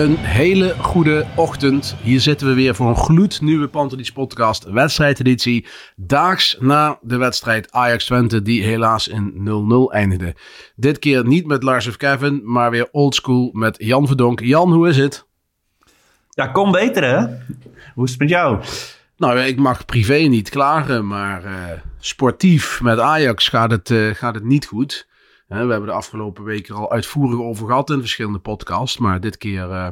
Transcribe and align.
Een 0.00 0.16
hele 0.16 0.74
goede 0.78 1.26
ochtend. 1.36 1.96
Hier 2.02 2.20
zitten 2.20 2.46
we 2.46 2.54
weer 2.54 2.74
voor 2.74 2.88
een 2.88 2.96
gloednieuwe 2.96 3.68
Pantelis 3.68 4.12
podcast 4.12 4.64
wedstrijdeditie. 4.64 5.66
Daags 5.96 6.56
na 6.60 6.98
de 7.02 7.16
wedstrijd 7.16 7.72
Ajax 7.72 8.04
Twente 8.04 8.42
die 8.42 8.62
helaas 8.62 9.08
in 9.08 9.32
0-0 9.90 9.94
eindigde. 9.94 10.34
Dit 10.76 10.98
keer 10.98 11.26
niet 11.26 11.46
met 11.46 11.62
Lars 11.62 11.86
of 11.86 11.96
Kevin, 11.96 12.40
maar 12.44 12.70
weer 12.70 12.88
oldschool 12.90 13.50
met 13.52 13.76
Jan 13.78 14.06
Verdonk. 14.06 14.40
Jan, 14.40 14.72
hoe 14.72 14.88
is 14.88 14.96
het? 14.96 15.26
Ja, 16.30 16.46
kom 16.46 16.72
beter 16.72 17.04
hè? 17.04 17.26
Hoe 17.94 18.04
is 18.04 18.10
het 18.10 18.20
met 18.20 18.28
jou? 18.28 18.60
Nou, 19.16 19.38
ik 19.38 19.58
mag 19.58 19.84
privé 19.84 20.18
niet 20.18 20.48
klagen, 20.48 21.06
maar 21.06 21.44
eh, 21.44 21.52
sportief 21.98 22.80
met 22.80 22.98
Ajax 22.98 23.48
gaat 23.48 23.70
het, 23.70 23.90
eh, 23.90 24.14
gaat 24.14 24.34
het 24.34 24.44
niet 24.44 24.66
goed. 24.66 25.08
We 25.50 25.56
hebben 25.56 25.86
de 25.86 25.92
afgelopen 25.92 26.44
weken 26.44 26.74
al 26.74 26.90
uitvoerig 26.90 27.40
over 27.40 27.66
gehad 27.66 27.90
in 27.90 28.00
verschillende 28.00 28.38
podcasts. 28.38 28.98
Maar 28.98 29.20
dit 29.20 29.36
keer 29.36 29.70
eh, 29.70 29.88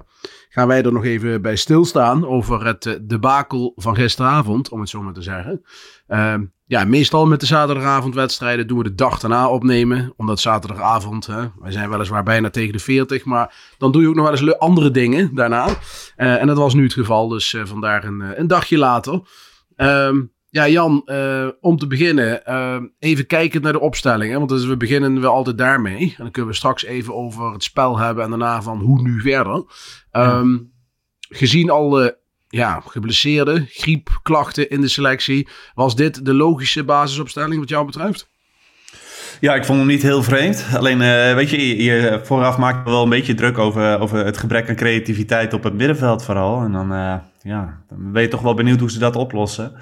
gaan 0.49 0.69
wij 0.69 0.83
er 0.83 0.93
nog 0.93 1.05
even 1.05 1.43
bij 1.43 1.57
stilstaan 1.57 2.27
over 2.27 2.67
het 2.67 2.85
uh, 2.85 2.95
debakel 3.01 3.73
van 3.77 3.95
gisteravond, 3.95 4.69
om 4.69 4.81
het 4.81 4.89
zo 4.89 5.03
maar 5.03 5.13
te 5.13 5.23
zeggen. 5.23 5.63
Ehm, 6.07 6.45
ja, 6.67 6.85
meestal 6.85 7.27
met 7.27 7.41
de 7.41 7.47
zaterdagavondwedstrijden 7.47 8.67
doen 8.67 8.79
we 8.79 8.85
de 8.85 8.95
dag 8.95 9.21
daarna 9.21 9.49
opnemen. 9.49 10.13
Omdat 10.17 10.41
zaterdagavond, 10.41 11.27
hè, 11.27 11.49
wij 11.59 11.73
zijn 11.73 11.91
weliswaar 11.91 12.23
bijna 12.23 12.51
tegen 12.51 12.73
de 12.73 12.79
40, 12.79 13.25
maar 13.25 13.75
dan 13.79 13.93
doe 13.93 14.03
je 14.03 14.09
ook 14.09 14.15
nog 14.15 14.31
wel 14.31 14.39
eens 14.39 14.59
andere 14.59 14.91
dingen 14.91 15.35
daarna. 15.35 15.67
Uh, 15.67 16.41
en 16.41 16.47
dat 16.47 16.57
was 16.57 16.75
nu 16.75 16.83
het 16.83 16.93
geval, 16.93 17.29
dus 17.29 17.57
vandaar 17.65 18.05
een, 18.05 18.41
een 18.41 18.47
dagje 18.47 18.79
later. 18.79 19.21
Um, 19.77 20.33
ja, 20.51 20.69
Jan, 20.69 21.03
uh, 21.07 21.49
om 21.61 21.79
te 21.79 21.87
beginnen, 21.87 22.43
uh, 22.49 22.77
even 22.99 23.27
kijken 23.27 23.63
naar 23.63 23.73
de 23.73 23.81
opstelling. 23.81 24.33
Hè? 24.33 24.39
Want 24.39 24.51
dus 24.51 24.65
we 24.65 24.77
beginnen 24.77 25.21
we 25.21 25.27
altijd 25.27 25.59
daarmee. 25.59 26.01
En 26.01 26.23
dan 26.23 26.31
kunnen 26.31 26.51
we 26.51 26.57
straks 26.57 26.85
even 26.85 27.15
over 27.15 27.53
het 27.53 27.63
spel 27.63 27.99
hebben 27.99 28.25
en 28.25 28.31
daarna 28.31 28.63
van 28.63 28.81
hoe 28.81 29.03
nu 29.03 29.21
verder. 29.21 29.55
Um, 30.13 30.71
ja. 31.21 31.37
Gezien 31.37 31.71
alle 31.71 32.19
ja, 32.49 32.83
geblesseerde 32.87 33.65
griepklachten 33.69 34.71
in 34.71 34.81
de 34.81 34.89
selectie, 34.89 35.49
was 35.75 35.97
dit 35.97 36.25
de 36.25 36.35
logische 36.35 36.85
basisopstelling 36.85 37.61
wat 37.61 37.69
jou 37.69 37.87
betreft? 37.87 38.29
Ja, 39.41 39.55
ik 39.55 39.65
vond 39.65 39.79
hem 39.79 39.89
niet 39.89 40.03
heel 40.03 40.23
vreemd. 40.23 40.67
Alleen, 40.77 41.01
uh, 41.01 41.35
weet 41.35 41.51
je, 41.51 41.83
je 41.83 42.21
vooraf 42.23 42.59
maakte 42.59 42.91
wel 42.91 43.03
een 43.03 43.09
beetje 43.09 43.35
druk 43.35 43.59
over, 43.59 44.01
over 44.01 44.25
het 44.25 44.39
gebrek 44.39 44.69
aan 44.69 44.77
creativiteit 44.77 45.53
op 45.53 45.63
het 45.63 45.75
middenveld 45.75 46.25
vooral. 46.25 46.63
En 46.63 46.73
dan, 46.73 46.89
ja, 47.43 47.83
dan 47.89 48.13
ben 48.13 48.23
je 48.23 48.29
toch 48.29 48.43
wel 48.43 48.55
benieuwd 48.55 48.81
hoe 48.81 48.91
ze 48.91 48.99
dat 48.99 49.17
oplossen. 49.17 49.73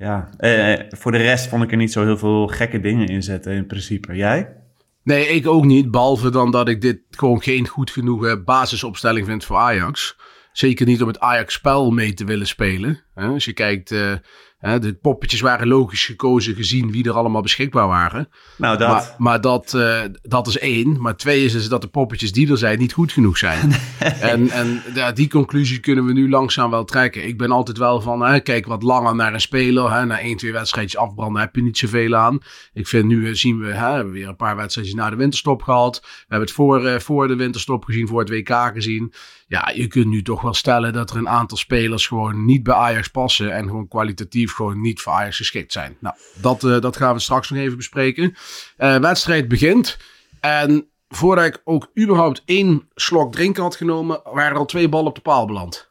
Ja, 0.00 0.30
eh, 0.36 0.86
voor 0.88 1.12
de 1.12 1.18
rest 1.18 1.48
vond 1.48 1.62
ik 1.62 1.70
er 1.70 1.76
niet 1.76 1.92
zo 1.92 2.04
heel 2.04 2.18
veel 2.18 2.46
gekke 2.46 2.80
dingen 2.80 3.06
in 3.06 3.22
zetten 3.22 3.52
in 3.52 3.66
principe. 3.66 4.16
Jij? 4.16 4.56
Nee, 5.02 5.28
ik 5.28 5.46
ook 5.46 5.64
niet. 5.64 5.90
Behalve 5.90 6.30
dan 6.30 6.50
dat 6.50 6.68
ik 6.68 6.80
dit 6.80 7.00
gewoon 7.10 7.42
geen 7.42 7.68
goed 7.68 7.90
genoeg 7.90 8.44
basisopstelling 8.44 9.26
vind 9.26 9.44
voor 9.44 9.56
Ajax. 9.56 10.16
Zeker 10.52 10.86
niet 10.86 11.02
om 11.02 11.08
het 11.08 11.20
Ajax-spel 11.20 11.90
mee 11.90 12.14
te 12.14 12.24
willen 12.24 12.46
spelen. 12.46 13.00
Als 13.14 13.44
je 13.44 13.52
kijkt, 13.52 13.90
uh, 13.90 14.12
de 14.60 14.98
poppetjes 15.02 15.40
waren 15.40 15.68
logisch 15.68 16.04
gekozen 16.04 16.54
gezien 16.54 16.90
wie 16.90 17.04
er 17.04 17.12
allemaal 17.12 17.42
beschikbaar 17.42 17.88
waren. 17.88 18.28
Nou, 18.56 18.78
dat. 18.78 18.88
Maar, 18.88 19.14
maar 19.18 19.40
dat, 19.40 19.72
uh, 19.76 20.00
dat 20.22 20.46
is 20.46 20.58
één. 20.58 21.00
Maar 21.00 21.16
twee 21.16 21.44
is, 21.44 21.54
is 21.54 21.68
dat 21.68 21.80
de 21.80 21.88
poppetjes 21.88 22.32
die 22.32 22.50
er 22.50 22.58
zijn 22.58 22.78
niet 22.78 22.92
goed 22.92 23.12
genoeg 23.12 23.38
zijn. 23.38 23.72
Nee. 24.00 24.30
En, 24.30 24.50
en 24.50 24.82
ja, 24.94 25.12
die 25.12 25.28
conclusie 25.28 25.78
kunnen 25.78 26.04
we 26.04 26.12
nu 26.12 26.30
langzaam 26.30 26.70
wel 26.70 26.84
trekken. 26.84 27.26
Ik 27.26 27.38
ben 27.38 27.50
altijd 27.50 27.78
wel 27.78 28.00
van, 28.00 28.20
hè, 28.20 28.40
kijk 28.40 28.66
wat 28.66 28.82
langer 28.82 29.14
naar 29.14 29.34
een 29.34 29.40
speler. 29.40 29.92
Hè, 29.92 30.04
na 30.04 30.20
één, 30.20 30.36
twee 30.36 30.52
wedstrijdjes 30.52 31.00
afbranden 31.00 31.40
heb 31.40 31.54
je 31.54 31.62
niet 31.62 31.78
zoveel 31.78 32.14
aan. 32.14 32.38
Ik 32.72 32.88
vind 32.88 33.04
nu 33.04 33.36
zien 33.36 33.60
we, 33.60 33.72
hè, 33.72 34.08
weer 34.08 34.28
een 34.28 34.36
paar 34.36 34.56
wedstrijdjes 34.56 34.94
na 34.94 35.10
de 35.10 35.16
winterstop 35.16 35.62
gehad. 35.62 36.00
We 36.00 36.08
hebben 36.18 36.46
het 36.46 36.56
voor, 36.56 36.84
uh, 36.84 36.98
voor 36.98 37.28
de 37.28 37.36
winterstop 37.36 37.84
gezien, 37.84 38.08
voor 38.08 38.20
het 38.20 38.28
WK 38.28 38.70
gezien. 38.72 39.12
Ja, 39.50 39.70
je 39.74 39.86
kunt 39.86 40.06
nu 40.06 40.22
toch 40.22 40.42
wel 40.42 40.54
stellen 40.54 40.92
dat 40.92 41.10
er 41.10 41.16
een 41.16 41.28
aantal 41.28 41.58
spelers 41.58 42.06
gewoon 42.06 42.44
niet 42.44 42.62
bij 42.62 42.74
Ajax 42.74 43.08
passen. 43.08 43.52
En 43.52 43.66
gewoon 43.66 43.88
kwalitatief 43.88 44.52
gewoon 44.52 44.80
niet 44.80 45.00
voor 45.00 45.12
Ajax 45.12 45.36
geschikt 45.36 45.72
zijn. 45.72 45.96
Nou, 46.00 46.16
dat, 46.40 46.62
uh, 46.62 46.80
dat 46.80 46.96
gaan 46.96 47.14
we 47.14 47.20
straks 47.20 47.50
nog 47.50 47.58
even 47.58 47.76
bespreken. 47.76 48.34
Uh, 48.78 48.96
wedstrijd 48.96 49.48
begint. 49.48 49.98
En 50.40 50.88
voordat 51.08 51.44
ik 51.44 51.60
ook 51.64 51.90
überhaupt 51.98 52.42
één 52.44 52.88
slok 52.94 53.32
drinken 53.32 53.62
had 53.62 53.76
genomen, 53.76 54.20
waren 54.24 54.52
er 54.52 54.58
al 54.58 54.64
twee 54.64 54.88
ballen 54.88 55.08
op 55.08 55.14
de 55.14 55.20
paal 55.20 55.46
beland. 55.46 55.90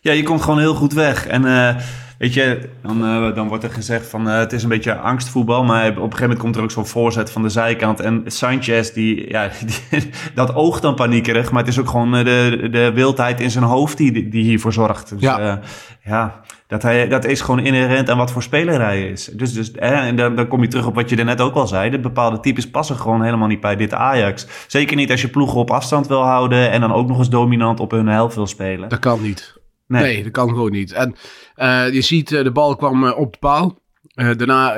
Ja, 0.00 0.12
je 0.12 0.22
komt 0.22 0.42
gewoon 0.42 0.58
heel 0.58 0.74
goed 0.74 0.92
weg. 0.92 1.26
En 1.26 1.42
uh, 1.42 1.76
weet 2.22 2.34
je, 2.34 2.68
dan, 2.82 3.04
uh, 3.04 3.34
dan 3.34 3.48
wordt 3.48 3.64
er 3.64 3.70
gezegd 3.70 4.06
van 4.06 4.28
uh, 4.28 4.38
het 4.38 4.52
is 4.52 4.62
een 4.62 4.68
beetje 4.68 4.96
angstvoetbal. 4.96 5.64
Maar 5.64 5.88
op 5.88 5.96
een 5.96 6.02
gegeven 6.02 6.20
moment 6.20 6.38
komt 6.38 6.56
er 6.56 6.62
ook 6.62 6.70
zo'n 6.70 6.86
voorzet 6.86 7.30
van 7.30 7.42
de 7.42 7.48
zijkant. 7.48 8.00
En 8.00 8.22
Sanchez, 8.26 8.90
die, 8.90 9.30
ja, 9.30 9.50
die, 9.90 10.10
dat 10.34 10.54
oogt 10.54 10.82
dan 10.82 10.94
paniekerig. 10.94 11.50
Maar 11.50 11.60
het 11.60 11.70
is 11.70 11.78
ook 11.78 11.88
gewoon 11.88 12.12
de, 12.12 12.68
de 12.70 12.92
wildheid 12.94 13.40
in 13.40 13.50
zijn 13.50 13.64
hoofd 13.64 13.96
die, 13.96 14.28
die 14.28 14.44
hiervoor 14.44 14.72
zorgt. 14.72 15.08
Dus 15.08 15.20
ja, 15.20 15.60
ja 16.04 16.40
dat, 16.66 16.82
hij, 16.82 17.08
dat 17.08 17.24
is 17.24 17.40
gewoon 17.40 17.60
inherent 17.60 18.10
aan 18.10 18.16
wat 18.16 18.30
voor 18.30 18.42
speler 18.42 18.80
hij 18.80 19.08
is. 19.08 19.24
Dus, 19.24 19.52
dus 19.52 19.72
en 19.72 20.16
dan, 20.16 20.36
dan 20.36 20.48
kom 20.48 20.62
je 20.62 20.68
terug 20.68 20.86
op 20.86 20.94
wat 20.94 21.10
je 21.10 21.16
er 21.16 21.24
net 21.24 21.40
ook 21.40 21.54
al 21.54 21.66
zei. 21.66 21.90
De 21.90 22.00
bepaalde 22.00 22.40
types 22.40 22.70
passen 22.70 22.96
gewoon 22.96 23.22
helemaal 23.22 23.48
niet 23.48 23.60
bij 23.60 23.76
dit 23.76 23.94
Ajax. 23.94 24.46
Zeker 24.66 24.96
niet 24.96 25.10
als 25.10 25.20
je 25.20 25.28
ploegen 25.28 25.58
op 25.58 25.70
afstand 25.70 26.06
wil 26.06 26.22
houden. 26.22 26.70
En 26.70 26.80
dan 26.80 26.92
ook 26.92 27.08
nog 27.08 27.18
eens 27.18 27.30
dominant 27.30 27.80
op 27.80 27.90
hun 27.90 28.06
helft 28.06 28.34
wil 28.34 28.46
spelen. 28.46 28.88
Dat 28.88 28.98
kan 28.98 29.22
niet. 29.22 29.60
Nee, 30.00 30.22
dat 30.22 30.32
kan 30.32 30.48
gewoon 30.48 30.70
niet. 30.70 30.92
En 30.92 31.14
uh, 31.56 31.92
je 31.92 32.00
ziet, 32.00 32.30
uh, 32.30 32.42
de 32.42 32.52
bal 32.52 32.76
kwam 32.76 33.04
uh, 33.04 33.18
op 33.18 33.32
de 33.32 33.38
paal. 33.38 33.80
daarna 34.14 34.76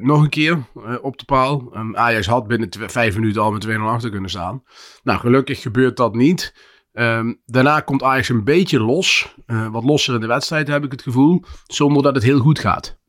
nog 0.00 0.22
een 0.22 0.28
keer 0.28 0.58
op 1.02 1.18
de 1.18 1.24
paal. 1.24 1.74
Ajax 1.94 2.26
had 2.26 2.46
binnen 2.46 2.68
vijf 2.70 3.14
minuten 3.14 3.42
al 3.42 3.52
met 3.52 3.66
2-0 3.68 3.70
achter 3.70 4.10
kunnen 4.10 4.30
staan. 4.30 4.62
Nou, 5.02 5.18
gelukkig 5.18 5.62
gebeurt 5.62 5.96
dat 5.96 6.14
niet. 6.14 6.70
Um, 6.92 7.40
daarna 7.46 7.80
komt 7.80 8.02
Ajax 8.02 8.28
een 8.28 8.44
beetje 8.44 8.80
los. 8.80 9.34
wat 9.70 9.84
losser 9.84 10.14
in 10.14 10.20
de 10.20 10.26
wedstrijd 10.26 10.68
heb 10.68 10.84
ik 10.84 10.92
het 10.92 11.02
gevoel. 11.02 11.42
Zonder 11.66 12.02
dat 12.02 12.14
het 12.14 12.24
heel 12.24 12.40
goed 12.40 12.58
gaat. 12.58 13.00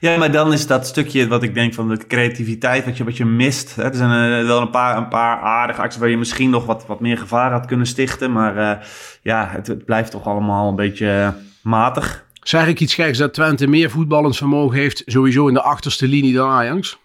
Ja, 0.00 0.16
maar 0.16 0.32
dan 0.32 0.52
is 0.52 0.66
dat 0.66 0.86
stukje 0.86 1.28
wat 1.28 1.42
ik 1.42 1.54
denk 1.54 1.74
van 1.74 1.88
de 1.88 2.06
creativiteit, 2.06 2.84
wat 2.84 2.96
je, 2.96 3.04
wat 3.04 3.16
je 3.16 3.24
mist. 3.24 3.76
Hè? 3.76 3.82
Er 3.82 3.94
zijn 3.94 4.40
uh, 4.40 4.46
wel 4.46 4.60
een 4.60 4.70
paar, 4.70 4.96
een 4.96 5.08
paar 5.08 5.38
aardige 5.40 5.80
acties 5.80 6.00
waar 6.00 6.08
je 6.08 6.18
misschien 6.18 6.50
nog 6.50 6.66
wat, 6.66 6.86
wat 6.86 7.00
meer 7.00 7.18
gevaar 7.18 7.52
had 7.52 7.66
kunnen 7.66 7.86
stichten. 7.86 8.32
Maar 8.32 8.56
uh, 8.56 8.84
ja, 9.22 9.48
het, 9.50 9.66
het, 9.66 9.84
blijft 9.84 10.10
toch 10.10 10.26
allemaal 10.26 10.68
een 10.68 10.76
beetje 10.76 11.34
matig. 11.62 12.24
Zeg 12.42 12.66
ik 12.66 12.80
iets 12.80 12.94
geks 12.94 13.18
dat 13.18 13.34
Twente 13.34 13.66
meer 13.66 13.90
voetballend 13.90 14.36
vermogen 14.36 14.78
heeft 14.78 15.02
sowieso 15.06 15.48
in 15.48 15.54
de 15.54 15.62
achterste 15.62 16.08
linie 16.08 16.34
dan 16.34 16.50
Ajax? 16.50 16.98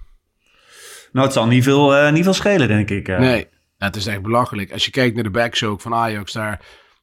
Nou, 1.11 1.25
het 1.25 1.35
zal 1.35 1.47
niet 1.47 1.63
veel, 1.63 2.11
niet 2.11 2.23
veel 2.23 2.33
schelen, 2.33 2.67
denk 2.67 2.89
ik. 2.89 3.07
Nee, 3.07 3.47
het 3.77 3.95
is 3.95 4.07
echt 4.07 4.21
belachelijk. 4.21 4.71
Als 4.71 4.85
je 4.85 4.91
kijkt 4.91 5.15
naar 5.15 5.23
de 5.23 5.29
backs 5.29 5.63
ook 5.63 5.81
van 5.81 5.93
Ajax, 5.93 6.31
daar 6.31 6.61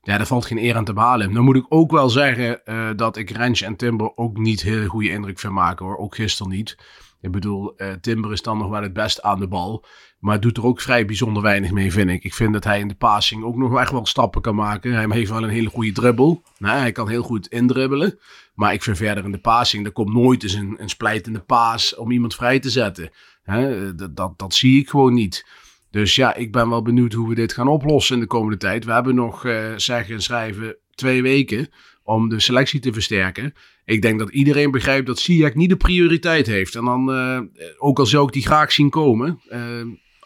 ja, 0.09 0.17
daar 0.17 0.27
valt 0.27 0.47
geen 0.47 0.65
eer 0.65 0.77
aan 0.77 0.85
te 0.85 0.93
behalen. 0.93 1.33
Dan 1.33 1.45
moet 1.45 1.57
ik 1.57 1.67
ook 1.69 1.91
wel 1.91 2.09
zeggen 2.09 2.61
uh, 2.65 2.89
dat 2.97 3.17
ik 3.17 3.31
Rens 3.31 3.63
en 3.63 3.77
Timber 3.77 4.17
ook 4.17 4.39
niet 4.39 4.63
heel 4.63 4.87
goede 4.87 5.11
indruk 5.11 5.39
vind 5.39 5.53
maken 5.53 5.87
hoor. 5.87 5.97
Ook 5.97 6.15
gisteren 6.15 6.53
niet. 6.53 6.77
Ik 7.21 7.31
bedoel, 7.31 7.75
uh, 7.77 7.93
Timber 8.01 8.33
is 8.33 8.43
dan 8.43 8.59
nog 8.59 8.69
wel 8.69 8.83
het 8.83 8.93
best 8.93 9.23
aan 9.23 9.41
de 9.41 9.49
bal. 9.49 9.85
Maar 10.19 10.41
doet 10.41 10.57
er 10.57 10.65
ook 10.65 10.81
vrij 10.81 11.05
bijzonder 11.05 11.43
weinig 11.43 11.71
mee, 11.71 11.93
vind 11.93 12.11
ik. 12.11 12.25
Ik 12.25 12.35
vind 12.35 12.53
dat 12.53 12.65
hij 12.65 12.81
in 12.81 12.89
de 12.89 12.95
passing 12.95 13.45
ook 13.45 13.57
nog 13.57 13.79
echt 13.79 13.91
wel 13.91 14.07
stappen 14.07 14.41
kan 14.41 14.55
maken. 14.55 14.93
Hij 14.93 15.07
heeft 15.09 15.31
wel 15.31 15.43
een 15.43 15.49
hele 15.49 15.69
goede 15.71 15.93
dribbel. 15.93 16.43
Nou, 16.59 16.79
hij 16.79 16.93
kan 16.93 17.09
heel 17.09 17.23
goed 17.23 17.47
indribbelen. 17.47 18.19
Maar 18.55 18.73
ik 18.73 18.83
vind 18.83 18.97
verder 18.97 19.25
in 19.25 19.33
de 19.33 19.39
passing, 19.39 19.87
er 19.87 19.93
komt 19.93 20.13
nooit 20.13 20.43
eens 20.43 20.55
een, 20.55 20.75
een 20.79 20.89
splijtende 20.89 21.41
paas 21.41 21.95
om 21.95 22.11
iemand 22.11 22.35
vrij 22.35 22.59
te 22.59 22.71
zetten. 22.71 23.11
Hè, 23.43 23.95
dat, 23.95 24.17
dat, 24.17 24.39
dat 24.39 24.55
zie 24.55 24.81
ik 24.81 24.89
gewoon 24.89 25.15
niet. 25.15 25.47
Dus 25.90 26.14
ja, 26.14 26.35
ik 26.35 26.52
ben 26.52 26.69
wel 26.69 26.82
benieuwd 26.82 27.12
hoe 27.12 27.29
we 27.29 27.35
dit 27.35 27.52
gaan 27.52 27.69
oplossen 27.69 28.14
in 28.14 28.20
de 28.20 28.26
komende 28.26 28.56
tijd. 28.56 28.85
We 28.85 28.93
hebben 28.93 29.14
nog, 29.14 29.44
uh, 29.44 29.73
zeggen 29.76 30.14
en 30.14 30.23
schrijven, 30.23 30.76
twee 30.94 31.23
weken 31.23 31.69
om 32.02 32.29
de 32.29 32.40
selectie 32.40 32.81
te 32.81 32.93
versterken. 32.93 33.55
Ik 33.85 34.02
denk 34.02 34.19
dat 34.19 34.31
iedereen 34.31 34.70
begrijpt 34.70 35.06
dat 35.06 35.19
Ziyech 35.19 35.55
niet 35.55 35.69
de 35.69 35.76
prioriteit 35.76 36.46
heeft. 36.46 36.75
En 36.75 36.85
dan, 36.85 37.11
uh, 37.11 37.40
ook 37.79 37.99
al 37.99 38.06
zou 38.06 38.26
ik 38.26 38.32
die 38.32 38.46
graag 38.46 38.73
zien 38.73 38.90
komen, 38.90 39.40
uh, 39.52 39.58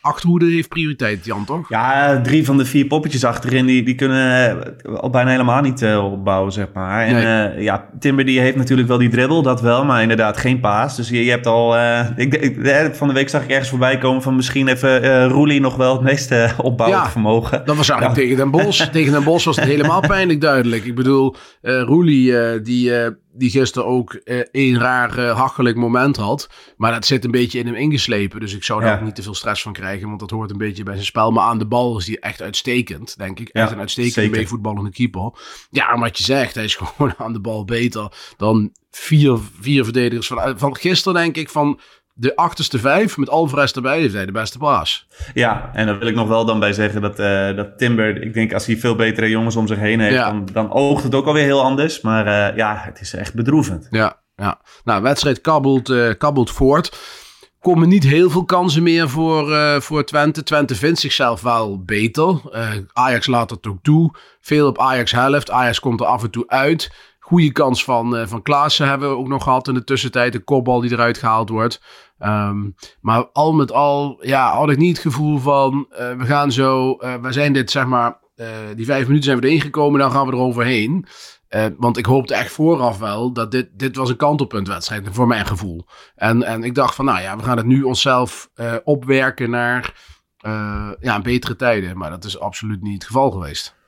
achterhoede 0.02 0.46
heeft 0.46 0.69
prioriteit, 0.69 1.25
Jan, 1.25 1.44
toch? 1.44 1.69
Ja, 1.69 2.20
drie 2.20 2.44
van 2.44 2.56
de 2.56 2.64
vier 2.64 2.87
poppetjes 2.87 3.25
achterin, 3.25 3.66
die, 3.66 3.82
die 3.82 3.94
kunnen 3.94 4.58
al 5.00 5.10
bijna 5.10 5.31
helemaal 5.31 5.62
niet 5.62 5.82
uh, 5.82 6.12
opbouwen, 6.12 6.52
zeg 6.52 6.66
maar. 6.75 7.06
En 7.06 7.14
nee. 7.14 7.56
uh, 7.56 7.62
ja, 7.62 7.88
Timber 7.99 8.25
die 8.25 8.40
heeft 8.40 8.56
natuurlijk 8.56 8.88
wel 8.88 8.99
die 8.99 9.08
dribbel, 9.08 9.43
dat 9.43 9.60
wel, 9.60 9.84
maar 9.84 10.02
inderdaad 10.02 10.37
geen 10.37 10.60
paas. 10.60 10.96
Dus 10.96 11.08
je, 11.08 11.25
je 11.25 11.31
hebt 11.31 11.46
al, 11.46 11.76
uh, 11.76 12.00
ik, 12.16 12.34
ik, 12.34 12.94
van 12.94 13.08
de 13.08 13.14
week 13.14 13.28
zag 13.28 13.43
ik 13.43 13.50
ergens 13.50 13.69
voorbij 13.69 13.99
komen 13.99 14.22
van 14.22 14.37
misschien 14.37 14.69
even 14.69 15.04
uh, 15.04 15.26
Roelie 15.26 15.60
nog 15.60 15.76
wel 15.76 15.93
het 15.93 16.02
meeste 16.02 16.50
opbouwend 16.62 17.02
ja, 17.02 17.10
vermogen. 17.10 17.62
dat 17.64 17.76
was 17.76 17.88
eigenlijk 17.88 18.20
ja. 18.20 18.26
tegen 18.26 18.37
Den 18.37 18.50
Bos. 18.50 18.88
tegen 18.93 19.12
Den 19.12 19.25
Bos 19.25 19.44
was 19.44 19.56
het 19.56 19.64
helemaal 19.64 20.00
pijnlijk 20.00 20.40
duidelijk. 20.40 20.84
Ik 20.84 20.94
bedoel, 20.94 21.37
Roelie, 21.60 22.60
die 22.62 22.93
die 23.34 23.50
gisteren 23.50 23.88
ook 23.88 24.14
eh, 24.14 24.40
een 24.52 24.79
raar 24.79 25.19
uh, 25.19 25.38
hachelijk 25.38 25.76
moment 25.76 26.17
had. 26.17 26.49
Maar 26.76 26.93
dat 26.93 27.06
zit 27.06 27.25
een 27.25 27.31
beetje 27.31 27.58
in 27.58 27.67
hem 27.67 27.75
ingeslepen. 27.75 28.40
Dus 28.40 28.55
ik 28.55 28.64
zou 28.64 28.81
daar 28.81 28.90
ja. 28.90 28.96
ook 28.96 29.05
niet 29.05 29.14
te 29.14 29.23
veel 29.23 29.34
stress 29.34 29.62
van 29.62 29.73
krijgen. 29.73 30.08
Want 30.08 30.20
dat 30.20 30.31
hoort 30.31 30.50
een 30.50 30.58
beetje 30.58 30.82
bij 30.82 30.94
zijn 30.94 31.06
spel. 31.06 31.31
Maar 31.31 31.44
aan 31.44 31.58
de 31.58 31.67
bal 31.67 31.99
is 31.99 32.06
hij 32.06 32.19
echt 32.19 32.43
uitstekend, 32.43 33.19
denk 33.19 33.40
ik. 33.40 33.49
Echt 33.49 33.69
ja, 33.69 33.75
een 33.75 33.81
uitstekende 33.81 34.37
meevoetballende 34.37 34.90
keeper. 34.90 35.32
Ja, 35.70 35.87
maar 35.87 35.99
wat 35.99 36.19
je 36.19 36.25
zegt, 36.25 36.55
hij 36.55 36.64
is 36.64 36.75
gewoon 36.96 37.14
aan 37.19 37.32
de 37.32 37.40
bal 37.40 37.64
beter 37.64 38.12
dan 38.37 38.73
vier, 38.90 39.38
vier 39.61 39.84
verdedigers 39.84 40.26
van, 40.26 40.58
van 40.58 40.76
gisteren, 40.76 41.23
denk 41.23 41.37
ik. 41.37 41.50
Van 41.50 41.81
de 42.22 42.36
achterste 42.36 42.78
vijf, 42.78 43.16
met 43.16 43.30
Alvarez 43.30 43.72
erbij, 43.72 44.00
heeft 44.00 44.14
hij 44.14 44.26
de 44.26 44.32
beste 44.32 44.58
paas. 44.58 45.06
Ja, 45.34 45.70
en 45.72 45.86
daar 45.86 45.98
wil 45.98 46.08
ik 46.08 46.14
nog 46.14 46.28
wel 46.28 46.44
dan 46.44 46.60
bij 46.60 46.72
zeggen 46.72 47.00
dat, 47.00 47.20
uh, 47.20 47.56
dat 47.56 47.78
Timber, 47.78 48.22
ik 48.22 48.34
denk 48.34 48.52
als 48.52 48.66
hij 48.66 48.76
veel 48.76 48.94
betere 48.94 49.28
jongens 49.28 49.56
om 49.56 49.66
zich 49.66 49.78
heen 49.78 50.00
heeft, 50.00 50.14
ja. 50.14 50.30
dan, 50.30 50.48
dan 50.52 50.72
oogt 50.72 51.02
het 51.02 51.14
ook 51.14 51.26
alweer 51.26 51.44
heel 51.44 51.62
anders. 51.62 52.00
Maar 52.00 52.26
uh, 52.26 52.56
ja, 52.56 52.82
het 52.84 53.00
is 53.00 53.14
echt 53.14 53.34
bedroevend. 53.34 53.86
Ja, 53.90 54.22
ja. 54.36 54.60
nou, 54.84 55.02
wedstrijd 55.02 55.40
kabbelt, 55.40 55.88
uh, 55.88 56.10
kabbelt 56.19 56.50
voort. 56.50 56.98
Komen 57.60 57.88
niet 57.88 58.04
heel 58.04 58.30
veel 58.30 58.44
kansen 58.44 58.82
meer 58.82 59.08
voor, 59.08 59.56
voor 59.82 60.04
Twente. 60.04 60.42
Twente 60.42 60.74
vindt 60.74 60.98
zichzelf 60.98 61.40
wel 61.40 61.82
beter. 61.84 62.40
Ajax 62.92 63.26
laat 63.26 63.50
het 63.50 63.66
ook 63.66 63.78
toe. 63.82 64.14
Veel 64.40 64.66
op 64.66 64.78
Ajax 64.78 65.12
helft. 65.12 65.50
Ajax 65.50 65.80
komt 65.80 66.00
er 66.00 66.06
af 66.06 66.22
en 66.22 66.30
toe 66.30 66.44
uit. 66.48 66.90
Goede 67.24 67.52
kans 67.52 67.84
van, 67.84 68.16
uh, 68.16 68.26
van 68.26 68.42
Klaassen 68.42 68.88
hebben 68.88 69.10
we 69.10 69.16
ook 69.16 69.28
nog 69.28 69.42
gehad 69.42 69.69
in 69.69 69.74
de 69.74 69.84
tussentijd. 69.84 70.32
De 70.32 70.44
kopbal 70.44 70.80
die 70.80 70.92
eruit 70.92 71.19
gehaald 71.19 71.48
wordt. 71.48 71.82
Um, 72.19 72.74
maar 73.00 73.26
al 73.32 73.52
met 73.52 73.72
al 73.72 74.19
ja, 74.20 74.56
had 74.56 74.70
ik 74.70 74.78
niet 74.78 74.96
het 74.96 75.06
gevoel 75.06 75.38
van... 75.38 75.86
Uh, 75.90 76.16
we 76.16 76.24
gaan 76.24 76.52
zo... 76.52 76.96
Uh, 77.00 77.14
we 77.14 77.32
zijn 77.32 77.52
dit, 77.52 77.70
zeg 77.70 77.86
maar... 77.86 78.19
die 78.76 78.84
vijf 78.84 79.06
minuten 79.06 79.24
zijn 79.24 79.40
we 79.40 79.46
erin 79.46 79.60
gekomen, 79.60 80.00
dan 80.00 80.10
gaan 80.10 80.26
we 80.26 80.32
eroverheen. 80.32 81.06
want 81.76 81.96
ik 81.96 82.06
hoopte 82.06 82.34
echt 82.34 82.52
vooraf 82.52 82.98
wel 82.98 83.32
dat 83.32 83.50
dit, 83.50 83.69
dit 83.72 83.96
was 83.96 84.10
een 84.10 84.16
kantelpuntwedstrijd 84.16 85.08
voor 85.10 85.26
mijn 85.26 85.46
gevoel. 85.46 85.86
En, 86.14 86.42
en 86.42 86.62
ik 86.62 86.74
dacht 86.74 86.94
van, 86.94 87.04
nou 87.04 87.20
ja, 87.20 87.36
we 87.36 87.42
gaan 87.42 87.56
het 87.56 87.66
nu 87.66 87.82
onszelf 87.82 88.50
opwerken 88.84 89.50
naar 89.50 89.94
ja, 91.00 91.20
betere 91.22 91.56
tijden. 91.56 91.98
Maar 91.98 92.10
dat 92.10 92.24
is 92.24 92.40
absoluut 92.40 92.82
niet 92.82 92.94
het 92.94 93.04
geval 93.04 93.30
geweest. 93.30 93.80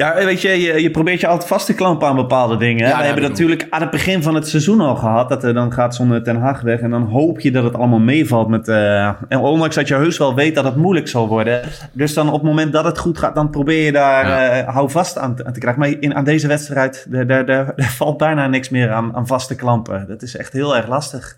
Ja, 0.00 0.14
weet 0.24 0.40
je, 0.40 0.48
je, 0.48 0.82
je, 0.82 0.90
probeert 0.90 1.20
je 1.20 1.26
altijd 1.26 1.48
vast 1.48 1.66
te 1.66 1.74
klampen 1.74 2.08
aan 2.08 2.16
bepaalde 2.16 2.56
dingen. 2.56 2.88
Ja, 2.88 2.98
we 2.98 3.04
hebben 3.04 3.22
natuurlijk 3.22 3.66
aan 3.70 3.80
het 3.80 3.90
begin 3.90 4.22
van 4.22 4.34
het 4.34 4.48
seizoen 4.48 4.80
al 4.80 4.96
gehad. 4.96 5.28
Dat 5.28 5.44
er 5.44 5.54
dan 5.54 5.72
gaat 5.72 5.94
zo'n 5.94 6.22
Ten 6.22 6.36
Hag 6.36 6.60
weg. 6.60 6.80
En 6.80 6.90
dan 6.90 7.02
hoop 7.02 7.40
je 7.40 7.50
dat 7.50 7.64
het 7.64 7.74
allemaal 7.74 7.98
meevalt. 7.98 8.48
Met, 8.48 8.68
uh, 8.68 9.06
en 9.28 9.38
ondanks 9.38 9.74
dat 9.74 9.88
je 9.88 9.94
heus 9.94 10.18
wel 10.18 10.34
weet 10.34 10.54
dat 10.54 10.64
het 10.64 10.76
moeilijk 10.76 11.08
zal 11.08 11.28
worden. 11.28 11.62
Dus 11.92 12.14
dan 12.14 12.26
op 12.26 12.32
het 12.32 12.42
moment 12.42 12.72
dat 12.72 12.84
het 12.84 12.98
goed 12.98 13.18
gaat, 13.18 13.34
dan 13.34 13.50
probeer 13.50 13.84
je 13.84 13.92
daar 13.92 14.26
ja. 14.26 14.62
uh, 14.66 14.74
hou 14.74 14.90
vast 14.90 15.18
aan 15.18 15.36
te, 15.36 15.44
aan 15.44 15.52
te, 15.52 15.60
krijgen. 15.60 15.80
Maar 15.80 15.94
in, 16.00 16.14
aan 16.14 16.24
deze 16.24 16.46
wedstrijd, 16.46 17.06
daar, 17.08 17.26
daar, 17.26 17.46
daar, 17.46 17.74
valt 17.76 18.16
bijna 18.16 18.46
niks 18.46 18.68
meer 18.68 18.90
aan, 18.90 19.14
aan 19.14 19.26
vaste 19.26 19.54
klampen. 19.54 20.04
Dat 20.08 20.22
is 20.22 20.36
echt 20.36 20.52
heel 20.52 20.76
erg 20.76 20.88
lastig. 20.88 21.36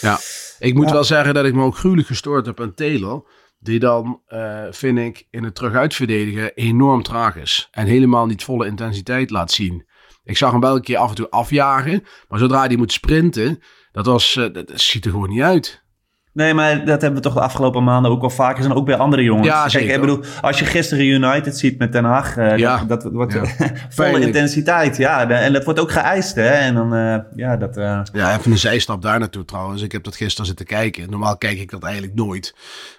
Ja, 0.00 0.18
ik 0.58 0.74
moet 0.74 0.90
wel 0.90 1.04
zeggen 1.04 1.34
dat 1.34 1.44
ik 1.44 1.54
me 1.54 1.62
ook 1.62 1.76
gruwelijk 1.76 2.08
gestoord 2.08 2.46
heb 2.46 2.60
aan 2.60 2.74
Taylor. 2.74 3.22
Die 3.62 3.78
dan, 3.78 4.20
uh, 4.28 4.64
vind 4.70 4.98
ik, 4.98 5.26
in 5.30 5.44
het 5.44 5.54
teruguitverdedigen 5.54 6.54
enorm 6.54 7.02
traag 7.02 7.36
is. 7.36 7.68
En 7.70 7.86
helemaal 7.86 8.26
niet 8.26 8.44
volle 8.44 8.66
intensiteit 8.66 9.30
laat 9.30 9.50
zien. 9.50 9.86
Ik 10.24 10.36
zag 10.36 10.50
hem 10.50 10.60
wel 10.60 10.74
een 10.74 10.82
keer 10.82 10.96
af 10.96 11.08
en 11.08 11.14
toe 11.14 11.30
afjagen. 11.30 12.04
Maar 12.28 12.38
zodra 12.38 12.66
hij 12.66 12.76
moet 12.76 12.92
sprinten, 12.92 13.62
dat, 13.92 14.06
was, 14.06 14.36
uh, 14.36 14.52
dat 14.52 14.70
ziet 14.74 15.04
er 15.04 15.10
gewoon 15.10 15.28
niet 15.28 15.42
uit. 15.42 15.82
Nee, 16.32 16.54
maar 16.54 16.84
dat 16.84 17.00
hebben 17.00 17.22
we 17.22 17.28
toch 17.28 17.34
de 17.34 17.40
afgelopen 17.40 17.84
maanden 17.84 18.10
ook 18.10 18.20
wel 18.20 18.30
vaker 18.30 18.64
en 18.64 18.72
ook 18.72 18.86
bij 18.86 18.96
andere 18.96 19.22
jongens. 19.22 19.46
Ja, 19.46 19.68
zeker. 19.68 19.88
Kijk, 19.88 20.00
ik 20.00 20.06
bedoel, 20.06 20.24
als 20.40 20.58
je 20.58 20.64
gisteren 20.64 21.06
United 21.06 21.58
ziet 21.58 21.78
met 21.78 21.92
Den 21.92 22.04
Haag, 22.04 22.36
uh, 22.36 22.56
ja. 22.56 22.84
dat, 22.84 23.02
dat, 23.02 23.12
wordt 23.12 23.32
ja. 23.32 23.44
volle 23.88 24.20
intensiteit. 24.20 24.96
Ja, 24.96 25.28
en 25.28 25.52
dat 25.52 25.64
wordt 25.64 25.80
ook 25.80 25.90
geëist, 25.90 26.34
hè. 26.34 26.48
En 26.48 26.74
dan, 26.74 26.94
uh, 26.94 27.16
ja, 27.34 27.56
dat... 27.56 27.76
Uh... 27.76 28.00
Ja, 28.12 28.36
even 28.38 28.50
een 28.50 28.58
zijstap 28.58 29.02
daar 29.02 29.18
naartoe 29.18 29.44
trouwens. 29.44 29.82
Ik 29.82 29.92
heb 29.92 30.04
dat 30.04 30.16
gisteren 30.16 30.46
zitten 30.46 30.66
kijken. 30.66 31.10
Normaal 31.10 31.38
kijk 31.38 31.58
ik 31.58 31.70
dat 31.70 31.82
eigenlijk 31.82 32.14
nooit. 32.14 32.54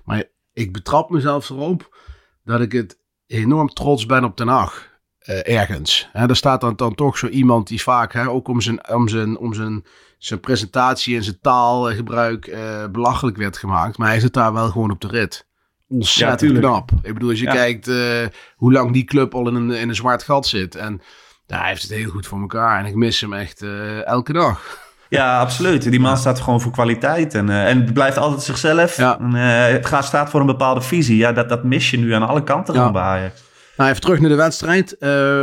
Maar 0.06 0.24
ik 0.54 0.74
betrap 0.74 1.10
mezelf 1.10 1.50
erop 1.50 1.98
dat 2.44 2.62
ik 2.62 2.72
het 2.72 3.00
enorm 3.28 3.70
trots 3.70 4.06
ben 4.06 4.24
op 4.24 4.38
Den 4.38 4.48
Haag. 4.48 4.90
Uh, 5.30 5.48
ergens. 5.58 6.10
Hè, 6.12 6.28
er 6.28 6.36
staat 6.36 6.62
dan, 6.62 6.76
dan 6.76 6.96
toch 6.96 7.18
zo 7.18 7.28
iemand 7.28 7.68
die 7.68 7.82
vaak 7.82 8.14
hè, 8.14 8.30
ook 8.30 8.48
om 8.48 8.62
zijn, 8.62 8.90
om 8.90 9.08
zijn, 9.08 9.38
om 9.38 9.54
zijn, 9.54 9.86
zijn 10.18 10.40
presentatie 10.40 11.16
en 11.16 11.24
zijn 11.24 11.40
taalgebruik 11.42 12.48
uh, 12.48 12.88
belachelijk 12.88 13.38
werd 13.38 13.58
gemaakt. 13.58 13.98
Maar 13.98 14.08
hij 14.08 14.20
zit 14.20 14.34
daar 14.34 14.54
wel 14.54 14.70
gewoon 14.70 14.92
op 14.92 15.02
de 15.02 15.08
rit. 15.08 15.48
Ontzettend 15.88 16.52
ja, 16.52 16.60
knap. 16.60 16.92
Ik 17.02 17.14
bedoel, 17.14 17.30
als 17.30 17.40
je 17.40 17.46
ja. 17.46 17.54
kijkt 17.54 17.88
uh, 17.88 18.26
hoe 18.56 18.72
lang 18.72 18.94
die 18.94 19.04
club 19.04 19.36
al 19.36 19.48
in 19.48 19.56
een, 19.56 19.72
in 19.72 19.90
een 19.90 19.96
zwart 19.96 20.24
gat 20.24 20.48
zit. 20.48 20.76
En 20.76 21.02
ja, 21.46 21.60
hij 21.60 21.70
heeft 21.70 21.82
het 21.82 21.92
heel 21.92 22.10
goed 22.10 22.28
voor 22.28 22.40
elkaar. 22.40 22.80
En 22.80 22.86
ik 22.86 22.96
mis 22.96 23.22
hem 23.22 23.34
echt 23.34 23.62
elke 24.06 24.34
dag. 24.34 24.80
Ja, 25.12 25.40
absoluut. 25.40 25.92
Die 25.92 26.00
man 26.00 26.18
staat 26.18 26.40
gewoon 26.40 26.62
voor 26.62 26.72
kwaliteit 26.72 27.34
en, 27.34 27.48
uh, 27.48 27.70
en 27.70 27.94
blijft 27.94 28.18
altijd 28.18 28.42
zichzelf. 28.42 28.98
Ja. 28.98 29.20
En, 29.20 29.36
uh, 29.36 29.66
het 29.66 29.86
gaat, 29.86 30.06
staat 30.06 30.30
voor 30.30 30.40
een 30.40 30.46
bepaalde 30.46 30.82
visie. 30.82 31.18
Ja, 31.18 31.32
dat, 31.32 31.50
dat 31.50 31.64
mis 31.64 31.90
je 31.90 31.98
nu 31.98 32.14
aan 32.14 32.28
alle 32.28 32.44
kanten 32.44 32.74
ja. 32.74 32.92
bij 32.92 33.02
Ajax. 33.02 33.44
Nou, 33.78 33.90
even 33.90 34.02
terug 34.02 34.20
naar 34.20 34.30
de 34.30 34.36
wedstrijd. 34.36 34.96
Uh, 35.00 35.42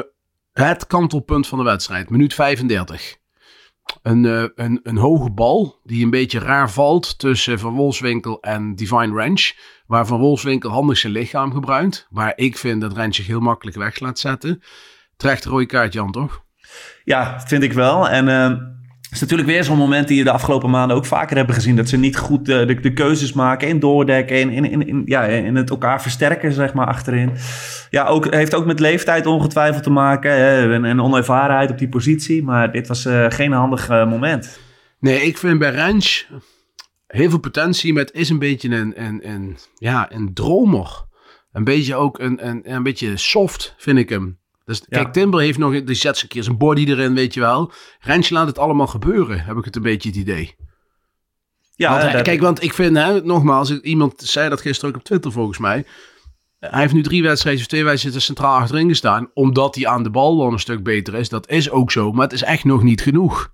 het 0.53 0.87
kantelpunt 0.87 1.47
van 1.47 1.59
de 1.59 1.65
wedstrijd, 1.65 2.11
minuut 2.11 2.35
35. 2.35 3.17
Een, 4.03 4.25
een, 4.55 4.81
een 4.83 4.97
hoge 4.97 5.31
bal 5.31 5.81
die 5.85 6.05
een 6.05 6.11
beetje 6.11 6.39
raar 6.39 6.71
valt 6.71 7.19
tussen 7.19 7.59
Van 7.59 7.75
Wolfswinkel 7.75 8.41
en 8.41 8.75
Divine 8.75 9.15
Ranch. 9.15 9.53
Waar 9.87 10.07
Van 10.07 10.19
Wolfswinkel 10.19 10.71
handig 10.71 10.99
zijn 10.99 11.13
lichaam 11.13 11.53
gebruikt. 11.53 12.07
Waar 12.11 12.33
ik 12.37 12.59
vind 12.59 12.81
dat 12.81 12.93
Ranch 12.93 13.15
zich 13.15 13.27
heel 13.27 13.41
makkelijk 13.41 13.77
weg 13.77 14.01
laat 14.01 14.19
zetten. 14.19 14.63
Terecht 15.17 15.45
rode 15.45 15.67
kaart, 15.67 15.93
Jan, 15.93 16.13
toch? 16.13 16.43
Ja, 17.05 17.41
vind 17.41 17.63
ik 17.63 17.73
wel. 17.73 18.09
En 18.09 18.27
het 18.27 18.78
is 19.11 19.21
natuurlijk 19.21 19.49
weer 19.49 19.65
zo'n 19.65 19.77
moment 19.77 20.09
die 20.09 20.17
je 20.17 20.25
de 20.25 20.31
afgelopen 20.31 20.71
maanden 20.71 20.97
ook 20.97 21.07
vaker 21.07 21.37
hebben 21.37 21.55
gezien. 21.55 21.77
Dat 21.77 21.89
ze 21.89 21.97
niet 21.97 22.17
goed 22.17 22.49
uh, 22.49 22.67
de, 22.67 22.93
keuzes 22.93 23.33
maken 23.33 23.69
in 23.69 23.79
doordekken, 23.79 24.37
in, 24.37 24.65
in, 24.65 24.87
in, 24.87 25.03
ja, 25.05 25.25
in 25.25 25.57
het 25.57 25.71
elkaar 25.71 26.03
versterken, 26.03 26.53
zeg 26.53 26.75
maar, 26.75 26.87
achterin. 26.87 27.33
Ja, 27.91 28.07
ook, 28.07 28.35
heeft 28.35 28.55
ook 28.55 28.67
met 28.67 28.81
leeftijd 28.81 29.27
ongetwijfeld 29.27 29.83
te 29.83 29.91
maken 29.91 30.33
hè, 30.33 30.73
en, 30.73 30.85
en 30.85 31.01
onervarenheid 31.01 31.71
op 31.71 31.79
die 31.79 31.89
positie. 31.89 32.43
Maar 32.43 32.73
dit 32.73 32.89
was 32.89 33.07
uh, 33.07 33.27
geen 33.29 33.53
handig 33.53 33.91
uh, 33.91 34.09
moment. 34.09 34.59
Nee, 35.01 35.21
ik 35.21 35.39
vind 35.39 35.59
bij 35.59 35.71
Rens 35.71 36.29
heel 37.09 37.31
veel 37.31 37.39
potentie, 37.39 37.93
maar 37.93 38.03
het 38.03 38.15
is 38.15 38.29
een 38.29 38.39
beetje 38.39 38.69
een, 38.69 39.05
een, 39.05 39.29
een, 39.29 39.57
ja, 39.75 40.13
een 40.13 40.35
dromer. 40.35 41.07
Een 41.53 41.65
beetje 41.65 41.95
ook 41.95 42.19
een, 42.19 42.47
een, 42.47 42.73
een 42.75 42.83
beetje 42.83 43.17
soft, 43.17 43.75
vind 43.79 43.99
ik 43.99 44.09
hem. 44.09 44.39
Dus 44.69 44.83
kijk. 44.89 45.13
Timber 45.13 45.41
heeft 45.41 45.59
nog, 45.59 45.83
die 45.83 45.95
zet 45.95 46.23
een 46.23 46.29
keer 46.29 46.43
zijn 46.43 46.57
body 46.57 46.85
erin, 46.85 47.15
weet 47.15 47.35
je 47.35 47.41
wel. 47.41 47.73
Rensje 48.01 48.35
laat 48.35 48.47
het 48.47 48.59
allemaal 48.59 48.87
gebeuren, 48.87 49.45
heb 49.45 49.57
ik 49.57 49.65
het 49.65 49.77
een 49.77 49.83
beetje 49.83 50.09
het 50.09 50.19
idee. 50.19 50.57
Ja, 51.75 51.91
want 51.91 52.03
hij, 52.03 52.13
dat... 52.13 52.23
kijk, 52.23 52.41
want 52.41 52.63
ik 52.63 52.75
vind, 52.75 52.97
hè, 52.97 53.23
nogmaals, 53.23 53.81
iemand 53.81 54.23
zei 54.23 54.49
dat 54.49 54.61
gisteren 54.61 54.91
ook 54.91 54.97
op 54.97 55.05
Twitter 55.05 55.33
volgens 55.33 55.59
mij. 55.59 55.85
Hij 56.59 56.81
heeft 56.81 56.93
nu 56.93 57.03
drie 57.03 57.23
wedstrijden 57.23 57.63
of 57.63 57.69
twee 57.69 57.85
wedstrijden 57.85 58.23
centraal 58.23 58.59
achterin 58.59 58.89
gestaan, 58.89 59.31
omdat 59.35 59.75
hij 59.75 59.87
aan 59.87 60.03
de 60.03 60.11
bal 60.11 60.39
wel 60.39 60.53
een 60.53 60.59
stuk 60.59 60.83
beter 60.83 61.15
is. 61.15 61.29
Dat 61.29 61.49
is 61.49 61.71
ook 61.71 61.91
zo, 61.91 62.13
maar 62.13 62.25
het 62.25 62.33
is 62.33 62.43
echt 62.43 62.65
nog 62.65 62.83
niet 62.83 63.01
genoeg. 63.01 63.53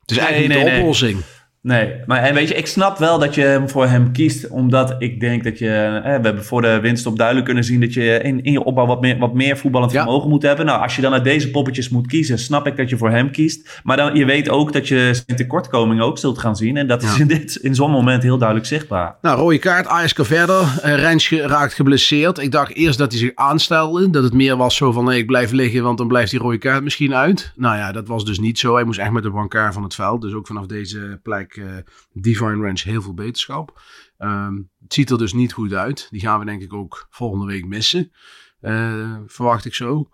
Het 0.00 0.10
is 0.10 0.16
nee, 0.16 0.26
eigenlijk 0.26 0.54
niet 0.54 0.64
nee, 0.64 0.74
de 0.74 0.80
oplossing. 0.80 1.22
Nee. 1.64 1.94
Maar 2.06 2.22
en 2.22 2.34
weet 2.34 2.48
je, 2.48 2.54
ik 2.54 2.66
snap 2.66 2.98
wel 2.98 3.18
dat 3.18 3.34
je 3.34 3.40
hem 3.40 3.68
voor 3.68 3.86
hem 3.86 4.12
kiest. 4.12 4.48
Omdat 4.48 4.94
ik 4.98 5.20
denk 5.20 5.44
dat 5.44 5.58
je... 5.58 5.66
Hè, 5.66 6.00
we 6.18 6.24
hebben 6.24 6.44
voor 6.44 6.62
de 6.62 6.80
winst 6.80 7.06
op 7.06 7.16
duidelijk 7.16 7.46
kunnen 7.46 7.64
zien... 7.64 7.80
dat 7.80 7.94
je 7.94 8.20
in, 8.22 8.42
in 8.42 8.52
je 8.52 8.64
opbouw 8.64 8.86
wat 8.86 9.00
meer, 9.00 9.18
wat 9.18 9.34
meer 9.34 9.58
voetballend 9.58 9.92
Ja. 9.92 10.02
vermogen 10.02 10.28
moet 10.28 10.42
hebben. 10.42 10.66
Nou, 10.66 10.82
als 10.82 10.96
je 10.96 11.02
dan 11.02 11.12
uit 11.12 11.24
deze 11.24 11.50
poppetjes 11.50 11.88
moet 11.88 12.06
kiezen... 12.06 12.38
snap 12.38 12.66
ik 12.66 12.76
dat 12.76 12.88
je 12.88 12.96
voor 12.96 13.10
hem 13.10 13.30
kiest. 13.30 13.80
Maar 13.84 13.96
dan, 13.96 14.14
je 14.14 14.24
weet 14.24 14.48
ook 14.48 14.72
dat 14.72 14.88
je 14.88 15.22
zijn 15.26 15.38
tekortkomingen 15.38 16.04
ook 16.04 16.18
zult 16.18 16.38
gaan 16.38 16.56
zien. 16.56 16.76
En 16.76 16.86
dat 16.86 17.02
is 17.02 17.18
in, 17.18 17.26
dit, 17.26 17.54
in 17.56 17.74
zo'n 17.74 17.90
moment 17.90 18.22
heel 18.22 18.38
duidelijk 18.38 18.68
zichtbaar. 18.68 19.16
Nou, 19.22 19.38
rode 19.38 19.58
kaart, 19.58 19.86
Ajax 19.86 20.12
kan 20.12 20.24
verder. 20.24 20.60
Uh, 20.60 20.94
Rens 20.94 21.30
raakt 21.30 21.74
geblesseerd. 21.74 22.38
Ik 22.38 22.52
dacht 22.52 22.74
eerst 22.74 22.98
dat 22.98 23.10
hij 23.10 23.20
zich 23.20 23.32
aanstelde. 23.34 24.10
Dat 24.10 24.22
het 24.24 24.32
meer 24.32 24.56
was 24.56 24.76
zo 24.76 24.92
van, 24.92 25.04
nee, 25.04 25.18
ik 25.18 25.26
blijf 25.26 25.50
liggen, 25.50 25.82
want 25.82 25.98
dan 25.98 26.08
blijft 26.08 26.30
die 26.30 26.40
rode 26.40 26.58
kaart 26.58 26.82
misschien 26.82 27.14
uit. 27.14 27.52
Nou 27.56 27.76
ja, 27.76 27.92
dat 27.92 28.08
was 28.08 28.24
dus 28.24 28.38
niet 28.38 28.58
zo. 28.58 28.74
Hij 28.74 28.84
moest 28.84 28.98
echt 28.98 29.10
met 29.10 29.22
de 29.22 29.30
brancard 29.30 29.74
van 29.74 29.82
het 29.82 29.94
veld. 29.94 30.22
Dus 30.22 30.32
ook 30.32 30.46
vanaf 30.46 30.66
deze 30.66 31.20
plek 31.22 31.53
eh 31.56 31.76
Divine 32.12 32.62
Ranch 32.64 32.82
heel 32.82 33.02
veel 33.02 33.14
beterschap. 33.14 33.80
Ehm, 34.18 34.54
het 34.82 34.94
ziet 34.94 35.10
er 35.10 35.18
dus 35.18 35.32
niet 35.32 35.52
goed 35.52 35.72
uit. 35.72 36.06
Die 36.10 36.20
gaan 36.20 36.38
we 36.38 36.44
denk 36.44 36.62
ik 36.62 36.72
ook 36.72 37.06
volgende 37.10 37.46
week 37.46 37.66
missen. 37.66 38.12
Eh, 38.60 39.16
verwacht 39.26 39.64
ik 39.64 39.74
zo. 39.74 40.08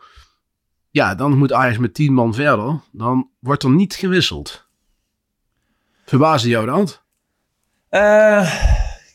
Ja, 0.90 1.14
dan 1.14 1.38
moet 1.38 1.52
Ajax 1.52 1.78
met 1.78 1.94
10 1.94 2.12
man 2.12 2.34
verder. 2.34 2.80
Dan 2.92 3.30
wordt 3.40 3.62
er 3.62 3.70
niet 3.70 3.94
gewisseld. 3.94 4.68
Verbaasde 6.04 6.48
jou 6.48 6.66
dat? 6.66 7.02
Eh, 7.88 8.54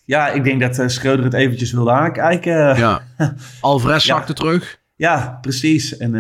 ja, 0.06 0.28
ik 0.28 0.44
denk 0.44 0.62
dat 0.62 0.92
Schreuder 0.92 1.26
het 1.26 1.34
eventjes 1.34 1.72
wilde 1.72 1.92
aankijken. 1.92 2.78
Ja. 2.78 3.08
Alvarez 3.62 4.06
Ja. 4.06 4.16
zakte 4.16 4.34
terug. 4.34 4.80
Ja, 4.96 5.38
precies. 5.42 5.98
En 5.98 6.16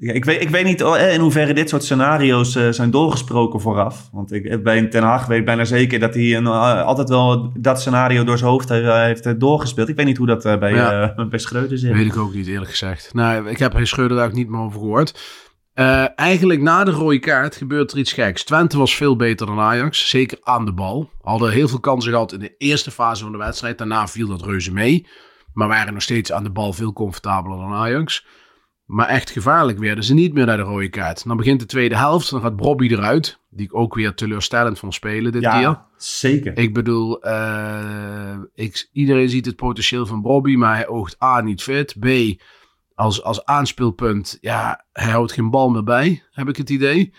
ik, 0.00 0.24
weet, 0.24 0.40
ik 0.42 0.48
weet 0.48 0.64
niet 0.64 0.80
in 1.12 1.20
hoeverre 1.20 1.54
dit 1.54 1.68
soort 1.68 1.84
scenario's 1.84 2.54
eh, 2.56 2.68
zijn 2.70 2.90
doorgesproken 2.90 3.60
vooraf. 3.60 4.08
Want 4.12 4.32
ik, 4.32 4.44
eh, 4.44 4.58
bij 4.58 4.86
Ten 4.86 5.02
Hag 5.02 5.26
weet 5.26 5.38
ik 5.38 5.44
bijna 5.44 5.64
zeker 5.64 5.98
dat 5.98 6.14
hij 6.14 6.36
een, 6.36 6.46
eh, 6.46 6.82
altijd 6.82 7.08
wel 7.08 7.52
dat 7.58 7.80
scenario 7.80 8.24
door 8.24 8.38
zijn 8.38 8.50
hoofd 8.50 8.68
heeft 8.68 9.26
eh, 9.26 9.32
doorgespeeld. 9.38 9.88
Ik 9.88 9.96
weet 9.96 10.06
niet 10.06 10.16
hoe 10.16 10.26
dat 10.26 10.42
bij, 10.60 10.74
Ja. 10.74 11.14
bij 11.28 11.38
Schreuder 11.38 11.78
zit. 11.78 11.92
Weet 11.92 12.06
ik 12.06 12.16
ook 12.16 12.34
niet, 12.34 12.46
eerlijk 12.46 12.70
gezegd. 12.70 13.14
Nou, 13.14 13.48
ik 13.48 13.58
heb 13.58 13.78
Schreuder 13.82 14.16
daar 14.16 14.26
ook 14.26 14.32
niet 14.32 14.48
meer 14.48 14.60
over 14.60 14.78
gehoord. 14.80 15.18
Eh, 15.74 16.04
eigenlijk 16.18 16.60
na 16.60 16.84
de 16.84 16.90
rode 16.90 17.18
kaart 17.18 17.56
gebeurt 17.56 17.92
er 17.92 17.98
iets 17.98 18.12
geks. 18.12 18.44
Twente 18.44 18.78
was 18.78 18.96
veel 18.96 19.16
beter 19.16 19.46
dan 19.46 19.58
Ajax, 19.60 20.08
zeker 20.08 20.38
aan 20.42 20.64
de 20.64 20.72
bal. 20.72 21.10
Hadden 21.22 21.50
heel 21.50 21.68
veel 21.68 21.80
kansen 21.80 22.12
gehad 22.12 22.32
in 22.32 22.38
de 22.38 22.54
eerste 22.58 22.90
fase 22.90 23.22
van 23.22 23.32
de 23.32 23.38
wedstrijd. 23.38 23.78
Daarna 23.78 24.06
viel 24.08 24.28
dat 24.28 24.42
reuze 24.44 24.72
mee. 24.72 25.06
Maar 25.52 25.68
waren 25.68 25.92
nog 25.92 26.02
steeds 26.02 26.32
aan 26.32 26.42
de 26.44 26.50
bal 26.50 26.72
veel 26.72 26.92
comfortabeler 26.92 27.58
dan 27.58 27.72
Ajax. 27.72 28.26
Maar 28.90 29.06
echt 29.06 29.30
gevaarlijk 29.30 29.78
werden 29.78 30.04
ze 30.04 30.14
niet 30.14 30.32
meer 30.32 30.46
naar 30.46 30.56
de 30.56 30.62
rode 30.62 30.88
kaart. 30.88 31.26
Dan 31.26 31.36
begint 31.36 31.60
de 31.60 31.66
tweede 31.66 31.96
helft, 31.96 32.30
dan 32.30 32.40
gaat 32.40 32.56
Bobby 32.56 32.88
eruit. 32.88 33.38
Die 33.50 33.66
ik 33.66 33.74
ook 33.74 33.94
weer 33.94 34.14
teleurstellend 34.14 34.78
vond 34.78 34.94
spelen 34.94 35.32
dit 35.32 35.42
keer. 35.42 35.60
ja, 35.60 35.86
zeker. 35.96 36.58
Ik 36.58 36.74
bedoel, 36.74 37.22
eh, 37.22 38.38
ik, 38.54 38.88
iedereen 38.92 39.28
ziet 39.28 39.46
het 39.46 39.56
potentieel 39.56 40.06
van 40.06 40.22
Bobby, 40.22 40.54
maar 40.54 40.74
hij 40.74 40.88
oogt 40.88 41.22
A 41.22 41.40
niet 41.40 41.62
fit. 41.62 41.96
B, 42.00 42.06
als, 42.94 43.22
als 43.22 43.44
aanspeelpunt, 43.44 44.38
ja, 44.40 44.84
hij 44.92 45.10
houdt 45.10 45.32
geen 45.32 45.50
bal 45.50 45.70
meer 45.70 45.84
bij, 45.84 46.22
heb 46.30 46.48
ik 46.48 46.56
het 46.56 46.70
idee. 46.70 47.14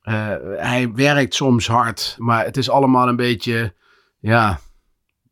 Eh, 0.00 0.34
hij 0.56 0.92
werkt 0.94 1.34
soms 1.34 1.66
hard, 1.66 2.16
maar 2.18 2.44
het 2.44 2.56
is 2.56 2.70
allemaal 2.70 3.08
een 3.08 3.16
beetje, 3.16 3.74
ja, 4.20 4.50
een 4.50 4.58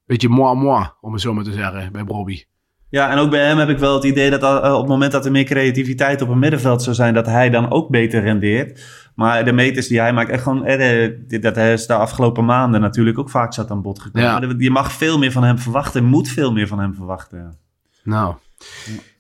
beetje 0.07 0.29
moi 0.29 0.57
moi, 0.57 0.87
om 1.01 1.13
het 1.13 1.23
zo 1.23 1.35
maar 1.35 1.45
te 1.45 1.53
zeggen, 1.53 1.93
bij 1.93 2.05
Bobby. 2.05 2.45
Ja, 2.91 3.11
en 3.11 3.19
ook 3.19 3.31
bij 3.31 3.47
hem 3.47 3.59
heb 3.59 3.69
ik 3.69 3.79
wel 3.79 3.95
het 3.95 4.05
idee 4.05 4.31
dat 4.31 4.43
eh, 4.43 4.73
op 4.73 4.81
het 4.81 4.89
moment 4.89 5.13
dat 5.13 5.25
er 5.25 5.31
meer 5.31 5.45
creativiteit 5.45 6.23
op 6.23 6.29
het 6.29 6.39
middenveld 6.39 6.83
zou 6.83 6.97
zijn, 6.97 7.15
dat 7.15 7.27
hij 7.27 7.51
dan 7.51 7.71
ook 7.71 7.89
beter 7.89 8.23
rendeert. 8.23 8.83
Maar 9.15 9.45
de 9.45 9.53
meters 9.53 9.89
die 9.89 10.01
hij 10.01 10.13
maakt, 10.13 10.31
echt 10.31 10.43
gewoon, 10.43 10.65
eh, 10.65 11.13
dat 11.41 11.55
hij 11.55 11.73
is 11.73 11.87
de 11.87 11.95
afgelopen 11.95 12.45
maanden 12.45 12.81
natuurlijk 12.81 13.19
ook 13.19 13.31
vaak 13.31 13.55
zat 13.55 13.71
aan 13.71 13.83
bod 13.83 14.01
gekomen. 14.01 14.49
Ja. 14.49 14.55
Je 14.59 14.71
mag 14.71 14.93
veel 14.93 15.19
meer 15.19 15.33
van 15.33 15.45
hem 15.45 15.59
verwachten, 15.59 16.05
moet 16.05 16.29
veel 16.29 16.53
meer 16.53 16.67
van 16.67 16.79
hem 16.79 16.95
verwachten. 16.95 17.59
Nou, 18.03 18.35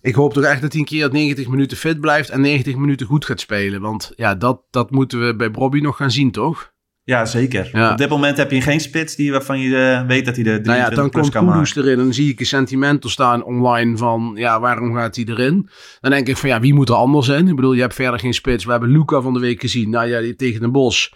ik 0.00 0.14
hoop 0.14 0.32
toch 0.32 0.44
echt 0.44 0.60
dat 0.60 0.72
hij 0.72 0.80
een 0.80 0.86
keer 0.86 1.12
90 1.12 1.48
minuten 1.48 1.76
fit 1.76 2.00
blijft 2.00 2.30
en 2.30 2.40
90 2.40 2.76
minuten 2.76 3.06
goed 3.06 3.24
gaat 3.24 3.40
spelen. 3.40 3.80
Want 3.80 4.12
ja, 4.16 4.34
dat, 4.34 4.60
dat 4.70 4.90
moeten 4.90 5.26
we 5.26 5.36
bij 5.36 5.50
Bobby 5.50 5.80
nog 5.80 5.96
gaan 5.96 6.10
zien, 6.10 6.30
toch? 6.30 6.72
Ja, 7.08 7.24
zeker. 7.24 7.70
Ja. 7.72 7.90
Op 7.90 7.98
dit 7.98 8.08
moment 8.08 8.36
heb 8.36 8.50
je 8.50 8.60
geen 8.60 8.80
spits 8.80 9.16
die, 9.16 9.30
waarvan 9.32 9.58
je 9.60 9.76
eh, 9.76 10.06
weet 10.06 10.24
dat 10.24 10.34
hij 10.34 10.44
de 10.44 10.60
23 10.60 10.66
Nou 10.66 10.78
ja, 10.78 10.88
dan 10.88 11.10
plus 11.10 11.22
komt 11.22 11.34
kan 11.34 11.44
maken. 11.44 11.62
Kudus 11.62 11.76
erin 11.76 11.98
en 11.98 12.04
dan 12.04 12.14
zie 12.14 12.30
ik 12.32 12.40
een 12.40 12.46
sentimental 12.46 13.10
staan 13.10 13.44
online 13.44 13.96
van, 13.96 14.32
ja, 14.34 14.60
waarom 14.60 14.94
gaat 14.94 15.16
hij 15.16 15.24
erin? 15.24 15.68
Dan 16.00 16.10
denk 16.10 16.28
ik 16.28 16.36
van, 16.36 16.48
ja, 16.48 16.60
wie 16.60 16.74
moet 16.74 16.88
er 16.88 16.94
anders 16.94 17.26
zijn? 17.26 17.48
Ik 17.48 17.56
bedoel, 17.56 17.72
je 17.72 17.80
hebt 17.80 17.94
verder 17.94 18.20
geen 18.20 18.34
spits. 18.34 18.64
We 18.64 18.70
hebben 18.70 18.90
Luca 18.90 19.20
van 19.20 19.32
de 19.32 19.40
week 19.40 19.60
gezien. 19.60 19.90
Nou 19.90 20.08
ja, 20.08 20.20
die 20.20 20.36
tegen 20.36 20.60
Den 20.60 20.72
Bos. 20.72 21.14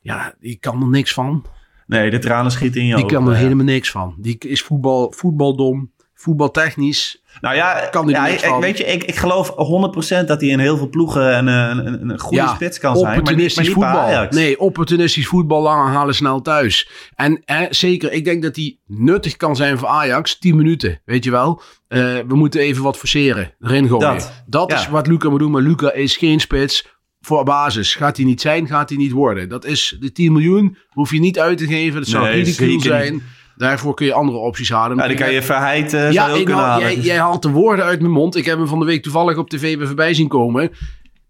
Ja, 0.00 0.34
die 0.40 0.56
kan 0.56 0.82
er 0.82 0.88
niks 0.88 1.12
van. 1.12 1.44
Nee, 1.86 2.10
de 2.10 2.18
tranen 2.18 2.50
schieten 2.50 2.80
in 2.80 2.86
je 2.86 2.94
Die 2.94 3.04
ogen. 3.04 3.16
kan 3.16 3.26
er 3.26 3.32
ja. 3.32 3.38
helemaal 3.38 3.64
niks 3.64 3.90
van. 3.90 4.14
Die 4.18 4.38
is 4.38 4.62
voetbal, 4.62 5.12
voetbaldom, 5.16 5.92
voetbaltechnisch. 6.14 7.22
Nou 7.40 7.54
ja, 7.54 7.88
Kan 7.90 8.08
ik, 8.08 8.56
weet 8.60 8.78
je, 8.78 8.84
ik, 8.84 9.04
ik 9.04 9.16
geloof 9.16 9.50
100% 9.50 10.24
dat 10.26 10.40
hij 10.40 10.50
in 10.50 10.58
heel 10.58 10.76
veel 10.76 10.88
ploegen 10.88 11.36
een, 11.36 11.46
een, 11.46 12.10
een, 12.10 12.18
goede 12.18 12.36
Ja, 12.36 12.54
spits 12.54 12.78
kan 12.78 12.96
zijn. 12.96 13.04
Maar 13.04 13.16
niet, 13.16 13.24
maar 13.24 13.32
Opportunistisch 13.32 13.72
voetbal. 13.72 14.00
Ajax. 14.00 14.36
Nee, 14.36 14.60
opportunistisch 14.60 15.26
voetbal, 15.26 15.62
lang 15.62 15.92
halen, 15.92 16.14
snel 16.14 16.42
thuis. 16.42 16.88
En 17.14 17.42
eh, 17.44 17.60
zeker, 17.70 18.12
ik 18.12 18.24
denk 18.24 18.42
dat 18.42 18.56
hij 18.56 18.78
nuttig 18.86 19.36
kan 19.36 19.56
zijn 19.56 19.78
voor 19.78 19.88
Ajax. 19.88 20.38
10 20.38 20.56
minuten, 20.56 21.00
weet 21.04 21.24
je 21.24 21.30
wel. 21.30 21.62
Eh, 21.88 22.00
we 22.00 22.34
moeten 22.34 22.60
even 22.60 22.82
wat 22.82 22.96
forceren, 22.96 23.54
erin 23.60 23.88
gooien. 23.88 24.12
Dat, 24.12 24.32
Dat, 24.46 24.70
ja. 24.70 24.76
is 24.76 24.88
wat 24.88 25.06
Luca 25.06 25.28
moet 25.28 25.38
doen. 25.38 25.50
Maar 25.50 25.62
Luca 25.62 25.92
is 25.92 26.16
geen 26.16 26.40
spits 26.40 26.86
voor 27.20 27.44
basis. 27.44 27.94
Gaat 27.94 28.16
hij 28.16 28.26
niet 28.26 28.40
zijn, 28.40 28.66
gaat 28.66 28.88
hij 28.88 28.98
niet 28.98 29.12
worden. 29.12 29.48
Dat 29.48 29.64
is 29.64 29.96
de 30.00 30.12
10 30.12 30.32
miljoen, 30.32 30.76
hoef 30.88 31.10
je 31.10 31.20
niet 31.20 31.38
uit 31.38 31.58
te 31.58 31.66
geven. 31.66 32.00
Dat 32.00 32.08
zou 32.08 32.24
Nee, 32.24 32.32
ridicule 32.32 32.80
zijn. 32.80 33.22
Daarvoor 33.56 33.94
kun 33.94 34.06
je 34.06 34.12
andere 34.12 34.38
opties 34.38 34.70
halen. 34.70 34.96
Ja, 34.96 35.06
die 35.08 35.16
kan 35.16 35.32
je 35.32 35.42
verheid 35.42 35.92
eh, 35.92 36.12
Ja, 36.12 36.28
ook 36.30 36.36
kunnen 36.44 36.64
haal- 36.64 36.80
jij, 36.80 36.96
jij 36.98 37.18
haalt 37.18 37.42
de 37.42 37.50
woorden 37.50 37.84
uit 37.84 38.00
mijn 38.00 38.12
mond. 38.12 38.36
Ik 38.36 38.44
heb 38.44 38.58
hem 38.58 38.66
van 38.66 38.78
de 38.78 38.84
week 38.84 39.02
toevallig 39.02 39.36
op 39.36 39.48
tv 39.50 39.76
weer 39.76 39.86
voorbij 39.86 40.14
zien 40.14 40.28
komen. 40.28 40.70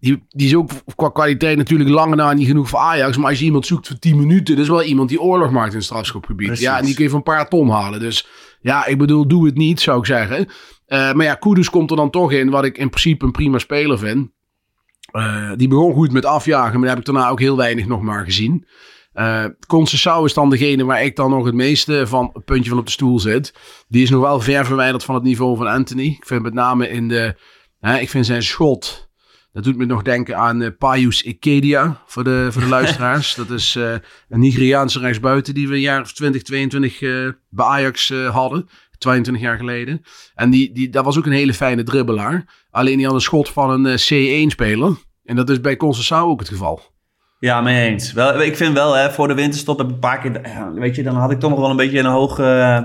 Die, 0.00 0.26
die 0.28 0.46
is 0.46 0.54
ook 0.54 0.70
qua 0.94 1.08
kwaliteit 1.08 1.56
natuurlijk 1.56 1.90
lange 1.90 2.14
na 2.16 2.32
niet 2.32 2.46
genoeg 2.46 2.68
voor 2.68 2.78
Ajax. 2.78 3.16
Maar 3.16 3.28
als 3.30 3.38
je 3.38 3.44
iemand 3.44 3.66
zoekt 3.66 3.86
voor 3.86 3.98
10 3.98 4.16
minuten, 4.18 4.54
dat 4.54 4.64
is 4.64 4.70
wel 4.70 4.82
iemand 4.82 5.08
die 5.08 5.20
oorlog 5.20 5.50
maakt 5.50 5.70
in 5.70 5.76
het 5.76 5.84
strafschopgebied. 5.84 6.46
Precies. 6.46 6.64
Ja, 6.64 6.78
en 6.78 6.84
die 6.84 6.94
kun 6.94 7.04
je 7.04 7.10
van 7.10 7.18
een 7.18 7.24
paar 7.24 7.48
ton 7.48 7.68
halen. 7.70 8.00
Dus 8.00 8.26
ja, 8.60 8.86
ik 8.86 8.98
bedoel, 8.98 9.28
doe 9.28 9.46
het 9.46 9.56
niet, 9.56 9.80
zou 9.80 9.98
ik 9.98 10.06
zeggen. 10.06 10.46
Eh, 10.86 11.12
maar 11.12 11.24
ja, 11.26 11.34
Kudus 11.34 11.70
komt 11.70 11.90
er 11.90 11.96
dan 11.96 12.10
toch 12.10 12.32
in, 12.32 12.50
wat 12.50 12.64
ik 12.64 12.78
in 12.78 12.88
principe 12.88 13.24
een 13.24 13.30
prima 13.30 13.58
speler 13.58 13.98
vind. 13.98 14.28
Eh, 15.12 15.50
die 15.56 15.68
begon 15.68 15.94
goed 15.94 16.12
met 16.12 16.24
afjagen, 16.24 16.72
maar 16.72 16.80
daar 16.88 16.96
heb 16.96 16.98
ik 16.98 17.04
daarna 17.12 17.28
ook 17.28 17.40
heel 17.40 17.56
weinig 17.56 17.86
nog 17.86 18.00
maar 18.02 18.24
gezien. 18.24 18.66
Conceição 19.66 20.24
is 20.24 20.34
dan 20.34 20.50
degene 20.50 20.84
waar 20.84 21.04
ik 21.04 21.16
dan 21.16 21.30
nog 21.30 21.44
het 21.44 21.54
meeste 21.54 22.06
van 22.06 22.30
het 22.32 22.44
puntje 22.44 22.70
van 22.70 22.78
op 22.78 22.86
de 22.86 22.92
stoel 22.92 23.20
zit. 23.20 23.54
Die 23.88 24.02
is 24.02 24.10
nog 24.10 24.20
wel 24.20 24.40
ver 24.40 24.66
verwijderd 24.66 25.04
van 25.04 25.14
het 25.14 25.24
niveau 25.24 25.56
van 25.56 25.66
Anthony. 25.66 26.06
Ik 26.06 26.26
vind 26.26 26.42
met 26.42 26.54
name 26.54 26.88
in 26.88 27.08
de... 27.08 27.34
Hè, 27.80 27.98
ik 27.98 28.10
vind 28.10 28.26
zijn 28.26 28.42
schot... 28.42 29.04
Dat 29.52 29.64
doet 29.64 29.76
me 29.76 29.84
nog 29.84 30.02
denken 30.02 30.36
aan 30.36 30.62
eh 30.62 30.70
Payus 30.78 31.22
Ikedia 31.22 32.02
voor 32.06 32.24
de, 32.24 32.48
voor 32.50 32.62
de 32.62 32.68
luisteraars. 32.78 33.34
dat 33.34 33.50
is 33.50 33.76
eh, 33.76 33.92
een 34.28 34.40
Nigeriaanse 34.40 34.98
rechtsbuiten 34.98 35.54
die 35.54 35.68
we 35.68 35.74
een 35.74 35.80
jaar 35.80 36.00
of 36.00 36.12
20, 36.12 36.42
22 36.42 37.02
eh, 37.02 37.28
bij 37.48 37.66
Ajax 37.66 38.12
hadden. 38.30 38.68
22 38.98 39.44
jaar 39.44 39.56
geleden. 39.56 40.02
En 40.34 40.50
die, 40.50 40.72
die, 40.72 40.88
dat 40.88 41.04
was 41.04 41.18
ook 41.18 41.26
een 41.26 41.32
hele 41.32 41.54
fijne 41.54 41.82
dribbelaar. 41.82 42.66
Alleen 42.70 42.96
die 42.96 43.06
had 43.06 43.14
een 43.14 43.20
schot 43.20 43.48
van 43.48 43.70
een 43.70 43.86
eh, 43.86 44.46
C1-speler. 44.46 44.96
En 45.24 45.36
dat 45.36 45.50
is 45.50 45.60
bij 45.60 45.76
Conceição 45.76 46.28
ook 46.28 46.38
het 46.38 46.48
geval. 46.48 46.94
Ja, 47.38 47.60
mee 47.60 47.88
eens. 47.90 48.12
Wel, 48.12 48.42
ik 48.42 48.56
vind 48.56 48.74
wel, 48.74 48.94
hè, 48.94 49.10
voor 49.10 49.28
de 49.28 49.34
winterstop 49.34 49.78
heb 49.78 49.86
ik 49.86 49.92
een 49.92 49.98
paar 49.98 50.18
keer... 50.18 50.40
ja, 50.44 50.72
weet 50.72 50.96
je, 50.96 51.02
dan 51.02 51.14
had 51.16 51.30
ik 51.30 51.40
toch 51.40 51.50
nog 51.50 51.58
wel 51.60 51.70
een 51.70 51.76
beetje 51.76 51.98
een 51.98 52.04
hoog 52.06 52.38
eh, 52.38 52.76
eh, 52.76 52.84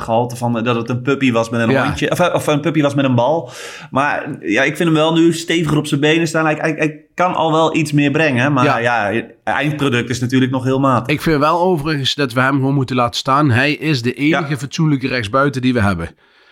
gehalte 0.00 0.36
van 0.36 0.58
eh, 0.58 0.64
dat 0.64 0.76
het 0.76 0.88
een 0.88 1.02
puppy 1.02 1.32
was 1.32 1.50
met 1.50 1.60
een 1.60 1.70
Ja. 1.70 1.84
hondje. 1.84 2.10
Of, 2.10 2.20
eh, 2.20 2.34
of 2.34 2.46
een 2.46 2.60
puppy 2.60 2.82
was 2.82 2.94
met 2.94 3.04
een 3.04 3.14
bal. 3.14 3.50
Maar 3.90 4.36
ja, 4.40 4.62
ik 4.62 4.76
vind 4.76 4.88
hem 4.88 4.98
wel 4.98 5.12
nu 5.14 5.32
steviger 5.32 5.76
op 5.78 5.86
zijn 5.86 6.00
benen 6.00 6.26
staan. 6.28 6.44
Hij, 6.44 6.56
hij, 6.60 6.74
hij 6.76 7.04
kan 7.14 7.34
al 7.34 7.52
wel 7.52 7.76
iets 7.76 7.92
meer 7.92 8.10
brengen. 8.10 8.52
Maar 8.52 8.82
ja, 8.82 9.12
eindproduct 9.44 10.10
is 10.10 10.20
natuurlijk 10.20 10.52
nog 10.52 10.64
heel 10.64 10.80
matig. 10.80 11.14
Ik 11.14 11.20
vind 11.22 11.38
wel 11.40 11.60
overigens 11.60 12.14
dat 12.14 12.32
we 12.32 12.40
hem 12.40 12.54
gewoon 12.54 12.74
moeten 12.74 12.96
laten 12.96 13.18
staan. 13.18 13.50
Hij 13.50 13.72
is 13.72 14.02
de 14.02 14.12
enige 14.14 14.50
Ja. 14.50 14.56
fatsoenlijke 14.56 15.08
rechtsbuiten 15.08 15.62
die 15.62 15.72
we 15.72 15.80
hebben. 15.80 16.08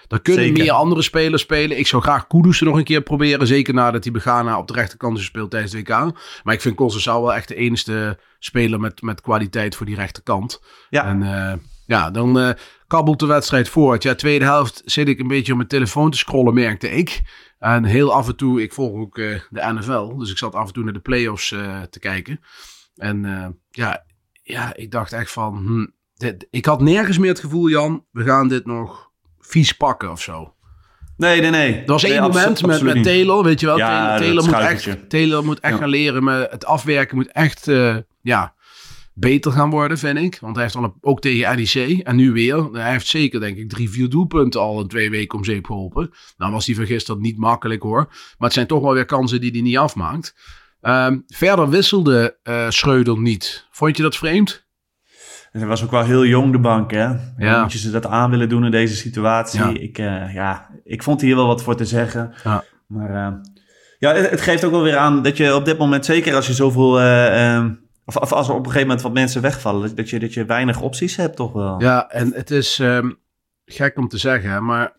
Er 0.08 0.20
kunnen 0.20 0.44
Zeker. 0.44 0.62
meer 0.62 0.72
andere 0.72 1.02
spelers 1.02 1.42
spelen. 1.42 1.78
Ik 1.78 1.86
zou 1.86 2.02
graag 2.02 2.26
Kudus 2.26 2.60
er 2.60 2.66
nog 2.66 2.76
een 2.76 2.84
keer 2.84 3.02
proberen. 3.02 3.46
Zeker 3.46 3.74
nadat 3.74 4.04
hij 4.04 4.12
Begana 4.12 4.58
op 4.58 4.66
de 4.66 4.72
rechterkant 4.72 5.16
is 5.16 5.20
gespeeld 5.20 5.50
tijdens 5.50 5.72
het 5.72 5.88
WK. 5.88 6.12
Maar 6.44 6.54
ik 6.54 6.60
vind 6.60 6.74
Conceição 6.74 7.04
wel 7.04 7.34
echt 7.34 7.48
de 7.48 7.54
enige 7.54 8.18
speler 8.38 8.80
met, 8.80 9.02
met 9.02 9.20
kwaliteit 9.20 9.76
voor 9.76 9.86
die 9.86 9.94
rechterkant. 9.94 10.62
Ja. 10.90 11.04
En 11.04 11.22
eh, 11.22 11.58
ja, 11.86 12.10
dan 12.10 12.38
eh, 12.38 12.50
kabbelt 12.86 13.18
de 13.18 13.26
wedstrijd 13.26 13.68
voort. 13.68 14.02
Ja, 14.02 14.14
tweede 14.14 14.44
helft 14.44 14.82
zit 14.84 15.08
ik 15.08 15.18
een 15.18 15.28
beetje 15.28 15.52
op 15.52 15.58
mijn 15.58 15.70
telefoon 15.70 16.10
te 16.10 16.18
scrollen, 16.18 16.54
merkte 16.54 16.90
ik. 16.90 17.20
En 17.58 17.84
heel 17.84 18.12
af 18.12 18.28
en 18.28 18.36
toe, 18.36 18.62
ik 18.62 18.72
volg 18.72 19.00
ook 19.00 19.18
eh, 19.18 19.40
de 19.50 19.72
NFL. 19.72 20.16
Dus 20.16 20.30
ik 20.30 20.38
zat 20.38 20.54
af 20.54 20.66
en 20.66 20.72
toe 20.72 20.84
naar 20.84 20.92
de 20.92 21.00
playoffs 21.00 21.48
te 21.90 21.98
kijken. 22.00 22.40
En 22.96 23.22
ja, 23.70 24.04
ja, 24.42 24.76
ik 24.76 24.90
dacht 24.90 25.12
echt 25.12 25.30
van... 25.32 25.56
hm, 25.56 25.86
dit, 26.14 26.46
ik 26.50 26.64
had 26.64 26.80
nergens 26.80 27.18
meer 27.18 27.28
het 27.28 27.40
gevoel, 27.40 27.68
Jan, 27.68 28.04
we 28.10 28.24
gaan 28.24 28.48
dit 28.48 28.66
nog 28.66 29.07
vies 29.48 29.72
pakken 29.72 30.10
of 30.10 30.22
zo. 30.22 30.54
Nee, 31.16 31.40
nee, 31.40 31.50
nee. 31.50 31.74
Er 31.74 31.86
was 31.86 32.04
één 32.04 32.12
Nee, 32.12 32.20
moment 32.20 32.66
met, 32.66 32.82
met. 32.82 33.02
Taylor, 33.02 33.44
weet 33.44 33.60
je 33.60 33.66
wel. 33.66 33.78
Ja, 33.78 34.18
Taylor, 34.18 34.44
moet 34.44 34.54
echt, 34.54 35.10
Taylor 35.10 35.44
moet 35.44 35.60
echt 35.60 35.72
Ja. 35.72 35.78
gaan 35.78 35.88
leren. 35.88 36.24
Maar 36.24 36.40
het 36.50 36.64
afwerken 36.64 37.16
moet 37.16 37.32
echt, 37.32 37.68
eh, 37.68 37.96
ja... 38.22 38.54
beter 39.14 39.52
gaan 39.52 39.70
worden, 39.70 39.98
vind 39.98 40.18
ik. 40.18 40.38
Want 40.40 40.54
hij 40.54 40.64
heeft 40.64 40.76
al 40.76 40.94
ook 41.00 41.20
tegen 41.20 41.56
NEC 41.56 41.98
en 42.02 42.16
nu 42.16 42.32
weer. 42.32 42.68
Hij 42.72 42.90
heeft 42.90 43.06
zeker, 43.06 43.40
denk 43.40 43.56
ik, 43.56 43.68
drie, 43.68 43.90
vier 43.90 44.08
doelpunten 44.08 44.60
al 44.60 44.80
in 44.80 44.88
twee 44.88 45.10
weken 45.10 45.38
om 45.38 45.44
zeep 45.44 45.66
geholpen. 45.66 46.10
Nou 46.36 46.52
was 46.52 46.66
die 46.66 46.76
van 46.76 46.86
gisteren 46.86 47.20
niet 47.22 47.38
makkelijk 47.38 47.82
hoor. 47.82 48.06
Maar 48.06 48.34
het 48.38 48.52
zijn 48.52 48.66
toch 48.66 48.82
wel 48.82 48.92
weer 48.94 49.04
kansen 49.04 49.40
die 49.40 49.50
hij 49.50 49.60
niet 49.60 49.78
afmaakt. 49.78 50.34
Ehm, 50.80 51.18
verder 51.26 51.68
wisselde 51.68 52.38
uh, 52.44 52.70
Schreuder 52.70 53.20
niet. 53.20 53.66
Vond 53.70 53.96
je 53.96 54.02
dat 54.02 54.16
vreemd? 54.16 54.66
Hij 55.50 55.66
was 55.66 55.84
ook 55.84 55.90
wel 55.90 56.04
heel 56.04 56.26
jong, 56.26 56.52
de 56.52 56.58
bank, 56.58 56.90
hè? 56.90 57.08
Ja. 57.36 57.62
Moet 57.62 57.72
je 57.72 57.78
ze 57.78 57.90
dat 57.90 58.06
aan 58.06 58.30
willen 58.30 58.48
doen 58.48 58.64
in 58.64 58.70
deze 58.70 58.96
situatie? 58.96 59.60
Ja. 59.60 59.80
Ik, 59.80 59.98
uh, 59.98 60.34
ja, 60.34 60.70
ik 60.84 61.02
vond 61.02 61.20
hier 61.20 61.36
wel 61.36 61.46
wat 61.46 61.62
voor 61.62 61.76
te 61.76 61.84
zeggen. 61.84 62.34
Ja. 62.44 62.64
Maar 62.86 63.10
uh, 63.10 63.38
ja, 63.98 64.14
het, 64.14 64.30
het, 64.30 64.40
geeft 64.40 64.64
ook 64.64 64.70
wel 64.70 64.82
weer 64.82 64.96
aan 64.96 65.22
dat 65.22 65.36
je 65.36 65.54
op 65.54 65.64
dit 65.64 65.78
moment, 65.78 66.04
zeker 66.04 66.34
als 66.34 66.46
je 66.46 66.52
zoveel... 66.52 67.02
Uh, 67.02 67.64
of, 68.04 68.16
of, 68.16 68.32
als 68.32 68.48
er 68.48 68.54
op 68.54 68.58
een 68.58 68.64
gegeven 68.64 68.86
moment 68.86 69.02
wat 69.02 69.12
mensen 69.12 69.42
wegvallen, 69.42 69.96
dat 69.96 70.10
je, 70.10 70.18
dat 70.18 70.34
je 70.34 70.44
weinig 70.44 70.80
opties 70.80 71.16
hebt, 71.16 71.36
toch 71.36 71.52
wel? 71.52 71.80
Ja, 71.80 72.08
en 72.10 72.32
het 72.34 72.50
is 72.50 72.78
um, 72.78 73.18
gek 73.64 73.98
om 73.98 74.08
te 74.08 74.18
zeggen, 74.18 74.64
maar 74.64 74.92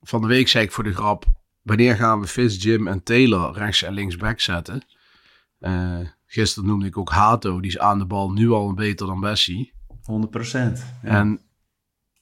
van 0.00 0.20
de 0.20 0.26
week 0.26 0.48
zei 0.48 0.64
ik 0.64 0.72
voor 0.72 0.84
de 0.84 0.94
grap: 0.94 1.24
wanneer 1.62 1.96
gaan 1.96 2.20
we 2.20 2.26
Fizz, 2.26 2.64
Jim 2.64 2.88
en 2.88 3.02
Taylor 3.02 3.52
rechts 3.52 3.82
en 3.82 3.92
links 3.92 4.16
back 4.16 4.40
zetten? 4.40 4.82
Gisteren 6.26 6.68
noemde 6.68 6.86
ik 6.86 6.98
ook 6.98 7.10
Hato, 7.10 7.60
die 7.60 7.70
is 7.70 7.78
aan 7.78 7.98
de 7.98 8.06
bal 8.06 8.32
nu 8.32 8.50
al 8.50 8.74
beter 8.74 9.06
dan 9.06 9.20
Bessie. 9.20 9.72
100 10.04 10.30
procent. 10.30 10.84
Ja. 11.02 11.08
En 11.08 11.40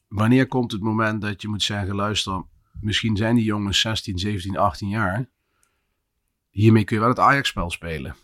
wanneer 0.09 0.47
komt 0.47 0.73
het 0.73 0.83
moment 0.83 1.21
dat 1.21 1.43
je 1.43 1.49
moet 1.49 1.63
zeggen: 1.63 1.95
luister, 1.95 2.45
misschien 2.81 3.17
zijn 3.17 3.35
die 3.35 3.45
jongens 3.45 3.81
16, 3.81 4.19
17, 4.19 4.57
18 4.57 4.89
jaar. 4.89 5.29
Hiermee 6.51 6.85
kun 6.85 6.97
je 6.97 7.03
wel 7.03 7.11
het 7.11 7.19
Ajax-spel 7.19 7.71
spelen. 7.71 8.15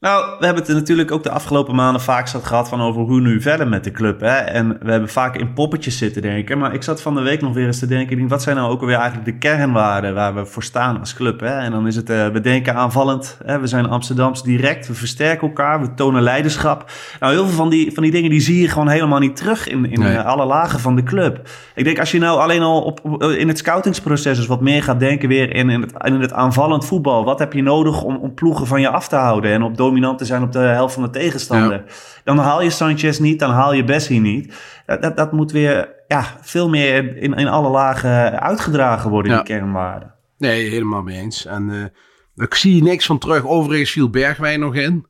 Nou, 0.00 0.38
we 0.38 0.44
hebben 0.44 0.64
het 0.64 0.74
natuurlijk 0.74 1.10
ook 1.10 1.22
de 1.22 1.30
afgelopen 1.30 1.74
maanden 1.74 2.02
vaak 2.02 2.28
zat 2.28 2.44
gehad 2.44 2.68
van 2.68 2.80
over 2.80 3.02
hoe 3.02 3.20
nu 3.20 3.40
verder 3.40 3.68
met 3.68 3.84
de 3.84 3.90
club. 3.90 4.20
Hè? 4.20 4.36
En 4.36 4.78
we 4.82 4.90
hebben 4.90 5.08
vaak 5.08 5.36
in 5.36 5.52
poppetjes 5.52 5.98
zitten 5.98 6.22
denken. 6.22 6.58
Maar 6.58 6.74
ik 6.74 6.82
zat 6.82 7.02
van 7.02 7.14
de 7.14 7.20
week 7.20 7.40
nog 7.40 7.54
weer 7.54 7.66
eens 7.66 7.78
te 7.78 7.86
denken, 7.86 8.28
wat 8.28 8.42
zijn 8.42 8.56
nou 8.56 8.70
ook 8.70 8.80
alweer 8.80 8.96
eigenlijk 8.96 9.24
de 9.24 9.38
kernwaarden 9.38 10.14
waar 10.14 10.34
we 10.34 10.46
voor 10.46 10.62
staan 10.62 10.98
als 10.98 11.14
club? 11.14 11.40
Hè? 11.40 11.58
En 11.58 11.70
dan 11.70 11.86
is 11.86 11.96
het, 11.96 12.10
uh, 12.10 12.26
we 12.26 12.40
denken 12.40 12.74
aanvallend, 12.74 13.38
hè? 13.44 13.60
we 13.60 13.66
zijn 13.66 13.88
Amsterdams 13.88 14.42
direct, 14.42 14.86
we 14.86 14.94
versterken 14.94 15.48
elkaar, 15.48 15.80
we 15.80 15.94
tonen 15.94 16.22
leiderschap. 16.22 16.90
Nou, 17.20 17.32
heel 17.32 17.46
veel 17.46 17.56
van 17.56 17.68
die, 17.68 17.92
van 17.92 18.02
die 18.02 18.12
dingen 18.12 18.30
die 18.30 18.40
zie 18.40 18.60
je 18.60 18.68
gewoon 18.68 18.88
helemaal 18.88 19.18
niet 19.18 19.36
terug 19.36 19.68
in, 19.68 19.90
in 19.90 20.00
nee. 20.00 20.18
alle 20.18 20.44
lagen 20.44 20.80
van 20.80 20.96
de 20.96 21.02
club. 21.02 21.48
Ik 21.74 21.84
denk 21.84 21.98
als 21.98 22.10
je 22.10 22.18
nou 22.18 22.40
alleen 22.40 22.62
al 22.62 22.82
op, 22.82 23.22
in 23.22 23.48
het 23.48 23.58
scoutingsproces 23.58 24.36
dus 24.36 24.46
wat 24.46 24.60
meer 24.60 24.82
gaat 24.82 25.00
denken 25.00 25.28
weer 25.28 25.54
in, 25.54 25.70
in, 25.70 25.80
het, 25.80 25.92
in 26.04 26.20
het 26.20 26.32
aanvallend 26.32 26.84
voetbal. 26.84 27.24
Wat 27.24 27.38
heb 27.38 27.52
je 27.52 27.62
nodig 27.62 28.02
om, 28.02 28.16
om 28.16 28.34
ploegen 28.34 28.66
van 28.66 28.80
je 28.80 28.88
af 28.88 29.08
te 29.08 29.16
houden 29.16 29.52
en 29.52 29.62
op 29.62 29.76
dominant 29.88 30.18
te 30.18 30.24
zijn 30.24 30.42
op 30.42 30.52
de 30.52 30.58
helft 30.58 30.94
van 30.94 31.02
de 31.02 31.10
tegenstander. 31.10 31.84
Dan 32.24 32.38
haal 32.38 32.62
je 32.62 32.70
Sanchez 32.70 33.18
niet, 33.18 33.38
dan 33.38 33.50
haal 33.50 33.72
je 33.72 33.84
Bessie 33.84 34.20
niet. 34.20 34.54
Dat, 34.86 35.02
dat, 35.02 35.16
dat 35.16 35.32
moet 35.32 35.52
weer 35.52 35.94
ja, 36.08 36.38
veel 36.40 36.68
meer 36.68 37.16
in, 37.16 37.34
in 37.34 37.48
alle 37.48 37.68
lagen 37.68 38.40
uitgedragen 38.40 39.10
worden, 39.10 39.32
die 39.32 39.42
kernwaarden. 39.42 40.14
Nee, 40.38 40.68
helemaal 40.68 41.02
mee 41.02 41.18
eens. 41.18 41.46
En 41.46 41.68
uh, 41.68 42.44
ik 42.46 42.54
zie 42.54 42.82
niks 42.82 43.06
van 43.06 43.18
terug. 43.18 43.46
Overigens 43.46 43.90
viel 43.90 44.10
Bergwijn 44.10 44.60
nog 44.60 44.74
in. 44.74 45.06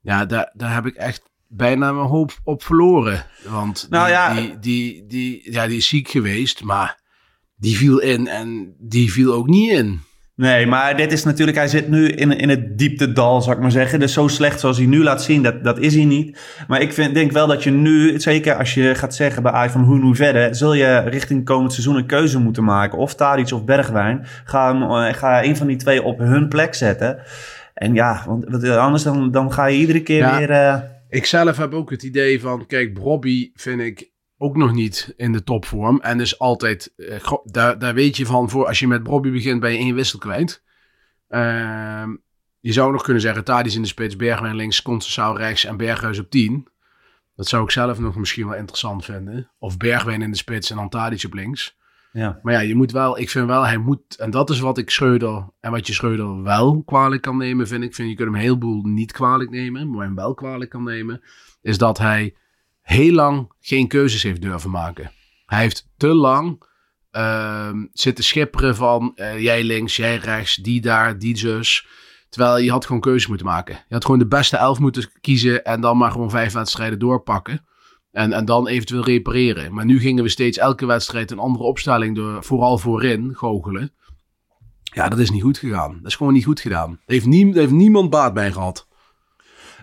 Ja, 0.00 0.24
daar, 0.24 0.50
daar 0.54 0.74
heb 0.74 0.86
ik 0.86 0.94
echt 0.94 1.22
bijna 1.48 1.92
mijn 1.92 2.06
hoop 2.06 2.32
op 2.44 2.62
verloren. 2.62 3.26
Want 3.48 3.86
nou, 3.90 4.04
die, 4.06 4.14
ja. 4.14 4.34
die, 4.34 4.58
die, 4.58 5.06
die, 5.06 5.52
ja, 5.52 5.66
die 5.66 5.76
is 5.76 5.88
ziek 5.88 6.08
geweest, 6.08 6.62
maar 6.62 7.00
die 7.56 7.76
viel 7.76 7.98
in 7.98 8.26
en 8.26 8.74
die 8.78 9.12
viel 9.12 9.32
ook 9.32 9.46
niet 9.46 9.70
in. 9.70 10.00
Nee, 10.40 10.66
maar 10.66 10.96
dit 10.96 11.12
is 11.12 11.24
natuurlijk, 11.24 11.56
hij 11.56 11.68
zit 11.68 11.88
nu 11.88 12.08
in, 12.08 12.38
in 12.38 12.48
het 12.48 12.78
dieptedal, 12.78 13.42
zou 13.42 13.56
ik 13.56 13.62
maar 13.62 13.70
zeggen. 13.70 14.00
Dus 14.00 14.12
zo 14.12 14.28
slecht 14.28 14.60
zoals 14.60 14.76
hij 14.76 14.86
nu 14.86 15.02
laat 15.02 15.22
zien, 15.22 15.42
dat, 15.42 15.64
dat 15.64 15.78
is 15.78 15.94
hij 15.94 16.04
niet. 16.04 16.38
Maar 16.68 16.80
ik 16.80 16.92
vind, 16.92 17.14
denk 17.14 17.32
wel 17.32 17.46
dat 17.46 17.62
je 17.62 17.70
nu, 17.70 18.20
zeker 18.20 18.54
als 18.54 18.74
je 18.74 18.94
gaat 18.94 19.14
zeggen 19.14 19.42
bij 19.42 19.52
Ajax 19.52 19.72
van 19.72 19.82
hoe 19.82 19.98
nu 19.98 20.14
verder, 20.14 20.54
zul 20.54 20.74
je 20.74 20.98
richting 20.98 21.44
komend 21.44 21.72
seizoen 21.72 21.96
een 21.96 22.06
keuze 22.06 22.38
moeten 22.38 22.64
maken. 22.64 22.98
Of 22.98 23.14
Tadic 23.14 23.52
of 23.52 23.64
Bergwijn. 23.64 24.26
Ga, 24.44 24.74
uh, 24.74 25.14
ga 25.14 25.44
een 25.44 25.56
van 25.56 25.66
die 25.66 25.76
twee 25.76 26.02
op 26.02 26.18
hun 26.18 26.48
plek 26.48 26.74
zetten. 26.74 27.18
En 27.74 27.94
ja, 27.94 28.24
want 28.26 28.68
anders 28.68 29.02
dan, 29.02 29.30
dan 29.30 29.52
ga 29.52 29.66
je 29.66 29.78
iedere 29.78 30.02
keer 30.02 30.36
weer... 30.36 30.50
Uh... 30.50 30.76
Ik 31.08 31.26
zelf 31.26 31.56
heb 31.56 31.72
ook 31.72 31.90
het 31.90 32.02
idee 32.02 32.40
van, 32.40 32.66
kijk, 32.66 32.94
Bobby 32.94 33.50
vind 33.54 33.80
ik 33.80 34.09
ook 34.42 34.56
nog 34.56 34.72
niet 34.72 35.14
in 35.16 35.32
de 35.32 35.42
topvorm. 35.42 36.00
En 36.00 36.18
dus 36.18 36.38
altijd, 36.38 36.92
uh, 36.96 37.32
daar, 37.44 37.78
daar 37.78 37.94
weet 37.94 38.16
je 38.16 38.26
van, 38.26 38.50
voor 38.50 38.66
als 38.66 38.78
je 38.78 38.86
met 38.86 39.02
Bobby 39.02 39.30
begint, 39.30 39.60
ben 39.60 39.72
je 39.72 39.78
één 39.78 39.94
wissel 39.94 40.18
kwijt. 40.18 40.62
Uh, 41.28 42.06
je 42.60 42.72
zou 42.72 42.92
nog 42.92 43.02
kunnen 43.02 43.22
zeggen, 43.22 43.44
Tadis 43.44 43.74
in 43.74 43.82
de 43.82 43.88
spits, 43.88 44.16
Bergwijn 44.16 44.56
links, 44.56 44.82
Concessao 44.82 45.32
rechts 45.32 45.64
en 45.64 45.76
Berghuis 45.76 46.18
op 46.18 46.30
10. 46.30 46.68
Dat 47.36 47.48
zou 47.48 47.64
ik 47.64 47.70
zelf 47.70 47.98
nog 47.98 48.16
misschien 48.16 48.48
wel 48.48 48.56
interessant 48.56 49.04
vinden. 49.04 49.50
Of 49.58 49.76
Bergwijn 49.76 50.22
in 50.22 50.30
de 50.30 50.36
spits 50.36 50.70
en 50.70 50.76
dan 50.76 50.88
Tadic 50.88 51.24
op 51.24 51.34
links. 51.34 51.78
Ja. 52.12 52.40
Maar 52.42 52.52
ja, 52.52 52.60
je 52.60 52.74
moet 52.74 52.92
wel, 52.92 53.18
ik 53.18 53.30
vind 53.30 53.46
wel, 53.46 53.66
hij 53.66 53.78
moet, 53.78 54.16
en 54.16 54.30
dat 54.30 54.50
is 54.50 54.60
wat 54.60 54.78
ik 54.78 54.90
Schreuder, 54.90 55.48
en 55.60 55.70
wat 55.70 55.86
je 55.86 55.92
Schreuder 55.92 56.42
wel 56.42 56.82
kwalijk 56.82 57.22
kan 57.22 57.36
nemen, 57.36 57.66
vind 57.68 57.82
ik. 57.84 57.94
Vind 57.94 58.08
je 58.08 58.14
kunt 58.14 58.28
hem 58.28 58.36
een 58.36 58.44
heleboel 58.44 58.82
niet 58.82 59.12
kwalijk 59.12 59.50
nemen, 59.50 59.90
maar 59.90 60.04
hem 60.04 60.14
wel 60.14 60.34
kwalijk 60.34 60.70
kan 60.70 60.84
nemen, 60.84 61.22
is 61.62 61.78
dat 61.78 61.98
hij 61.98 62.34
heel 62.90 63.12
lang 63.12 63.52
geen 63.60 63.88
keuzes 63.88 64.22
heeft 64.22 64.42
durven 64.42 64.70
maken. 64.70 65.12
Hij 65.46 65.60
heeft 65.60 65.88
te 65.96 66.14
lang 66.14 66.62
uh, 67.12 67.70
zitten 67.92 68.24
schipperen 68.24 68.76
van 68.76 69.12
uh, 69.14 69.40
jij 69.40 69.64
links, 69.64 69.96
jij 69.96 70.16
rechts, 70.16 70.54
die 70.54 70.80
daar, 70.80 71.18
die 71.18 71.36
zus. 71.36 71.86
Terwijl 72.28 72.58
je 72.58 72.70
had 72.70 72.86
gewoon 72.86 73.00
keuzes 73.00 73.26
moeten 73.26 73.46
maken. 73.46 73.74
Je 73.88 73.94
had 73.94 74.04
gewoon 74.04 74.20
de 74.20 74.26
beste 74.26 74.56
elf 74.56 74.78
moeten 74.78 75.10
kiezen 75.20 75.64
en 75.64 75.80
dan 75.80 75.96
maar 75.96 76.10
gewoon 76.10 76.30
vijf 76.30 76.52
wedstrijden 76.52 76.98
doorpakken. 76.98 77.66
En, 78.10 78.32
en 78.32 78.44
dan 78.44 78.68
eventueel 78.68 79.04
repareren. 79.04 79.74
Maar 79.74 79.84
nu 79.84 80.00
gingen 80.00 80.22
we 80.22 80.28
steeds 80.28 80.58
elke 80.58 80.86
wedstrijd 80.86 81.30
een 81.30 81.38
andere 81.38 81.64
opstelling 81.64 82.16
door, 82.16 82.44
vooral 82.44 82.78
voorin, 82.78 83.34
goochelen. 83.34 83.92
Ja, 84.82 85.08
dat 85.08 85.18
is 85.18 85.30
niet 85.30 85.42
goed 85.42 85.58
gegaan. 85.58 85.92
Dat 85.92 86.06
is 86.10 86.16
gewoon 86.16 86.32
niet 86.32 86.44
goed 86.44 86.60
gedaan. 86.60 86.90
Daar 86.90 87.16
heeft, 87.16 87.54
heeft 87.54 87.70
niemand 87.70 88.10
baat 88.10 88.34
bij 88.34 88.52
gehad. 88.52 88.88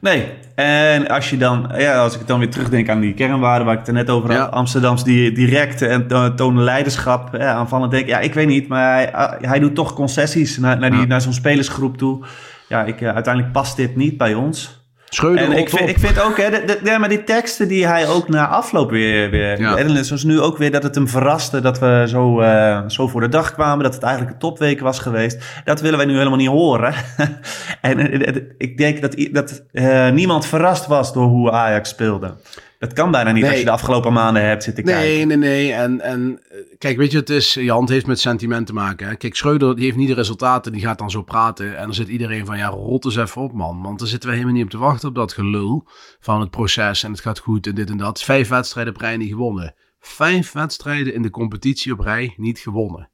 Nee, 0.02 0.30
en 0.56 1.08
als 1.08 1.30
je 1.30 1.38
dan, 1.38 1.72
ja, 1.78 2.02
als 2.02 2.20
ik 2.20 2.28
dan 2.28 2.40
weer 2.40 2.50
terugdenk 2.50 2.90
aan 2.90 3.00
die 3.00 3.14
kernwaarden 3.14 3.66
waar 3.66 3.74
ik 3.74 3.80
het 3.80 3.88
er 3.88 3.94
net 3.94 4.10
over 4.10 4.38
had, 4.38 4.52
Amsterdams 4.52 5.04
die 5.04 5.32
directe 5.32 5.88
en 5.88 6.36
tonen 6.36 6.64
leiderschap, 6.64 7.36
ja, 7.36 7.54
aanvallend 7.54 7.92
denk 7.92 8.08
ja, 8.08 8.20
ik 8.20 8.34
weet 8.34 8.48
niet, 8.48 8.68
maar 8.68 8.94
hij, 8.94 9.14
ah, 9.14 9.42
hij 9.42 9.60
doet 9.60 9.76
toch 9.76 9.94
concessies 9.94 10.58
naar, 10.58 10.80
naar, 10.80 10.92
die, 10.92 11.08
naar 11.08 11.22
zo'n 11.22 11.34
spelersgroep 11.34 11.98
toe. 11.98 12.26
Ja, 12.68 12.84
ik, 12.84 13.02
uh, 13.02 13.14
uiteindelijk 13.14 13.54
past 13.54 13.76
dit 13.76 13.96
niet 13.96 14.18
bij 14.18 14.34
ons. 14.34 14.87
Schreuder 15.10 15.44
en 15.44 15.52
ik 15.52 15.70
vind, 15.70 15.90
ik 15.90 16.00
vind 16.00 16.22
ook, 16.22 16.38
hè, 16.38 16.50
de, 16.50 16.64
de, 16.66 16.80
ja, 16.84 16.98
maar 16.98 17.10
die 17.10 17.24
teksten 17.24 17.68
die 17.68 17.88
hij 17.88 18.08
ook 18.08 18.28
na 18.28 18.48
afloop 18.48 18.90
weer... 18.90 19.30
weer 19.30 19.60
ja. 19.62 20.04
zoals 20.04 20.24
nu 20.24 20.42
ook 20.42 20.58
weer 20.58 20.72
dat 20.72 20.84
het 20.84 20.96
hem 20.96 21.08
verraste 21.08 21.62
dat 21.62 21.80
we 21.80 22.06
zo, 22.08 22.42
uh, 22.42 22.82
zo 22.88 23.08
voor 23.08 23.22
de 23.22 23.30
dag 23.30 23.54
kwamen. 23.54 23.84
Dat 23.84 23.94
het 23.94 24.04
eigenlijk 24.04 24.34
een 24.34 24.40
topweek 24.40 24.80
was 24.80 25.00
geweest. 25.00 25.44
Dat 25.64 25.82
willen 25.82 25.98
wij 25.98 26.08
nu 26.08 26.18
helemaal 26.18 26.38
niet 26.38 26.48
horen. 26.48 26.94
en 27.82 28.14
ik 28.58 28.78
denk 28.78 29.02
dat, 29.02 29.16
dat 29.32 29.64
uh, 29.72 30.10
niemand 30.10 30.46
verrast 30.46 30.86
was 30.86 31.14
door 31.14 31.26
hoe 31.26 31.52
Ajax 31.52 31.90
speelde. 31.90 32.34
Dat 32.80 32.94
kan 32.94 33.12
bijna 33.12 33.32
niet 33.32 33.46
als 33.46 33.58
je 33.58 33.66
de 33.66 33.72
afgelopen 33.72 34.14
maanden 34.14 34.46
hebt 34.46 34.64
zitten 34.64 34.84
kijken. 34.84 35.04
Nee, 35.04 35.26
nee, 35.26 35.38
nee. 35.38 35.74
En, 35.74 36.02
en 36.02 36.40
eh, 36.50 36.58
kijk, 36.78 36.98
weet 36.98 37.12
je, 37.12 37.18
het 37.18 37.30
is, 37.30 37.54
je 37.54 37.72
hand 37.72 37.90
heeft 37.90 38.08
met 38.08 38.20
sentiment 38.20 38.68
te 38.68 38.74
maken. 38.74 39.08
Hè? 39.08 39.16
Kijk, 39.16 39.36
Schreuder 39.36 39.76
die 39.76 39.86
heeft 39.86 39.98
niet 39.98 40.08
de 40.08 40.14
resultaten, 40.14 40.72
die 40.72 40.82
gaat 40.82 40.98
dan 40.98 41.12
zo 41.12 41.24
praten. 41.24 41.78
En 41.78 41.84
dan 41.84 41.94
zit 41.94 42.08
iedereen 42.08 42.46
van, 42.46 42.58
ja, 42.58 42.68
rot 42.68 43.06
eens 43.06 43.16
even 43.16 43.42
op, 43.42 43.54
man. 43.54 43.82
Want 43.82 44.00
dan 44.00 44.08
zitten 44.08 44.30
we 44.30 44.36
helemaal 44.36 44.56
niet 44.56 44.64
op 44.64 44.70
te 44.70 44.78
wachten 44.78 45.10
op 45.10 45.16
dat 45.16 45.34
gelul 45.34 45.88
van 46.20 46.40
het 46.40 46.50
proces. 46.50 47.04
En 47.04 47.12
het 47.12 47.22
gaat 47.22 47.40
goed 47.40 47.68
en 47.68 47.76
dit 47.76 47.90
en 47.90 47.98
dat. 47.98 48.24
Vijf 48.24 48.48
wedstrijden 48.48 48.94
op 48.94 49.00
rij 49.00 49.18
niet 49.18 49.30
gewonnen. 49.30 49.76
Vijf 50.00 50.52
wedstrijden 50.52 51.14
in 51.14 51.22
de 51.22 51.30
competitie 51.30 51.92
op 51.92 52.00
rij 52.00 52.34
niet 52.38 52.60
gewonnen. 52.60 53.10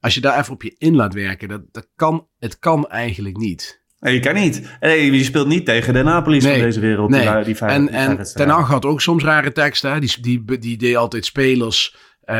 Als 0.00 0.14
je 0.14 0.20
daar 0.20 0.38
even 0.38 0.52
op 0.52 0.62
je 0.62 0.74
in 0.78 0.94
laat 0.94 1.14
werken, 1.14 1.48
dat, 1.48 1.62
dat 1.72 1.88
kan, 1.96 2.28
het 2.38 2.58
kan 2.58 2.88
eigenlijk 2.88 3.36
niet. 3.36 3.84
Nee, 3.98 4.14
je 4.14 4.20
kan 4.20 4.34
niet. 4.34 4.76
Nee, 4.80 5.12
je 5.12 5.24
speelt 5.24 5.46
niet 5.46 5.64
tegen 5.64 5.94
de 5.94 6.02
Napoli's 6.02 6.44
van 6.44 6.58
deze 6.58 6.80
wereld. 6.80 7.10
Nee. 7.10 7.34
Die, 7.34 7.44
die 7.44 7.56
vijf, 7.56 7.72
en, 7.72 7.88
en 7.88 8.24
Ten 8.34 8.48
Hag 8.48 8.68
had 8.68 8.84
ook 8.84 9.00
soms 9.00 9.24
rare 9.24 9.52
teksten. 9.52 10.00
Die, 10.00 10.20
die, 10.20 10.58
die 10.58 10.76
deed 10.76 10.96
altijd 10.96 11.24
spelers, 11.24 11.96
uh, 12.24 12.36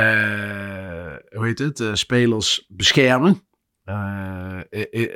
hoe 1.30 1.46
heet 1.46 1.58
het, 1.58 1.80
uh, 1.80 1.94
spelers 1.94 2.64
beschermen. 2.68 3.48
Uh, 3.84 3.94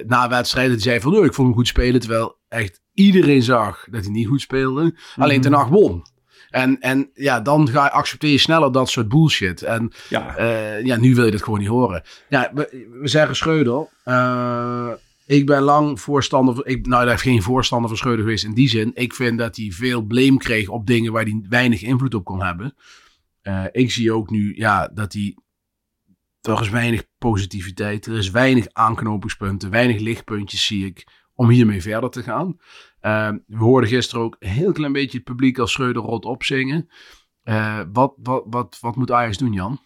na 0.06 0.28
wedstrijden 0.28 0.72
die 0.72 0.82
zei 0.82 1.00
van, 1.00 1.16
oh, 1.16 1.24
ik 1.24 1.34
vond 1.34 1.48
hem 1.48 1.56
goed 1.56 1.66
spelen. 1.66 2.00
Terwijl 2.00 2.38
echt 2.48 2.80
iedereen 2.94 3.42
zag 3.42 3.86
dat 3.90 4.02
hij 4.02 4.12
niet 4.12 4.26
goed 4.26 4.40
speelde. 4.40 4.82
Mm 4.82 4.96
-hmm. 5.14 5.22
Alleen 5.22 5.40
Ten 5.40 5.52
Hag 5.52 5.68
won. 5.68 6.02
En, 6.50 6.78
en 6.80 7.10
ja, 7.14 7.40
dan 7.40 7.68
ga 7.68 7.84
je, 7.84 7.90
accepteer 7.90 8.30
je 8.30 8.38
sneller 8.38 8.72
dat 8.72 8.90
soort 8.90 9.08
bullshit. 9.08 9.62
En 9.62 9.92
ja, 10.08 10.34
ja 10.82 10.96
nu 10.96 11.14
wil 11.14 11.24
je 11.24 11.30
dat 11.30 11.42
gewoon 11.42 11.58
niet 11.58 11.68
horen. 11.68 12.02
Ja, 12.28 12.50
we, 12.54 12.86
we 13.00 13.08
zeggen 13.08 13.36
Schreuder. 13.36 13.88
Ik 15.30 15.46
ben 15.46 15.62
lang 15.62 16.00
voorstander, 16.00 16.66
ik, 16.66 16.86
nou 16.86 17.00
daar 17.00 17.10
heeft 17.10 17.22
geen 17.22 17.42
voorstander 17.42 17.88
van 17.88 17.98
Schreuder 17.98 18.24
geweest 18.24 18.44
in 18.44 18.54
die 18.54 18.68
zin. 18.68 18.90
Ik 18.94 19.14
vind 19.14 19.38
dat 19.38 19.56
hij 19.56 19.70
veel 19.70 20.02
blame 20.02 20.36
kreeg 20.36 20.68
op 20.68 20.86
dingen 20.86 21.12
waar 21.12 21.22
hij 21.22 21.44
weinig 21.48 21.82
invloed 21.82 22.14
op 22.14 22.24
kon 22.24 22.42
hebben. 22.42 22.74
Uh, 23.42 23.64
ik 23.72 23.90
zie 23.90 24.12
ook 24.12 24.30
nu 24.30 24.56
ja, 24.56 24.88
dat 24.88 25.12
hij, 25.12 25.36
er 26.40 26.60
is 26.60 26.68
weinig 26.68 27.04
positiviteit, 27.18 28.06
er 28.06 28.16
is 28.16 28.30
weinig 28.30 28.66
aanknopingspunten, 28.72 29.70
weinig 29.70 30.00
lichtpuntjes 30.00 30.66
zie 30.66 30.86
ik 30.86 31.06
om 31.34 31.48
hiermee 31.48 31.82
verder 31.82 32.10
te 32.10 32.22
gaan. 32.22 32.56
Uh, 33.00 33.32
we 33.46 33.56
hoorden 33.56 33.90
gisteren 33.90 34.24
ook 34.24 34.36
een 34.38 34.48
heel 34.48 34.72
klein 34.72 34.92
beetje 34.92 35.16
het 35.16 35.26
publiek 35.26 35.58
als 35.58 35.72
Schreuder 35.72 36.02
rot 36.02 36.24
opzingen. 36.24 36.90
Uh, 37.44 37.80
wat, 37.92 38.14
wat, 38.16 38.44
wat, 38.46 38.78
wat 38.80 38.96
moet 38.96 39.10
Ajax 39.10 39.38
doen, 39.38 39.52
Jan? 39.52 39.80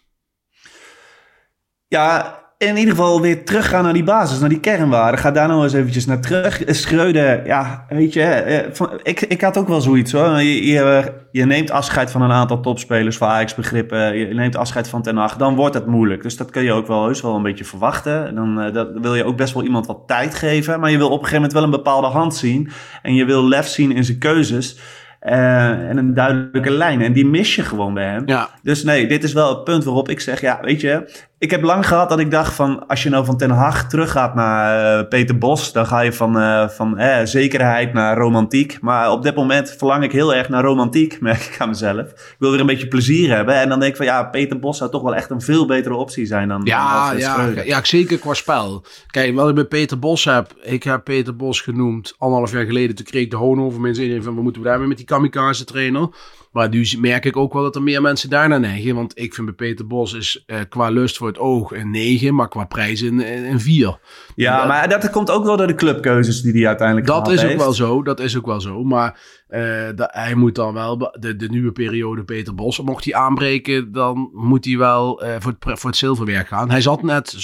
Ja, 1.87 2.44
in 2.57 2.77
ieder 2.77 2.95
geval 2.95 3.21
weer 3.21 3.45
teruggaan 3.45 3.83
naar 3.83 3.93
die 3.93 4.03
basis, 4.03 4.39
naar 4.39 4.49
die 4.49 4.59
kernwaarden. 4.59 5.19
Ga 5.19 5.31
daar 5.31 5.47
nou 5.47 5.63
eens 5.63 5.73
eventjes 5.73 6.05
naar 6.05 6.19
terug. 6.19 6.61
Schreuder, 6.65 7.45
ja, 7.45 7.85
weet 7.89 8.13
je, 8.13 8.23
eh, 8.23 8.87
ik, 9.03 9.21
ik 9.21 9.41
had 9.41 9.57
ook 9.57 9.67
wel 9.67 9.81
zoiets 9.81 10.11
hoor. 10.11 10.41
Je, 10.41 10.65
je, 10.65 11.13
je 11.31 11.45
neemt 11.45 11.71
afscheid 11.71 12.11
van 12.11 12.21
een 12.21 12.31
aantal 12.31 12.59
topspelers 12.59 13.17
voor 13.17 13.27
Ajax 13.27 13.55
begrippen. 13.55 14.17
Je 14.17 14.33
neemt 14.33 14.55
afscheid 14.55 14.89
van 14.89 15.01
Ten 15.01 15.17
Hag, 15.17 15.37
dan 15.37 15.55
wordt 15.55 15.75
het 15.75 15.85
moeilijk. 15.85 16.23
Dus 16.23 16.37
dat 16.37 16.51
kun 16.51 16.63
je 16.63 16.71
ook 16.71 16.87
wel 16.87 17.05
heus 17.05 17.21
wel 17.21 17.35
een 17.35 17.43
beetje 17.43 17.65
verwachten. 17.65 18.35
Dan 18.35 18.65
uh, 18.65 18.73
dat 18.73 18.89
wil 18.93 19.15
je 19.15 19.23
ook 19.23 19.37
best 19.37 19.53
wel 19.53 19.63
iemand 19.63 19.87
wat 19.87 20.03
tijd 20.07 20.35
geven. 20.35 20.79
Maar 20.79 20.91
je 20.91 20.97
wil 20.97 21.09
op 21.09 21.11
een 21.11 21.25
gegeven 21.25 21.35
moment 21.35 21.53
wel 21.53 21.63
een 21.63 21.83
bepaalde 21.83 22.07
hand 22.07 22.35
zien. 22.35 22.69
En 23.01 23.15
je 23.15 23.25
wil 23.25 23.47
lef 23.47 23.67
zien 23.67 23.91
in 23.91 24.03
zijn 24.03 24.17
keuzes. 24.17 24.79
Uh, 25.21 25.89
en 25.89 25.97
een 25.97 26.13
duidelijke 26.13 26.71
lijn. 26.71 27.01
En 27.01 27.13
die 27.13 27.25
mis 27.25 27.55
je 27.55 27.63
gewoon 27.63 27.93
bij 27.93 28.05
hem. 28.05 28.23
Ja. 28.25 28.49
Dus 28.63 28.83
nee, 28.83 29.07
dit 29.07 29.23
is 29.23 29.33
wel 29.33 29.49
het 29.49 29.63
punt 29.63 29.83
waarop 29.83 30.09
ik 30.09 30.19
zeg: 30.19 30.41
ja, 30.41 30.59
weet 30.61 30.81
je, 30.81 31.23
ik 31.37 31.51
heb 31.51 31.61
lang 31.61 31.87
gehad 31.87 32.09
dat 32.09 32.19
ik 32.19 32.31
dacht 32.31 32.53
van 32.53 32.87
als 32.87 33.03
je 33.03 33.09
nou 33.09 33.25
van 33.25 33.37
Ten 33.37 33.49
Hag 33.49 33.89
teruggaat 33.89 34.35
naar 34.35 34.99
uh, 34.99 35.07
Peter 35.07 35.37
Bos, 35.37 35.71
dan 35.71 35.87
ga 35.87 35.99
je 35.99 36.13
van, 36.13 36.37
uh, 36.37 36.69
van 36.69 36.97
eh, 36.97 37.25
zekerheid 37.25 37.93
naar 37.93 38.17
romantiek. 38.17 38.77
Maar 38.81 39.11
op 39.11 39.23
dit 39.23 39.35
moment 39.35 39.75
verlang 39.77 40.03
ik 40.03 40.11
heel 40.11 40.35
erg 40.35 40.49
naar 40.49 40.63
romantiek, 40.63 41.19
merk 41.21 41.41
ik 41.41 41.55
aan 41.59 41.69
mezelf. 41.69 42.09
Ik 42.09 42.35
wil 42.39 42.51
weer 42.51 42.59
een 42.59 42.65
beetje 42.65 42.87
plezier 42.87 43.35
hebben. 43.35 43.55
En 43.55 43.69
dan 43.69 43.79
denk 43.79 43.91
ik 43.91 43.97
van 43.97 44.05
ja, 44.05 44.23
Peter 44.23 44.59
Bos 44.59 44.77
zou 44.77 44.91
toch 44.91 45.01
wel 45.01 45.15
echt 45.15 45.29
een 45.29 45.41
veel 45.41 45.65
betere 45.65 45.95
optie 45.95 46.25
zijn 46.25 46.47
dan. 46.47 46.61
Ja, 46.63 47.09
dan 47.09 47.19
ja, 47.19 47.49
ja, 47.63 47.83
zeker 47.83 48.19
qua 48.19 48.33
spel. 48.33 48.85
Kijk, 49.07 49.35
wat 49.35 49.49
ik 49.49 49.55
bij 49.55 49.65
Peter 49.65 49.99
Bos 49.99 50.23
heb, 50.23 50.53
ik 50.61 50.83
heb 50.83 51.03
Peter 51.03 51.35
Bos 51.35 51.61
genoemd 51.61 52.15
anderhalf 52.17 52.51
jaar 52.51 52.65
geleden. 52.65 52.95
Toen 52.95 53.05
kreeg 53.05 53.23
ik 53.23 53.31
de 53.31 53.37
hoon 53.37 53.61
over 53.61 53.81
mensen 53.81 54.09
in 54.09 54.23
van 54.23 54.35
we 54.35 54.41
moeten 54.41 54.61
daar 54.61 54.79
weer 54.79 54.87
met 54.87 54.97
die 54.97 55.05
kamikaze 55.05 55.63
trainer. 55.63 56.09
Maar 56.55 56.69
nu 56.69 56.87
merk 56.99 57.25
ik 57.25 57.37
ook 57.37 57.53
wel 57.53 57.63
dat 57.63 57.75
er 57.75 57.81
meer 57.81 58.01
mensen 58.01 58.29
daarna 58.29 58.57
neigen. 58.57 58.95
Want 58.95 59.19
ik 59.19 59.33
vind 59.33 59.45
bij 59.45 59.55
Peter 59.55 59.87
Bos 59.87 60.13
is 60.13 60.43
uh, 60.47 60.57
qua 60.69 60.89
lust 60.89 61.17
voor 61.17 61.27
het 61.27 61.37
oog 61.37 61.71
een 61.71 61.91
9, 61.91 62.35
maar 62.35 62.47
qua 62.47 62.65
prijs 62.65 63.01
een, 63.01 63.49
een 63.51 63.59
4. 63.59 63.99
Ja, 64.35 64.57
dat, 64.57 64.67
maar 64.67 64.89
dat 64.89 65.09
komt 65.09 65.31
ook 65.31 65.45
wel 65.45 65.57
door 65.57 65.67
de 65.67 65.75
clubkeuzes 65.75 66.41
die 66.41 66.53
hij 66.53 66.67
uiteindelijk 66.67 67.07
Dat 67.07 67.29
is 67.29 67.41
heeft. 67.41 67.53
ook 67.53 67.59
wel 67.59 67.73
zo, 67.73 68.03
dat 68.03 68.19
is 68.19 68.37
ook 68.37 68.45
wel 68.45 68.61
zo. 68.61 68.83
Maar 68.83 69.19
uh, 69.49 69.87
dat, 69.95 70.09
hij 70.11 70.35
moet 70.35 70.55
dan 70.55 70.73
wel, 70.73 70.97
de, 70.97 71.35
de 71.35 71.49
nieuwe 71.49 71.71
periode 71.71 72.23
Peter 72.23 72.55
Bos, 72.55 72.79
mocht 72.79 73.05
hij 73.05 73.13
aanbreken, 73.13 73.91
dan 73.91 74.29
moet 74.33 74.65
hij 74.65 74.77
wel 74.77 75.23
uh, 75.23 75.35
voor, 75.39 75.55
het, 75.59 75.79
voor 75.79 75.89
het 75.89 75.99
zilverwerk 75.99 76.47
gaan. 76.47 76.69
Hij 76.69 76.81
zat 76.81 77.03
net, 77.03 77.35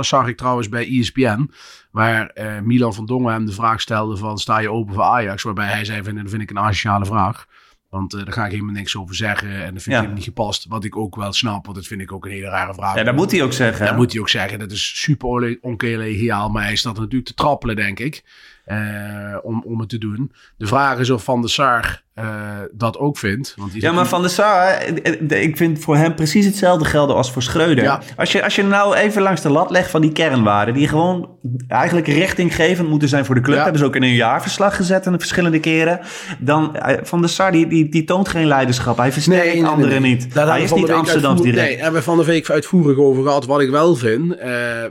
zag 0.00 0.26
ik 0.28 0.36
trouwens 0.36 0.68
bij 0.68 0.98
ESPN, 0.98 1.50
waar 1.90 2.32
Milan 2.64 2.94
van 2.94 3.06
Dongen 3.06 3.32
hem 3.32 3.46
de 3.46 3.52
vraag 3.52 3.80
stelde 3.80 4.16
van, 4.16 4.38
sta 4.38 4.58
je 4.58 4.70
open 4.70 4.94
voor 4.94 5.02
Ajax? 5.02 5.42
Waarbij 5.42 5.66
hij 5.66 5.84
zei, 5.84 6.02
van, 6.02 6.14
dat 6.14 6.30
vind 6.30 6.42
ik 6.42 6.50
een 6.50 6.58
asociale 6.58 7.04
vraag. 7.04 7.46
Want 7.90 8.14
uh, 8.14 8.24
daar 8.24 8.32
ga 8.32 8.44
ik 8.44 8.50
helemaal 8.50 8.72
niks 8.72 8.96
over 8.96 9.14
zeggen. 9.14 9.48
En 9.48 9.74
dat 9.74 9.82
vind 9.82 9.86
ik 9.86 9.86
ja. 9.86 9.92
helemaal 9.92 10.14
niet 10.14 10.24
gepast. 10.24 10.66
Wat 10.68 10.84
ik 10.84 10.96
ook 10.96 11.16
wel 11.16 11.32
snap, 11.32 11.64
want 11.64 11.76
dat 11.76 11.86
vind 11.86 12.00
ik 12.00 12.12
ook 12.12 12.24
een 12.24 12.30
hele 12.30 12.48
rare 12.48 12.74
vraag. 12.74 12.94
Ja, 12.94 13.02
dat 13.02 13.14
moet 13.14 13.30
hij 13.30 13.42
ook 13.42 13.52
zeggen. 13.52 13.86
Dat 13.86 13.96
moet 13.96 14.12
hij 14.12 14.20
ook 14.20 14.28
zeggen. 14.28 14.58
Dat 14.58 14.70
is 14.70 15.00
super 15.00 15.58
oncollegiaal. 15.60 16.48
Maar 16.48 16.62
hij 16.62 16.76
staat 16.76 16.96
natuurlijk 16.96 17.24
te 17.24 17.34
trappelen, 17.34 17.76
denk 17.76 17.98
ik. 17.98 18.22
Uh, 18.66 19.36
om, 19.42 19.62
om 19.62 19.80
het 19.80 19.88
te 19.88 19.98
doen. 19.98 20.32
De 20.56 20.66
vraag 20.66 20.98
is 20.98 21.10
of 21.10 21.24
Van 21.24 21.40
der 21.40 21.50
Sar 21.50 22.02
uh, 22.22 22.58
dat 22.72 22.98
ook 22.98 23.18
vindt. 23.18 23.54
Want 23.56 23.72
ja, 23.72 23.92
maar 23.92 24.06
Van 24.06 24.20
der 24.20 24.30
Sar, 24.30 24.82
ik 25.28 25.56
vind 25.56 25.78
voor 25.78 25.96
hem 25.96 26.14
precies 26.14 26.46
hetzelfde 26.46 26.84
gelden 26.84 27.16
als 27.16 27.32
voor 27.32 27.42
Schreuder. 27.42 27.84
Ja. 27.84 28.00
Als, 28.16 28.32
je, 28.32 28.44
als 28.44 28.54
je 28.54 28.62
nou 28.62 28.94
even 28.94 29.22
langs 29.22 29.40
de 29.40 29.50
lat 29.50 29.70
legt 29.70 29.90
van 29.90 30.00
die 30.00 30.12
kernwaarden, 30.12 30.74
die 30.74 30.88
gewoon 30.88 31.28
eigenlijk 31.68 32.06
richtinggevend 32.06 32.88
moeten 32.88 33.08
zijn 33.08 33.24
voor 33.24 33.34
de 33.34 33.40
club, 33.40 33.56
ja. 33.56 33.62
hebben 33.62 33.80
ze 33.80 33.86
ook 33.86 33.96
in 33.96 34.02
een 34.02 34.14
jaarverslag 34.14 34.76
gezet 34.76 35.06
en 35.06 35.18
verschillende 35.18 35.60
keren. 35.60 36.00
Dan 36.38 36.76
Van 37.02 37.20
der 37.20 37.30
Sar, 37.30 37.52
die, 37.52 37.66
die, 37.66 37.88
die 37.88 38.04
toont 38.04 38.28
geen 38.28 38.46
leiderschap. 38.46 38.96
Hij 38.96 39.12
versterkt 39.12 39.44
nee, 39.44 39.60
nee, 39.60 39.70
anderen 39.70 40.02
niet. 40.02 40.34
Daar 40.34 40.46
hij 40.46 40.62
is 40.62 40.72
niet 40.72 40.90
Amsterdams 40.90 41.42
direct. 41.42 41.68
Nee, 41.68 41.76
hebben 41.76 42.00
we 42.00 42.06
van 42.06 42.16
de 42.16 42.24
week 42.24 42.50
uitvoerig 42.50 42.98
over 42.98 43.22
gehad. 43.22 43.46
Wat 43.46 43.60
ik 43.60 43.70
wel 43.70 43.96
vind, 43.96 44.36
uh, 44.36 44.84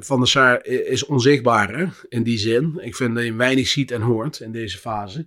Van 0.00 0.18
der 0.18 0.28
Sar 0.28 0.66
is 0.66 1.06
onzichtbaar 1.06 1.68
hè, 1.76 1.84
in 2.08 2.22
die 2.22 2.38
zin. 2.38 2.78
Ik 2.80 2.96
vind 2.96 3.14
dat 3.14 3.24
je 3.24 3.34
weinig 3.34 3.68
ziet 3.68 3.90
en 3.90 4.00
hoort 4.00 4.40
in 4.40 4.52
deze 4.52 4.78
fase. 4.78 5.26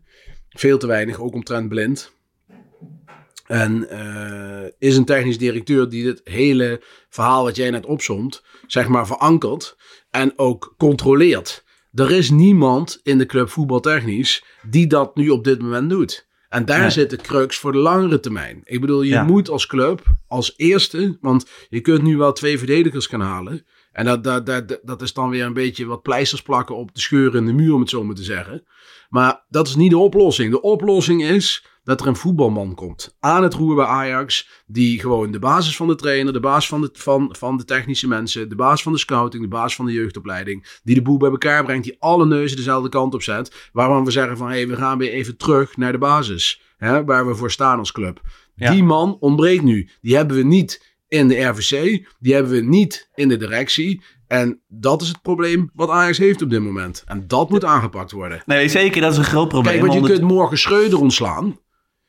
Veel 0.50 0.78
te 0.78 0.88
weinig, 0.88 1.20
ook 1.20 1.34
omtrent 1.34 1.70
blind. 1.70 2.12
En 3.46 3.88
uh, 3.92 4.70
is 4.80 4.98
een 4.98 5.06
technisch 5.06 5.38
directeur 5.38 5.90
die 5.90 6.04
dit 6.04 6.22
hele 6.24 6.82
verhaal 7.10 7.44
wat 7.44 7.56
jij 7.56 7.70
net 7.70 7.86
opzomt, 7.86 8.44
zeg 8.68 8.88
maar 8.88 9.08
verankert 9.08 9.78
en 10.10 10.34
ook 10.36 10.74
controleert. 10.78 11.64
Er 11.94 12.12
is 12.12 12.30
niemand 12.30 13.00
in 13.04 13.18
de 13.18 13.26
club 13.26 13.50
voetbaltechnisch 13.50 14.44
die 14.70 14.88
dat 14.88 15.16
nu 15.16 15.30
op 15.30 15.44
dit 15.44 15.62
moment 15.62 15.90
doet. 15.90 16.28
En 16.50 16.66
daar 16.66 16.80
nee. 16.80 16.90
zit 16.90 17.10
de 17.10 17.16
crux 17.16 17.58
voor 17.58 17.72
de 17.72 17.78
langere 17.78 18.20
termijn. 18.20 18.62
Ik 18.64 18.82
bedoel, 18.82 19.02
je 19.02 19.10
ja. 19.10 19.24
moet 19.24 19.50
als 19.50 19.66
club 19.66 20.04
als 20.28 20.54
eerste, 20.58 21.18
want 21.22 21.50
je 21.70 21.82
kunt 21.82 22.02
nu 22.02 22.18
wel 22.18 22.34
twee 22.34 22.58
verdedigers 22.58 23.08
gaan 23.08 23.22
halen. 23.22 23.66
En 23.92 24.06
dat, 24.06 24.24
dat, 24.24 24.46
dat, 24.46 24.80
dat 24.84 25.02
is 25.02 25.14
dan 25.14 25.30
weer 25.30 25.46
een 25.46 25.54
beetje 25.54 25.86
wat 25.86 26.02
pleisters 26.02 26.42
plakken 26.42 26.76
op 26.76 26.94
de 26.94 27.00
scheuren 27.00 27.40
in 27.40 27.46
de 27.46 27.64
muur, 27.64 27.74
om 27.74 27.80
het 27.80 27.90
zo 27.90 28.04
maar 28.04 28.16
te 28.16 28.24
zeggen. 28.24 28.64
Maar 29.10 29.46
dat 29.50 29.68
is 29.68 29.76
niet 29.76 29.92
de 29.92 29.98
oplossing. 29.98 30.52
De 30.52 30.62
oplossing 30.62 31.24
is 31.24 31.66
dat 31.84 32.02
er 32.02 32.08
een 32.08 32.16
voetbalman 32.16 32.76
komt 32.76 33.16
aan 33.20 33.44
het 33.44 33.54
roer 33.54 33.76
bij 33.76 33.86
Ajax. 33.86 34.50
Die 34.68 35.00
gewoon 35.00 35.32
de 35.32 35.40
basis 35.40 35.76
van 35.76 35.88
de 35.88 35.96
trainer, 35.96 36.34
de 36.34 36.40
basis 36.40 36.70
van 36.70 36.82
de, 36.82 36.90
van, 36.94 37.36
van 37.38 37.58
de 37.58 37.66
technische 37.66 38.08
mensen, 38.08 38.50
de 38.50 38.56
basis 38.56 38.82
van 38.82 38.92
de 38.92 38.98
scouting, 38.98 39.44
de 39.44 39.50
basis 39.50 39.76
van 39.76 39.86
de 39.86 39.92
jeugdopleiding. 39.92 40.80
Die 40.84 40.96
de 40.96 41.02
boel 41.02 41.18
bij 41.18 41.30
elkaar 41.30 41.64
brengt, 41.64 41.84
die 41.84 41.96
alle 42.00 42.26
neuzen 42.26 42.58
dezelfde 42.58 42.90
kant 42.90 43.14
op 43.14 43.22
zet. 43.22 43.70
Waarvan 43.74 44.06
we 44.06 44.12
zeggen 44.12 44.38
van 44.38 44.48
hé, 44.48 44.56
hey, 44.56 44.68
we 44.68 44.76
gaan 44.76 44.98
weer 44.98 45.12
even 45.12 45.38
terug 45.38 45.78
naar 45.78 45.92
de 45.92 45.98
basis. 45.98 46.62
Hè, 46.78 47.04
waar 47.04 47.28
we 47.28 47.36
voor 47.36 47.52
staan 47.52 47.80
als 47.80 47.92
club. 47.92 48.22
Ja. 48.56 48.72
Die 48.72 48.84
man 48.84 49.18
ontbreekt 49.20 49.64
nu. 49.64 49.90
Die 50.02 50.16
hebben 50.16 50.38
we 50.38 50.44
niet 50.44 50.96
in 51.08 51.28
de 51.28 51.42
RVC. 51.42 52.06
Die 52.20 52.34
hebben 52.34 52.52
we 52.52 52.62
niet 52.62 53.10
in 53.16 53.28
de 53.28 53.38
directie. 53.38 54.02
En 54.30 54.62
dat 54.68 55.02
is 55.02 55.08
het 55.08 55.22
probleem 55.22 55.70
wat 55.74 55.90
Ajax 55.90 56.18
heeft 56.18 56.42
op 56.42 56.50
dit 56.50 56.62
moment. 56.62 57.04
En 57.06 57.28
dat 57.28 57.50
moet 57.50 57.66
aangepakt 57.66 58.12
worden. 58.12 58.42
Nee, 58.46 58.68
zeker, 58.68 59.02
dat 59.02 59.12
is 59.12 59.18
een 59.18 59.24
groot 59.24 59.48
probleem. 59.48 59.80
Kijk, 59.80 59.92
want 59.92 60.08
je 60.08 60.14
kunt 60.14 60.28
morgen 60.28 60.58
Schreuder 60.58 61.00
ontslaan. 61.00 61.60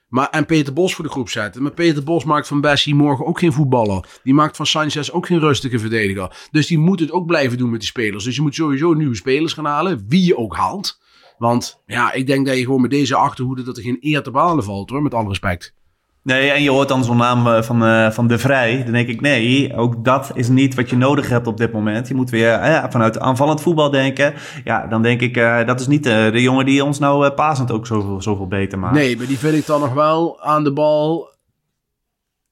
Maar, 0.08 0.28
en 0.30 0.46
Peter 0.46 0.72
Bos 0.72 0.94
voor 0.94 1.04
de 1.04 1.10
groep 1.10 1.28
zetten. 1.28 1.62
Maar 1.62 1.72
Peter 1.72 2.04
Bos 2.04 2.24
maakt 2.24 2.48
van 2.48 2.60
Bessie 2.60 2.94
morgen 2.94 3.26
ook 3.26 3.38
geen 3.38 3.52
voetballer. 3.52 4.04
Die 4.22 4.34
maakt 4.34 4.56
van 4.56 4.66
Sanchez 4.66 5.10
ook 5.10 5.26
geen 5.26 5.38
rustige 5.38 5.78
verdediger. 5.78 6.48
Dus 6.50 6.66
die 6.66 6.78
moet 6.78 7.00
het 7.00 7.12
ook 7.12 7.26
blijven 7.26 7.58
doen 7.58 7.70
met 7.70 7.80
die 7.80 7.88
spelers. 7.88 8.24
Dus 8.24 8.36
je 8.36 8.42
moet 8.42 8.54
sowieso 8.54 8.92
nieuwe 8.92 9.14
spelers 9.14 9.52
gaan 9.52 9.64
halen. 9.64 10.04
Wie 10.08 10.24
je 10.24 10.36
ook 10.36 10.56
haalt. 10.56 11.00
Want 11.38 11.82
ja, 11.86 12.12
ik 12.12 12.26
denk 12.26 12.46
dat 12.46 12.56
je 12.56 12.64
gewoon 12.64 12.80
met 12.80 12.90
deze 12.90 13.14
achterhoede... 13.16 13.62
dat 13.62 13.76
er 13.76 13.82
geen 13.82 13.98
eer 14.00 14.22
te 14.22 14.30
behalen 14.30 14.64
valt 14.64 14.90
hoor, 14.90 15.02
met 15.02 15.14
alle 15.14 15.28
respect. 15.28 15.74
Nee, 16.22 16.50
en 16.50 16.62
je 16.62 16.70
hoort 16.70 16.88
dan 16.88 17.04
zo'n 17.04 17.16
naam 17.16 17.62
van, 17.62 17.84
uh, 17.84 18.10
van 18.10 18.26
De 18.26 18.38
Vrij. 18.38 18.82
Dan 18.84 18.92
denk 18.92 19.08
ik, 19.08 19.20
nee, 19.20 19.76
ook 19.76 20.04
dat 20.04 20.30
is 20.34 20.48
niet 20.48 20.74
wat 20.74 20.90
je 20.90 20.96
nodig 20.96 21.28
hebt 21.28 21.46
op 21.46 21.56
dit 21.56 21.72
moment. 21.72 22.08
Je 22.08 22.14
moet 22.14 22.30
weer 22.30 22.60
uh, 22.60 22.84
vanuit 22.88 23.18
aanvallend 23.18 23.62
voetbal 23.62 23.90
denken. 23.90 24.34
Ja, 24.64 24.86
dan 24.86 25.02
denk 25.02 25.20
ik, 25.20 25.34
dat 25.66 25.80
is 25.80 25.86
niet 25.86 26.04
de 26.04 26.40
jongen 26.40 26.64
die 26.64 26.84
ons 26.84 26.98
nou 26.98 27.30
pasend 27.30 27.72
ook 27.72 27.86
zoveel, 27.86 28.22
zoveel 28.22 28.46
beter 28.46 28.78
maakt. 28.78 28.94
Nee, 28.94 29.16
maar 29.16 29.26
die 29.26 29.38
vind 29.38 29.54
ik 29.54 29.66
dan 29.66 29.80
nog 29.80 29.92
wel 29.92 30.38
aan 30.40 30.64
de 30.64 30.72
bal 30.72 31.29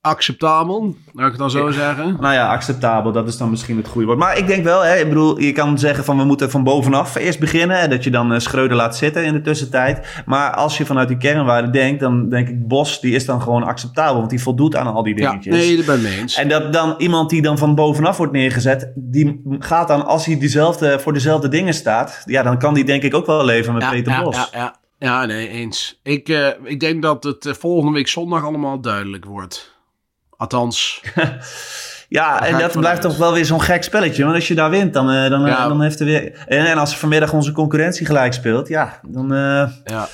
acceptabel, 0.08 0.96
laat 1.12 1.24
ik 1.24 1.30
het 1.30 1.38
dan 1.38 1.50
zo 1.50 1.70
zeggen. 1.70 2.16
Nou 2.20 2.34
ja, 2.34 2.48
acceptabel, 2.48 3.12
dat 3.12 3.28
is 3.28 3.36
dan 3.36 3.50
misschien 3.50 3.76
het 3.76 3.88
goede 3.88 4.06
woord. 4.06 4.18
Maar 4.18 4.38
ik 4.38 4.46
denk 4.46 4.64
wel, 4.64 4.84
hè, 4.84 4.96
ik 4.96 5.08
bedoel, 5.08 5.40
je 5.40 5.52
kan 5.52 5.78
zeggen 5.78 6.04
van 6.04 6.16
we 6.16 6.24
moeten 6.24 6.50
van 6.50 6.64
bovenaf 6.64 7.14
eerst 7.14 7.40
beginnen. 7.40 7.90
Dat 7.90 8.04
je 8.04 8.10
dan 8.10 8.32
uh, 8.32 8.38
Schreuder 8.38 8.76
laat 8.76 8.96
zitten 8.96 9.24
in 9.24 9.32
de 9.32 9.40
tussentijd. 9.40 10.22
Maar 10.26 10.54
als 10.54 10.78
je 10.78 10.86
vanuit 10.86 11.08
die 11.08 11.16
kernwaarde 11.16 11.70
denkt, 11.70 12.00
dan 12.00 12.28
denk 12.28 12.48
ik 12.48 12.68
Bos, 12.68 13.00
die 13.00 13.14
is 13.14 13.24
dan 13.24 13.42
gewoon 13.42 13.62
acceptabel. 13.62 14.16
Want 14.18 14.30
die 14.30 14.42
voldoet 14.42 14.76
aan 14.76 14.94
al 14.94 15.02
die 15.02 15.14
dingetjes. 15.14 15.56
Ja, 15.56 15.60
nee, 15.60 15.76
dat 15.76 15.86
ben 15.86 16.12
ik 16.12 16.18
eens. 16.18 16.34
En 16.34 16.48
dat 16.48 16.72
dan 16.72 16.94
iemand 16.98 17.30
die 17.30 17.42
dan 17.42 17.58
van 17.58 17.74
bovenaf 17.74 18.16
wordt 18.16 18.32
neergezet, 18.32 18.92
die 18.94 19.42
gaat 19.58 19.88
dan, 19.88 20.06
als 20.06 20.26
hij 20.26 20.38
dezelfde, 20.38 20.98
voor 20.98 21.12
dezelfde 21.12 21.48
dingen 21.48 21.74
staat, 21.74 22.22
ja, 22.24 22.42
dan 22.42 22.58
kan 22.58 22.74
die 22.74 22.84
denk 22.84 23.02
ik 23.02 23.14
ook 23.14 23.26
wel 23.26 23.44
leven 23.44 23.72
met 23.72 23.82
ja, 23.82 23.90
Peter 23.90 24.12
ja, 24.12 24.22
Bos. 24.22 24.36
Ja, 24.36 24.48
ja. 24.52 24.76
ja, 24.98 25.24
nee, 25.24 25.48
eens. 25.48 26.00
Ik, 26.02 26.28
uh, 26.28 26.48
ik 26.64 26.80
denk 26.80 27.02
dat 27.02 27.24
het 27.24 27.46
uh, 27.46 27.52
volgende 27.52 27.92
week 27.92 28.08
zondag 28.08 28.44
allemaal 28.44 28.80
duidelijk 28.80 29.24
wordt. 29.24 29.76
Althans. 30.38 31.03
ja, 32.09 32.46
en 32.46 32.59
dat 32.59 32.77
blijft 32.81 33.03
toch 33.03 33.16
wel 33.16 33.33
weer 33.33 33.44
zo'n 33.44 33.62
gek 33.62 33.83
spelletje. 33.83 34.22
Want 34.22 34.35
als 34.35 34.48
je 34.48 34.55
daar 34.55 34.70
wint, 34.70 34.92
dan, 34.92 35.11
uh, 35.11 35.31
dan, 35.31 35.46
ja. 35.46 35.68
dan 35.68 35.83
heeft 35.83 36.01
er 36.01 36.07
weer. 36.07 36.44
En, 36.46 36.66
en, 36.66 36.79
als 36.79 36.98
vanmiddag 36.98 37.33
onze 37.33 37.53
concurrentie 37.53 38.07
gelijk 38.07 38.33
speelt, 38.33 38.68
ja, 38.68 39.01
dan. 39.07 39.33
Uh, 39.33 39.70
ja. 39.85 40.09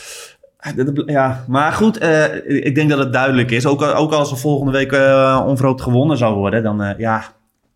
Ja, 1.06 1.44
maar 1.48 1.72
goed, 1.72 2.02
ik 2.46 2.74
denk 2.74 2.90
dat 2.90 2.98
het 2.98 3.12
duidelijk 3.12 3.50
is. 3.50 3.66
Ook, 3.66 3.82
ook 3.82 4.12
als 4.12 4.30
er 4.30 4.36
volgende 4.36 4.72
week 4.72 4.92
onverhoopt 5.46 5.82
gewonnen 5.82 6.16
zou 6.16 6.34
worden, 6.34 6.62
dan 6.62 6.94
ja, 6.98 7.24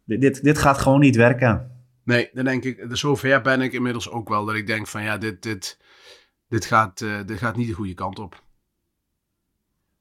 dit, 0.04 0.42
dit 0.42 0.58
gaat 0.58 0.78
gewoon 0.78 1.00
niet 1.00 1.16
werken. 1.16 1.70
Nee, 2.04 2.30
dan 2.32 2.44
denk 2.44 2.64
ik, 2.64 2.84
zover 2.88 3.40
ben 3.40 3.60
ik 3.60 3.72
inmiddels 3.72 4.10
ook 4.10 4.28
wel 4.28 4.44
dat 4.44 4.54
ik 4.54 4.66
denk 4.66 4.86
van 4.86 5.02
ja, 5.02 5.18
dit, 5.18 5.42
dit, 5.42 5.78
dit, 6.48 6.64
gaat, 6.64 6.98
dit 7.26 7.38
gaat 7.38 7.56
niet 7.56 7.68
de 7.68 7.74
goede 7.74 7.94
kant 7.94 8.18
op. 8.18 8.42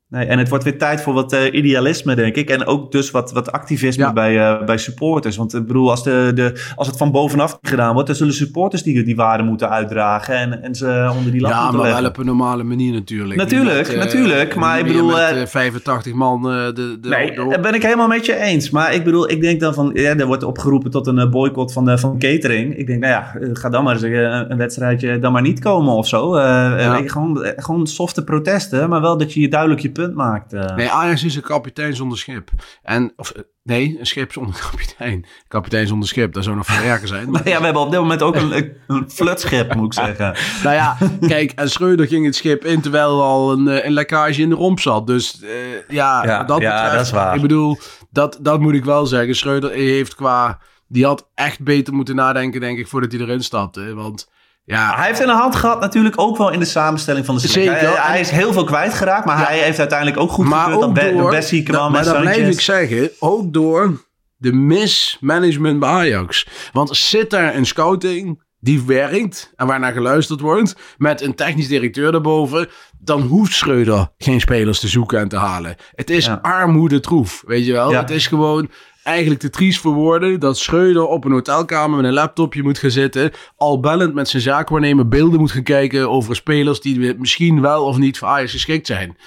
Nee, 0.10 0.26
en 0.26 0.40
het 0.40 0.50
wordt 0.50 0.64
weer 0.64 0.78
tijd 0.78 1.02
voor 1.02 1.14
wat 1.14 1.34
uh, 1.34 1.40
idealisme, 1.54 2.16
denk 2.16 2.36
ik. 2.36 2.50
En 2.50 2.66
ook 2.66 2.92
dus 2.92 3.12
wat, 3.12 3.32
wat 3.32 3.52
activisme 3.52 4.04
Ja. 4.04 4.14
bij, 4.14 4.36
uh, 4.36 4.64
bij 4.66 4.78
supporters. 4.78 5.38
Want 5.38 5.54
ik 5.54 5.66
bedoel, 5.68 5.90
als, 5.90 6.04
de, 6.04 6.32
de, 6.36 6.64
als 6.76 6.88
het 6.88 6.98
van 6.98 7.12
bovenaf 7.12 7.58
gedaan 7.62 7.94
wordt, 7.94 8.08
dan 8.08 8.16
zullen 8.18 8.34
supporters 8.34 8.84
die, 8.84 9.04
die 9.04 9.16
waarde 9.16 9.44
moeten 9.44 9.70
uitdragen 9.70 10.36
en, 10.36 10.62
en 10.64 10.76
ze 10.76 11.12
onder 11.18 11.32
die 11.32 11.42
lat 11.42 11.52
Ja, 11.52 11.58
moeten 11.58 11.76
maar 11.76 11.86
leggen. 11.86 12.02
wel 12.02 12.12
op 12.12 12.18
een 12.18 12.26
normale 12.26 12.64
manier 12.64 12.94
natuurlijk. 12.94 13.36
Natuurlijk, 13.40 13.88
met, 13.88 13.90
eh, 13.90 13.98
natuurlijk, 14.04 14.56
maar 14.56 14.80
ik 14.80 14.86
bedoel, 14.86 15.08
Met 15.08 15.18
eh, 15.18 15.42
eh, 15.42 15.48
85 15.48 16.14
man 16.14 16.38
eh, 16.52 16.66
de, 16.66 16.98
de, 17.02 17.10
Nee, 17.10 17.36
daar 17.50 17.60
ben 17.62 17.74
ik 17.74 17.84
helemaal 17.84 18.08
met 18.08 18.26
je 18.26 18.36
eens. 18.36 18.70
Maar 18.70 18.94
ik 18.94 19.04
bedoel, 19.04 19.30
ik 19.30 19.42
denk 19.42 19.60
dan 19.60 19.74
van... 19.74 19.90
Ja, 19.94 20.16
er 20.18 20.26
wordt 20.26 20.44
opgeroepen 20.44 20.92
tot 20.92 21.08
een 21.08 21.20
eh, 21.20 21.30
boycott 21.30 21.74
van, 21.74 21.86
de, 21.86 21.98
van 21.98 22.20
catering. 22.20 22.78
Ik 22.78 22.88
denk, 22.88 23.00
nou 23.00 23.14
ja, 23.14 23.36
eh, 23.42 23.50
ga 23.54 23.70
dan 23.70 23.84
maar 23.84 23.94
eens 23.94 24.04
eh, 24.04 24.42
een 24.48 24.58
wedstrijdje 24.58 25.20
dan 25.20 25.32
maar 25.32 25.42
niet 25.42 25.60
komen 25.60 25.94
of 25.94 26.08
zo. 26.08 26.36
Eh, 26.36 26.44
Ja. 26.44 27.02
gewoon, 27.06 27.44
eh, 27.44 27.52
gewoon 27.56 27.88
softe 27.88 28.24
protesten, 28.24 28.90
maar 28.90 29.02
wel 29.02 29.18
dat 29.18 29.34
je 29.34 29.40
je 29.40 29.48
duidelijk 29.48 29.82
je 29.82 29.92
punt 30.02 30.16
maakt. 30.16 30.54
eh. 30.54 30.76
Nee, 30.76 30.90
Ajax 30.90 31.24
is 31.24 31.36
een 31.36 31.42
kapitein 31.42 31.96
zonder 31.96 32.18
schip. 32.18 32.50
En, 32.84 33.14
of, 33.16 33.30
eh, 33.30 33.42
nee, 33.64 33.96
een 34.00 34.06
schip 34.06 34.32
zonder 34.32 34.60
kapitein. 34.72 35.26
Kapitein 35.48 35.88
zonder 35.88 36.08
schip, 36.08 36.34
dat 36.34 36.44
zou 36.44 36.56
nog 36.56 36.66
veel 36.66 36.90
erger 36.90 37.08
zijn. 37.08 37.30
Maar, 37.32 37.48
ja, 37.50 37.58
we 37.58 37.64
hebben 37.64 37.82
op 37.82 37.92
dit 37.92 38.00
moment 38.00 38.22
ook 38.22 38.36
een, 38.36 38.74
een 38.88 39.10
flutschip, 39.12 39.76
moet 39.76 39.86
ik 39.86 39.94
zeggen. 39.94 40.36
Nou 40.64 40.76
ja, 40.76 40.98
kijk, 41.28 41.52
en 41.52 41.70
Schreuder 41.70 42.08
ging 42.08 42.26
het 42.26 42.36
schip 42.36 42.66
in 42.66 42.82
terwijl 42.82 43.18
er 43.18 43.24
al 43.24 43.52
een, 43.52 43.68
eh, 43.68 43.86
een 43.86 43.94
lekkage 43.94 44.42
in 44.42 44.50
de 44.50 44.56
romp 44.56 44.80
zat. 44.80 45.08
Dus 45.08 45.42
eh, 45.42 45.50
ja, 45.88 46.24
Ja, 46.26 46.44
dat 46.44 46.62
ja, 46.62 46.74
betreft, 46.74 46.94
dat 46.98 47.06
is 47.06 47.12
waar. 47.12 47.36
Ik 47.36 47.42
bedoel, 47.42 47.78
dat, 48.12 48.38
dat 48.42 48.60
moet 48.60 48.74
ik 48.74 48.86
wel 48.86 49.06
zeggen. 49.06 49.36
Schreuder 49.36 49.72
heeft 49.72 50.16
qua... 50.16 50.60
Die 50.90 51.06
had 51.06 51.30
echt 51.36 51.64
beter 51.64 51.94
moeten 51.94 52.16
nadenken, 52.16 52.60
denk 52.62 52.78
ik, 52.78 52.88
voordat 52.88 53.12
hij 53.12 53.22
erin 53.22 53.44
stapte. 53.44 53.94
Want 53.94 54.30
ja, 54.76 54.96
Hij 54.96 55.08
heeft 55.08 55.20
in 55.20 55.26
de 55.28 55.34
hand 55.34 55.56
gehad 55.56 55.80
natuurlijk 55.80 56.20
ook 56.20 56.38
wel 56.38 56.52
in 56.52 56.60
de 56.60 56.66
samenstelling 56.66 57.26
van 57.26 57.36
de 57.36 57.42
selectie. 57.42 57.74
Zeker. 57.74 58.02
Hij, 58.02 58.12
hij 58.12 58.20
is 58.20 58.30
heel 58.30 58.54
veel 58.54 58.64
kwijtgeraakt, 58.64 59.26
maar 59.26 59.40
Ja. 59.40 59.46
hij 59.46 59.58
heeft 59.58 59.80
uiteindelijk 59.80 60.20
ook 60.20 60.32
goed 60.32 60.46
maar 60.46 60.70
dat 60.70 60.84
ook 60.84 60.96
door, 60.96 61.30
Bessie 61.30 61.72
maar 61.72 62.04
dat 62.04 62.22
blijf 62.22 62.48
ik 62.48 62.60
zeggen, 62.62 63.10
ook 63.20 63.54
door 63.54 64.06
de 64.38 64.54
mismanagement 64.54 65.80
bij 65.80 65.90
Ajax. 65.90 66.48
Want 66.72 66.98
zit 66.98 67.30
daar 67.30 67.56
een 67.56 67.66
scouting 67.66 68.44
die 68.60 68.84
werkt 68.86 69.54
en 69.56 69.68
waarnaar 69.68 69.94
geluisterd 69.94 70.40
wordt, 70.40 70.76
met 70.98 71.22
een 71.22 71.36
technisch 71.36 71.68
directeur 71.68 72.12
daarboven, 72.12 72.68
dan 73.00 73.22
hoeft 73.22 73.54
Schreuder 73.54 74.08
geen 74.18 74.40
spelers 74.40 74.80
te 74.80 74.88
zoeken 74.88 75.20
en 75.20 75.28
te 75.28 75.38
halen. 75.38 75.76
Het 75.96 76.10
is 76.10 76.26
Ja. 76.26 76.40
armoede 76.42 77.00
troef, 77.00 77.44
weet 77.48 77.66
je 77.66 77.72
wel. 77.72 77.92
Ja. 77.92 78.00
Het 78.00 78.10
is 78.10 78.28
gewoon 78.28 78.70
eigenlijk 79.08 79.40
te 79.40 79.50
triest 79.50 79.80
voor 79.80 79.94
woorden 79.94 80.40
dat 80.40 80.58
Schreuder 80.58 81.06
op 81.06 81.26
een 81.26 81.32
hotelkamer 81.32 81.98
met 81.98 82.06
een 82.06 82.14
laptopje 82.14 82.64
moet 82.64 82.78
gaan 82.78 82.92
zitten, 82.92 83.32
al 83.56 83.80
bellend 83.80 84.14
met 84.14 84.30
zijn 84.30 84.42
zaakwaarnemer 84.42 85.08
beelden 85.08 85.40
moet 85.40 85.52
gaan 85.52 85.64
kijken 85.64 86.10
over 86.10 86.36
spelers 86.36 86.82
die 86.82 87.16
misschien 87.18 87.62
wel 87.62 87.84
of 87.86 87.98
niet 87.98 88.18
voor 88.18 88.28
Ajax 88.28 88.52
geschikt 88.52 88.88
zijn. 88.88 89.18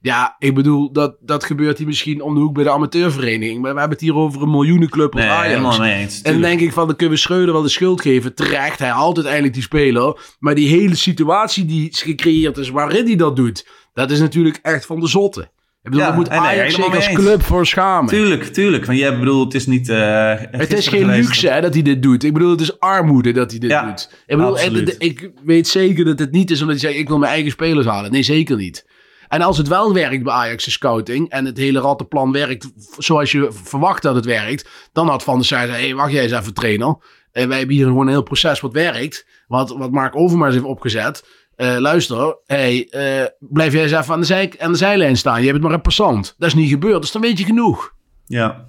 Ja, 0.00 0.36
ik 0.38 0.54
bedoel, 0.54 0.92
dat, 0.92 1.16
dat 1.20 1.44
gebeurt 1.44 1.78
hier 1.78 1.86
misschien 1.86 2.22
om 2.22 2.34
de 2.34 2.40
hoek 2.40 2.54
bij 2.54 2.64
de 2.64 2.70
amateurvereniging. 2.70 3.60
Maar 3.60 3.74
we 3.74 3.78
hebben 3.78 3.98
het 3.98 4.06
hier 4.06 4.16
over 4.16 4.42
een 4.42 4.50
miljoenenclub 4.50 5.14
Nee, 5.14 5.28
Ajax. 5.28 5.48
helemaal 5.48 5.78
mee 5.78 5.94
eens. 5.94 6.22
En 6.22 6.32
dan 6.32 6.42
denk 6.42 6.60
ik 6.60 6.72
van, 6.72 6.86
dan 6.86 6.96
kunnen 6.96 7.14
we 7.14 7.20
Schreuder 7.20 7.52
wel 7.52 7.62
de 7.62 7.68
schuld 7.68 8.00
geven. 8.00 8.34
Terecht, 8.34 8.78
hij 8.78 8.88
haalt 8.88 9.14
uiteindelijk 9.14 9.54
die 9.54 9.62
speler. 9.62 10.34
Maar 10.38 10.54
die 10.54 10.68
hele 10.68 10.94
situatie 10.94 11.64
die 11.64 11.88
gecreëerd 11.96 12.56
is 12.56 12.70
waarin 12.70 13.06
hij 13.06 13.16
dat 13.16 13.36
doet... 13.36 13.66
dat 13.94 14.10
is 14.10 14.20
natuurlijk 14.20 14.58
echt 14.62 14.86
van 14.86 15.00
de 15.00 15.06
zotte. 15.08 15.50
Ik 15.82 15.90
bedoel, 15.90 16.06
Ja, 16.06 16.12
moet 16.14 16.28
nee, 16.28 16.40
nee, 16.40 16.48
Ajax 16.48 16.80
als 16.94 17.12
club 17.12 17.42
voor 17.42 17.66
schamen. 17.66 18.08
Tuurlijk, 18.10 18.44
tuurlijk. 18.44 18.84
Want 18.86 18.98
jij 18.98 19.18
bedoelt, 19.18 19.52
het 19.52 19.54
is 19.62 19.66
niet... 19.66 19.88
eh, 19.88 20.34
Het 20.50 20.72
is 20.72 20.88
geen 20.88 21.06
luxe 21.06 21.48
hè, 21.48 21.60
dat 21.60 21.72
hij 21.74 21.82
dit 21.82 22.02
doet. 22.02 22.24
Ik 22.24 22.32
bedoel, 22.32 22.50
het 22.50 22.60
is 22.60 22.80
armoede 22.80 23.32
dat 23.32 23.50
hij 23.50 23.60
dit 23.60 23.70
Ja, 23.70 23.86
doet. 23.86 24.10
Ik 24.26 24.36
bedoel, 24.36 24.52
absoluut. 24.52 24.94
ik 24.98 25.30
weet 25.44 25.68
zeker 25.68 26.04
dat 26.04 26.18
het 26.18 26.30
niet 26.30 26.50
is 26.50 26.60
omdat 26.60 26.80
hij 26.80 26.88
zegt... 26.90 27.00
ik 27.00 27.08
wil 27.08 27.18
mijn 27.18 27.32
eigen 27.32 27.50
spelers 27.50 27.86
halen. 27.86 28.10
Nee, 28.10 28.22
zeker 28.22 28.56
niet. 28.56 28.86
En 29.28 29.42
als 29.42 29.58
het 29.58 29.68
wel 29.68 29.92
werkt 29.92 30.22
bij 30.22 30.32
Ajax 30.32 30.64
de 30.64 30.70
scouting... 30.70 31.28
en 31.30 31.44
het 31.44 31.56
hele 31.56 31.80
rattenplan 31.80 32.32
werkt 32.32 32.70
zoals 32.98 33.32
je 33.32 33.48
verwacht 33.50 34.02
dat 34.02 34.14
het 34.14 34.24
werkt... 34.24 34.68
dan 34.92 35.08
had 35.08 35.22
Van 35.22 35.36
der 35.36 35.44
Sar 35.46 35.60
gezegd... 35.60 35.78
hé, 35.78 35.84
hey, 35.86 35.94
wacht 35.94 36.12
jij 36.12 36.22
eens 36.22 36.32
even 36.32 36.54
trainer. 36.54 36.96
En 37.32 37.48
wij 37.48 37.58
hebben 37.58 37.76
hier 37.76 37.86
gewoon 37.86 38.06
een 38.06 38.12
heel 38.12 38.22
proces 38.22 38.60
wat 38.60 38.72
werkt... 38.72 39.26
wat, 39.46 39.74
wat 39.78 39.90
Mark 39.90 40.16
Overmars 40.16 40.52
heeft 40.54 40.66
opgezet... 40.66 41.24
Eh, 41.56 41.76
luister, 41.76 42.36
hey, 42.46 42.88
eh, 42.90 43.26
blijf 43.38 43.72
jij 43.72 43.82
eens 43.82 43.92
even 43.92 44.14
aan 44.14 44.20
de, 44.20 44.26
zij, 44.26 44.52
aan 44.58 44.72
de 44.72 44.78
zijlijn 44.78 45.16
staan. 45.16 45.38
Je 45.38 45.42
hebt 45.42 45.54
het 45.54 45.62
maar 45.62 45.72
een 45.72 45.80
passant. 45.80 46.34
Dat 46.38 46.48
is 46.48 46.54
niet 46.54 46.70
gebeurd, 46.70 47.00
dus 47.00 47.12
dan 47.12 47.22
weet 47.22 47.38
je 47.38 47.44
genoeg. 47.44 47.94
Ja. 48.26 48.68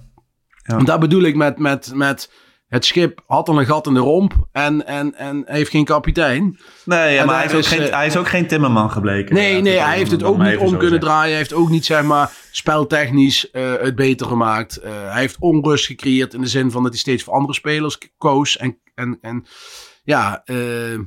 Ja. 0.84 0.98
Bedoel 0.98 1.22
ik 1.22 1.36
met, 1.36 1.58
met, 1.58 1.92
met 1.94 2.32
het 2.68 2.84
schip 2.84 3.22
had 3.26 3.48
al 3.48 3.58
een 3.58 3.66
gat 3.66 3.86
in 3.86 3.94
de 3.94 4.00
romp 4.00 4.48
en, 4.52 4.86
en, 4.86 5.14
en 5.14 5.42
heeft 5.46 5.70
geen 5.70 5.84
kapitein. 5.84 6.58
Nee, 6.84 7.14
ja, 7.14 7.24
maar 7.24 7.48
hij 7.48 7.58
is, 7.58 7.66
geen, 7.66 7.80
eh, 7.80 7.94
hij 7.94 8.06
is 8.06 8.16
ook 8.16 8.28
geen 8.28 8.46
timmerman 8.46 8.90
gebleken. 8.90 9.34
Nee, 9.34 9.60
nee, 9.60 9.78
hij 9.78 9.96
heeft 9.96 10.10
het 10.10 10.22
ook 10.22 10.38
niet 10.38 10.56
om 10.56 10.76
kunnen 10.76 11.00
draaien. 11.00 11.28
Hij 11.28 11.36
heeft 11.36 11.52
ook 11.52 11.70
niet, 11.70 11.84
zeg 11.84 12.02
maar, 12.02 12.30
speltechnisch 12.50 13.48
het 13.52 13.94
beter 13.94 14.26
gemaakt. 14.26 14.80
Hij 14.82 15.20
heeft 15.20 15.36
onrust 15.38 15.86
gecreëerd 15.86 16.34
in 16.34 16.40
de 16.40 16.46
zin 16.46 16.70
van 16.70 16.82
dat 16.82 16.92
hij 16.92 17.00
steeds 17.00 17.22
voor 17.22 17.34
andere 17.34 17.54
spelers 17.54 17.98
koos. 18.18 18.56
En, 18.56 18.78
en, 18.94 19.18
en 19.20 19.46
ja, 20.04 20.42
eh, 20.44 20.98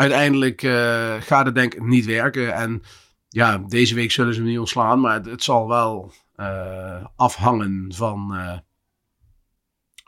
uiteindelijk 0.00 0.62
eh, 0.62 1.14
gaat 1.20 1.46
het 1.46 1.54
denk 1.54 1.74
ik 1.74 1.82
niet 1.82 2.04
werken. 2.04 2.54
En 2.54 2.82
ja, 3.28 3.58
deze 3.58 3.94
week 3.94 4.10
zullen 4.10 4.34
ze 4.34 4.40
hem 4.40 4.48
niet 4.48 4.58
ontslaan, 4.58 5.00
maar 5.00 5.22
het, 5.22 5.42
zal 5.42 5.68
wel 5.68 6.12
eh, 6.34 7.04
afhangen 7.16 7.92
van, 7.94 8.34
eh, 8.34 8.58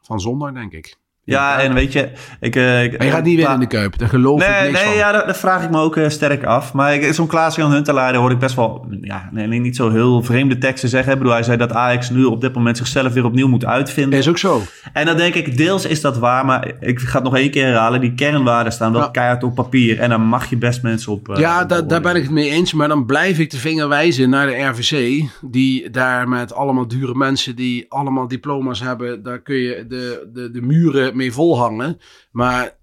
van 0.03 0.21
zondag, 0.21 0.53
denk 0.53 0.73
ik. 0.73 0.97
Ja, 1.25 1.61
en 1.61 1.75
weet 1.75 1.93
je... 1.93 2.09
Ik, 2.41 2.57
eh, 2.57 2.83
ik- 2.85 2.99
Maar 2.99 3.07
je 3.07 3.13
gaat 3.13 3.25
niet 3.25 3.37
winnen 3.37 3.55
in 3.55 3.61
de 3.61 3.67
Kuip, 3.67 3.99
daar 3.99 4.09
geloof 4.09 4.43
ik 4.43 4.49
niks 4.49 4.73
nee 4.79 4.85
van. 4.89 4.95
ja, 4.97 5.13
dat, 5.13 5.27
dat 5.27 5.37
vraag 5.39 5.65
ik 5.65 5.71
me 5.71 5.79
ook 5.81 5.97
eh, 5.97 6.09
sterk 6.09 6.45
af. 6.45 6.73
Maar 6.73 7.03
zo'n 7.15 7.27
Klaas-Jan 7.27 7.73
Huntelaar, 7.73 8.15
hoor 8.15 8.31
ik 8.31 8.39
best 8.39 8.55
wel... 8.57 8.87
Ja, 9.01 9.29
nee, 9.33 9.47
niet 9.61 9.77
zo 9.77 9.91
heel 9.91 10.23
vreemde 10.23 10.59
teksten 10.59 10.89
zeggen. 10.89 11.13
Ik 11.13 11.19
bedoel, 11.19 11.33
hij 11.33 11.43
zei 11.43 11.57
dat 11.57 11.73
Ajax 11.73 12.11
nu 12.11 12.25
op 12.25 12.41
dit 12.41 12.55
moment 12.55 12.77
zichzelf 12.77 13.13
weer 13.13 13.25
opnieuw 13.25 13.49
moet 13.49 13.65
uitvinden. 13.65 14.19
Is 14.19 14.29
ook 14.29 14.39
zo. 14.39 14.63
En 14.93 15.07
dan 15.07 15.17
denk 15.17 15.35
ik, 15.35 15.57
deels 15.57 15.85
is 15.87 16.01
dat 16.01 16.19
waar, 16.19 16.45
maar 16.45 16.73
ik 16.81 16.99
ga 17.01 17.15
het 17.15 17.25
nog 17.25 17.37
één 17.37 17.51
keer 17.51 17.65
herhalen. 17.65 18.01
Die 18.01 18.15
kernwaarden 18.15 18.73
staan 18.73 18.93
wel 18.93 19.11
keihard 19.11 19.43
op 19.43 19.55
papier. 19.55 19.99
En 19.99 20.09
daar 20.09 20.21
mag 20.21 20.51
je 20.51 20.57
best 20.57 20.83
mensen 20.83 21.13
op... 21.13 21.29
eh, 21.29 21.37
ja, 21.37 21.63
op 21.63 21.69
da- 21.69 21.83
daar 21.83 22.01
ben 22.01 22.17
ik 22.17 22.23
het 22.23 22.31
mee 22.33 22.51
eens. 22.51 22.73
Maar 22.73 22.89
dan 22.89 23.07
blijf 23.07 23.39
ik 23.39 23.51
de 23.51 23.59
vinger 23.59 23.89
wijzen 23.89 24.31
naar 24.31 24.47
de 24.47 24.63
RVC. 24.63 25.25
Die 25.41 25.91
daar 25.91 26.29
met 26.29 26.55
allemaal 26.55 26.89
dure 26.89 27.15
mensen 27.15 27.57
die 27.57 27.87
allemaal 27.89 28.29
diploma's 28.29 28.81
hebben. 28.81 29.23
Daar 29.23 29.39
kun 29.41 29.57
je 29.57 29.85
de, 29.89 30.29
de, 30.35 30.51
de 30.51 30.61
muren 30.63 31.12
mee 31.15 31.33
volhangen. 31.33 32.01
Maar 32.31 32.81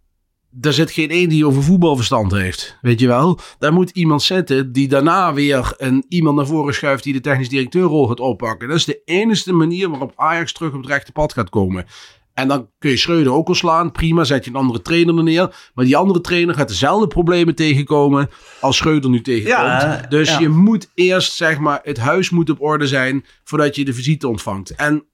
er 0.62 0.74
zit 0.74 0.92
geen 0.92 1.10
één 1.10 1.30
die 1.30 1.46
over 1.46 1.64
voetbalverstand 1.64 2.32
heeft. 2.32 2.78
Weet 2.82 3.00
je 3.00 3.08
wel? 3.08 3.40
Daar 3.60 3.74
moet 3.74 3.90
iemand 3.90 4.22
zitten 4.22 4.72
die 4.72 4.88
daarna 4.88 5.34
weer 5.34 5.74
een, 5.78 6.06
iemand 6.08 6.36
naar 6.36 6.46
voren 6.46 6.74
schuift 6.74 7.04
die 7.04 7.14
de 7.14 7.22
technisch 7.22 7.50
directeurrol 7.50 8.08
gaat 8.08 8.20
oppakken. 8.20 8.68
Dat 8.68 8.78
is 8.78 8.86
de 8.86 9.02
enige 9.06 9.54
manier 9.54 9.90
waarop 9.90 10.14
Ajax 10.16 10.54
terug 10.54 10.74
op 10.74 10.82
het 10.82 10.90
rechte 10.90 11.12
pad 11.12 11.34
gaat 11.34 11.50
komen. 11.50 11.86
En 12.34 12.48
dan 12.48 12.70
kun 12.78 12.90
je 12.90 12.98
Schreuder 12.98 13.34
ook 13.34 13.48
al 13.48 13.56
slaan. 13.56 13.92
Prima, 13.92 14.24
zet 14.24 14.44
je 14.46 14.50
een 14.50 14.56
andere 14.56 14.82
trainer 14.82 15.18
er 15.18 15.24
neer. 15.24 15.70
Maar 15.74 15.86
die 15.86 15.98
andere 15.98 16.22
trainer 16.22 16.56
gaat 16.56 16.68
dezelfde 16.68 17.08
problemen 17.08 17.56
tegenkomen 17.56 18.30
als 18.60 18.78
Schreuder 18.78 19.10
nu 19.10 19.22
tegenkomt. 19.22 19.82
Ja, 19.82 20.06
dus 20.10 20.30
ja. 20.30 20.40
je 20.40 20.50
moet 20.50 20.92
eerst, 20.96 21.34
zeg 21.34 21.60
maar, 21.60 21.80
het 21.84 21.98
huis 21.98 22.30
moet 22.30 22.50
op 22.50 22.62
orde 22.62 22.88
zijn 22.88 23.26
voordat 23.44 23.76
je 23.76 23.86
de 23.86 23.94
visite 23.94 24.28
ontvangt. 24.28 24.76
En 24.76 25.09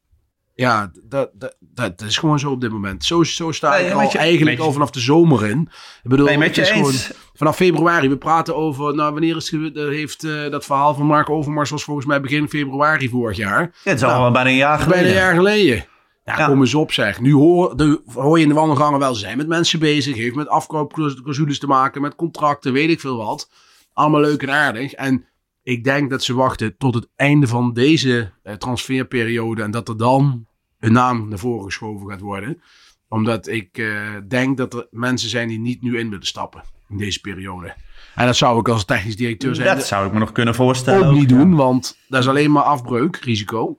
ja, 0.55 0.91
dat, 1.03 1.29
dat, 1.33 1.55
dat 1.59 2.01
is 2.01 2.17
gewoon 2.17 2.39
zo 2.39 2.51
op 2.51 2.61
dit 2.61 2.71
moment. 2.71 3.05
Zo, 3.05 3.23
zo 3.23 3.51
sta 3.51 3.69
Nee, 3.77 3.85
ik 3.87 3.93
al 3.93 4.01
je- 4.01 4.17
eigenlijk 4.17 4.59
al 4.59 4.71
vanaf 4.71 4.89
de 4.91 4.99
zomer 4.99 5.49
in. 5.49 5.69
Ik 6.03 6.09
bedoel, 6.09 6.25
Nee, 6.25 6.37
met 6.37 6.47
het 6.47 6.55
je 6.55 6.61
is 6.61 6.69
eens. 6.69 6.77
gewoon 7.05 7.17
vanaf 7.33 7.55
februari. 7.55 8.09
We 8.09 8.17
praten 8.17 8.55
over, 8.55 8.95
nou, 8.95 9.11
wanneer 9.11 9.35
is 9.35 9.51
heeft 9.73 10.23
eh, 10.23 10.49
dat 10.51 10.65
verhaal 10.65 10.93
van 10.93 11.05
Mark 11.05 11.29
Overmars 11.29 11.69
was 11.69 11.83
volgens 11.83 12.05
mij 12.05 12.21
begin 12.21 12.49
februari 12.49 13.09
vorig 13.09 13.37
jaar. 13.37 13.61
Ja, 13.61 13.71
het 13.83 13.95
is 13.97 14.03
al 14.03 14.09
Nou, 14.09 14.21
wel 14.21 14.31
bijna 14.31 14.49
een 14.49 14.55
jaar 14.55 14.79
geleden. 14.79 15.03
Bijna 15.03 15.17
een 15.19 15.23
jaar 15.25 15.35
geleden. 15.35 15.85
Ja, 16.23 16.37
Ja. 16.37 16.45
kom 16.47 16.59
eens 16.61 16.73
op 16.73 16.91
zeg. 16.91 17.19
Nu 17.19 17.33
hoor, 17.33 17.77
de, 17.77 18.01
hoor 18.13 18.37
je 18.37 18.43
in 18.43 18.49
de 18.49 18.55
wandelgangen 18.55 18.99
wel, 18.99 19.13
ze 19.13 19.19
zijn 19.19 19.37
met 19.37 19.47
mensen 19.47 19.79
bezig. 19.79 20.15
Heeft 20.15 20.35
met 20.35 20.47
afkoopclausules 20.47 21.59
te 21.59 21.67
maken, 21.67 22.01
met 22.01 22.15
contracten, 22.15 22.73
weet 22.73 22.89
ik 22.89 22.99
veel 22.99 23.17
wat. 23.17 23.49
Allemaal 23.93 24.21
leuk 24.21 24.41
en 24.41 24.51
aardig. 24.51 24.93
En 24.93 25.25
ik 25.65 25.83
denk 25.83 26.09
dat 26.09 26.23
ze 26.23 26.33
wachten 26.33 26.77
tot 26.77 26.95
het 26.95 27.07
einde 27.15 27.47
van 27.47 27.73
deze 27.73 28.31
eh, 28.43 28.53
transferperiode. 28.53 29.63
En 29.63 29.71
dat 29.71 29.89
er 29.89 29.97
dan 29.97 30.45
een 30.79 30.91
naam 30.91 31.27
naar 31.27 31.39
voren 31.39 31.65
geschoven 31.65 32.09
gaat 32.09 32.19
worden. 32.19 32.61
Omdat 33.07 33.47
ik 33.47 33.77
eh, 33.77 34.15
denk 34.27 34.57
dat 34.57 34.73
er 34.73 34.87
mensen 34.91 35.29
zijn 35.29 35.47
die 35.47 35.59
niet 35.59 35.81
nu 35.81 35.99
in 35.99 36.09
willen 36.09 36.25
stappen 36.25 36.63
in 36.89 36.97
deze 36.97 37.21
periode. 37.21 37.75
En 38.15 38.25
dat 38.25 38.35
zou 38.35 38.59
ik 38.59 38.69
als 38.69 38.85
technisch 38.85 39.15
directeur 39.15 39.55
zijn 39.55 39.75
Dat 39.77 39.85
zou 39.85 40.07
ik 40.07 40.13
me 40.13 40.19
nog 40.19 40.31
kunnen 40.31 40.55
voorstellen. 40.55 41.07
ook 41.07 41.15
niet 41.15 41.29
doen, 41.29 41.55
want 41.55 41.97
dat 42.07 42.21
is 42.21 42.27
alleen 42.27 42.51
maar 42.51 42.63
afbreuk, 42.63 43.15
risico. 43.15 43.77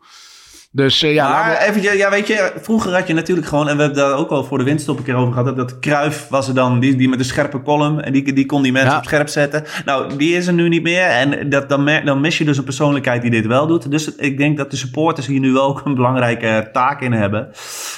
Dus 0.71 1.03
uh, 1.03 1.15
ja, 1.15 1.31
maar 1.31 1.57
even, 1.57 1.97
ja, 1.97 2.11
weet 2.11 2.27
je, 2.27 2.53
vroeger 2.57 2.93
had 2.93 3.07
je 3.07 3.15
natuurlijk 3.15 3.47
gewoon, 3.47 3.69
en 3.69 3.77
we 3.77 3.83
hebben 3.83 4.03
daar 4.03 4.17
ook 4.17 4.31
al 4.31 4.45
voor 4.45 4.59
de 4.59 4.65
winststop 4.65 4.99
een 4.99 5.05
keer 5.05 5.15
over 5.15 5.33
gehad, 5.33 5.57
dat 5.57 5.79
Kruif 5.79 6.29
was 6.29 6.49
er 6.49 6.55
dan, 6.55 6.81
die, 6.81 6.97
die 6.97 7.09
met 7.09 7.19
een 7.19 7.25
scherpe 7.25 7.63
column, 7.63 8.01
en 8.01 8.13
die, 8.13 8.33
die 8.33 8.47
kon 8.47 8.63
die 8.63 8.73
mensen 8.73 8.97
op 8.97 9.05
scherp 9.05 9.29
zetten. 9.29 9.65
Nou, 9.85 10.17
die 10.17 10.37
is 10.37 10.47
er 10.47 10.53
nu 10.53 10.69
niet 10.69 10.83
meer, 10.83 11.03
en 11.03 11.49
dat, 11.51 11.69
dan, 11.69 11.91
dan 12.05 12.21
mis 12.21 12.39
je 12.39 12.45
dus 12.45 12.59
een 12.59 12.65
persoonlijkheid 12.65 13.23
die 13.23 13.31
dit 13.31 13.47
wel 13.47 13.67
doet. 13.67 13.91
Dus 13.91 14.15
ik 14.15 14.39
denk 14.39 14.57
dat 14.57 14.71
de 14.71 14.77
supporters 14.77 15.27
hier 15.27 15.41
nu 15.41 15.59
ook 15.59 15.83
een 15.85 15.95
belangrijke 15.95 16.69
taak 16.73 17.01
in 17.01 17.13
hebben. 17.13 17.49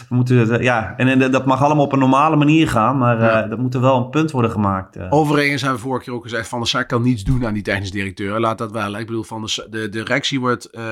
We 0.08 0.14
moeten, 0.14 0.62
ja, 0.62 0.94
en, 0.96 1.08
en 1.08 1.30
dat 1.30 1.46
mag 1.46 1.62
allemaal 1.62 1.84
op 1.84 1.92
een 1.92 1.98
normale 1.98 2.36
manier 2.36 2.68
gaan, 2.68 2.98
maar 2.98 3.20
ja. 3.20 3.44
uh, 3.44 3.50
dat 3.50 3.58
moet 3.58 3.74
er 3.74 3.80
wel 3.80 3.96
een 3.96 4.10
punt 4.10 4.30
worden 4.30 4.50
gemaakt. 4.50 4.96
Uh. 4.96 5.06
Overigens 5.10 5.62
hebben 5.62 5.80
we 5.80 5.86
vorige 5.86 6.04
keer 6.04 6.14
ook 6.14 6.22
gezegd, 6.22 6.48
Van 6.48 6.58
der 6.58 6.68
Sar 6.68 6.86
kan 6.86 7.02
niets 7.02 7.24
doen 7.24 7.46
aan 7.46 7.54
die 7.54 7.62
technisch 7.62 7.90
directeur. 7.90 8.40
Laat 8.40 8.58
dat 8.58 8.72
wel. 8.72 8.98
Ik 8.98 9.06
bedoel, 9.06 9.22
van 9.22 9.42
de, 9.42 9.66
de 9.70 9.88
directie 9.88 10.40
wordt 10.40 10.68
uh, 10.72 10.82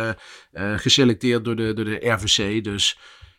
geselecteerd 0.77 1.45
door 1.45 1.57
de, 1.57 1.75
door 1.77 1.85
de 1.85 2.11
RVC, 2.11 2.65
dus... 2.65 2.99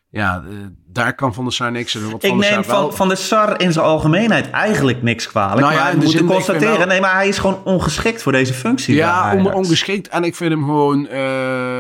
Ja, 0.10 0.44
daar 0.86 1.16
kan 1.16 1.34
Van 1.34 1.44
der 1.44 1.54
Sar 1.54 1.72
niks 1.72 1.96
aan 1.96 2.02
doen. 2.02 2.14
Ik 2.14 2.28
van 2.28 2.38
neem 2.38 2.64
van, 2.64 2.94
van 2.94 3.10
de 3.10 3.16
Sar 3.16 3.62
in 3.62 3.72
zijn 3.74 3.86
algemeenheid 3.86 4.50
eigenlijk 4.50 5.02
niks 5.02 5.28
kwalijk. 5.28 5.60
Nou 5.60 5.74
ja, 5.74 5.84
maar 5.84 5.98
we 5.98 6.04
moeten 6.04 6.26
constateren, 6.26 6.78
wel... 6.78 6.88
nee, 6.88 7.02
maar 7.02 7.14
hij 7.14 7.28
is 7.28 7.38
gewoon 7.38 7.64
ongeschikt 7.64 8.22
voor 8.22 8.32
deze 8.32 8.54
functie. 8.54 8.96
Ja, 8.96 9.34
on, 9.36 9.54
ongeschikt. 9.54 10.08
En 10.08 10.24
ik 10.24 10.36
vind 10.36 10.52
hem 10.52 10.64
gewoon 10.64 11.04
uh, 11.04 11.12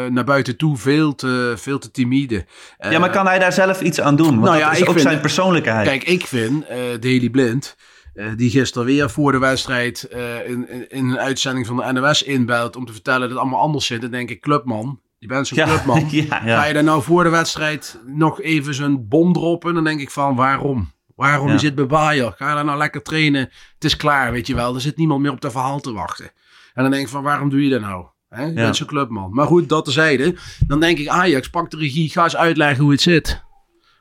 naar 0.09 0.23
buiten 0.25 0.57
toe 0.57 0.77
veel 0.77 1.15
te, 1.15 1.53
veel 1.57 1.79
te 1.79 1.91
timide. 1.91 2.45
Uh, 2.79 2.91
ja, 2.91 2.99
maar 2.99 3.09
kan 3.09 3.27
hij 3.27 3.39
daar 3.39 3.53
zelf 3.53 3.81
iets 3.81 4.01
aan 4.01 4.15
doen? 4.15 4.39
Want 4.39 4.41
nou 4.41 4.57
ja, 4.57 4.71
is 4.71 4.81
ook 4.81 4.89
vind, 4.89 5.01
zijn 5.01 5.21
persoonlijkheid. 5.21 5.87
Kijk, 5.87 6.03
ik 6.03 6.27
vind 6.27 6.63
uh, 6.63 6.77
Daily 6.99 7.29
Blind... 7.29 7.75
Uh, 8.13 8.25
die 8.35 8.49
gisteren 8.49 8.87
weer 8.87 9.09
voor 9.09 9.31
de 9.31 9.37
wedstrijd 9.37 10.09
uh, 10.13 10.49
in, 10.49 10.69
in, 10.69 10.89
in, 10.89 11.09
een 11.09 11.19
uitzending 11.19 11.65
van 11.65 11.77
de 11.77 11.91
NOS 11.91 12.23
inbelt 12.23 12.75
om 12.75 12.85
te 12.85 12.93
vertellen 12.93 13.19
dat 13.19 13.29
het 13.29 13.37
allemaal 13.37 13.59
anders 13.59 13.85
zit. 13.85 14.01
Dan 14.01 14.11
denk 14.11 14.29
ik, 14.29 14.41
clubman, 14.41 14.99
je 15.17 15.27
bent 15.27 15.47
zo'n 15.47 15.57
ja, 15.57 15.65
clubman. 15.65 16.07
Ja, 16.11 16.41
ja. 16.45 16.59
Ga 16.59 16.65
je 16.65 16.73
daar 16.73 16.83
nou 16.83 17.03
voor 17.03 17.23
de 17.23 17.29
wedstrijd 17.29 17.99
nog 18.05 18.41
even 18.41 18.73
zo'n 18.73 19.07
bom 19.07 19.33
droppen? 19.33 19.73
Dan 19.73 19.83
denk 19.83 19.99
ik 19.99 20.11
van, 20.11 20.35
waarom? 20.35 20.91
Waarom? 21.15 21.59
Zit 21.59 21.75
bij 21.75 21.85
Bayer. 21.85 22.33
Ga 22.37 22.53
daar 22.53 22.65
nou 22.65 22.77
lekker 22.77 23.01
trainen. 23.01 23.41
Het 23.73 23.83
is 23.83 23.97
klaar, 23.97 24.31
weet 24.31 24.47
je 24.47 24.55
wel. 24.55 24.75
Er 24.75 24.81
zit 24.81 24.97
niemand 24.97 25.21
meer 25.21 25.31
op 25.31 25.41
de 25.41 25.51
verhaal 25.51 25.79
te 25.79 25.91
wachten. 25.91 26.31
En 26.73 26.83
dan 26.83 26.91
denk 26.91 27.03
ik 27.03 27.09
van, 27.09 27.23
waarom 27.23 27.49
doe 27.49 27.63
je 27.63 27.69
dat 27.69 27.81
nou? 27.81 28.05
Je 28.29 28.53
bent 28.53 28.75
zo'n 28.75 28.87
clubman. 28.87 29.33
Maar 29.33 29.47
goed, 29.47 29.69
dat 29.69 29.83
terzijde. 29.83 30.35
Dan 30.67 30.79
denk 30.79 30.97
ik, 30.97 31.07
Ajax, 31.07 31.49
pak 31.49 31.71
de 31.71 31.77
regie. 31.77 32.09
Ga 32.09 32.23
eens 32.23 32.35
uitleggen 32.35 32.83
hoe 32.83 32.91
het 32.91 33.01
zit. 33.01 33.45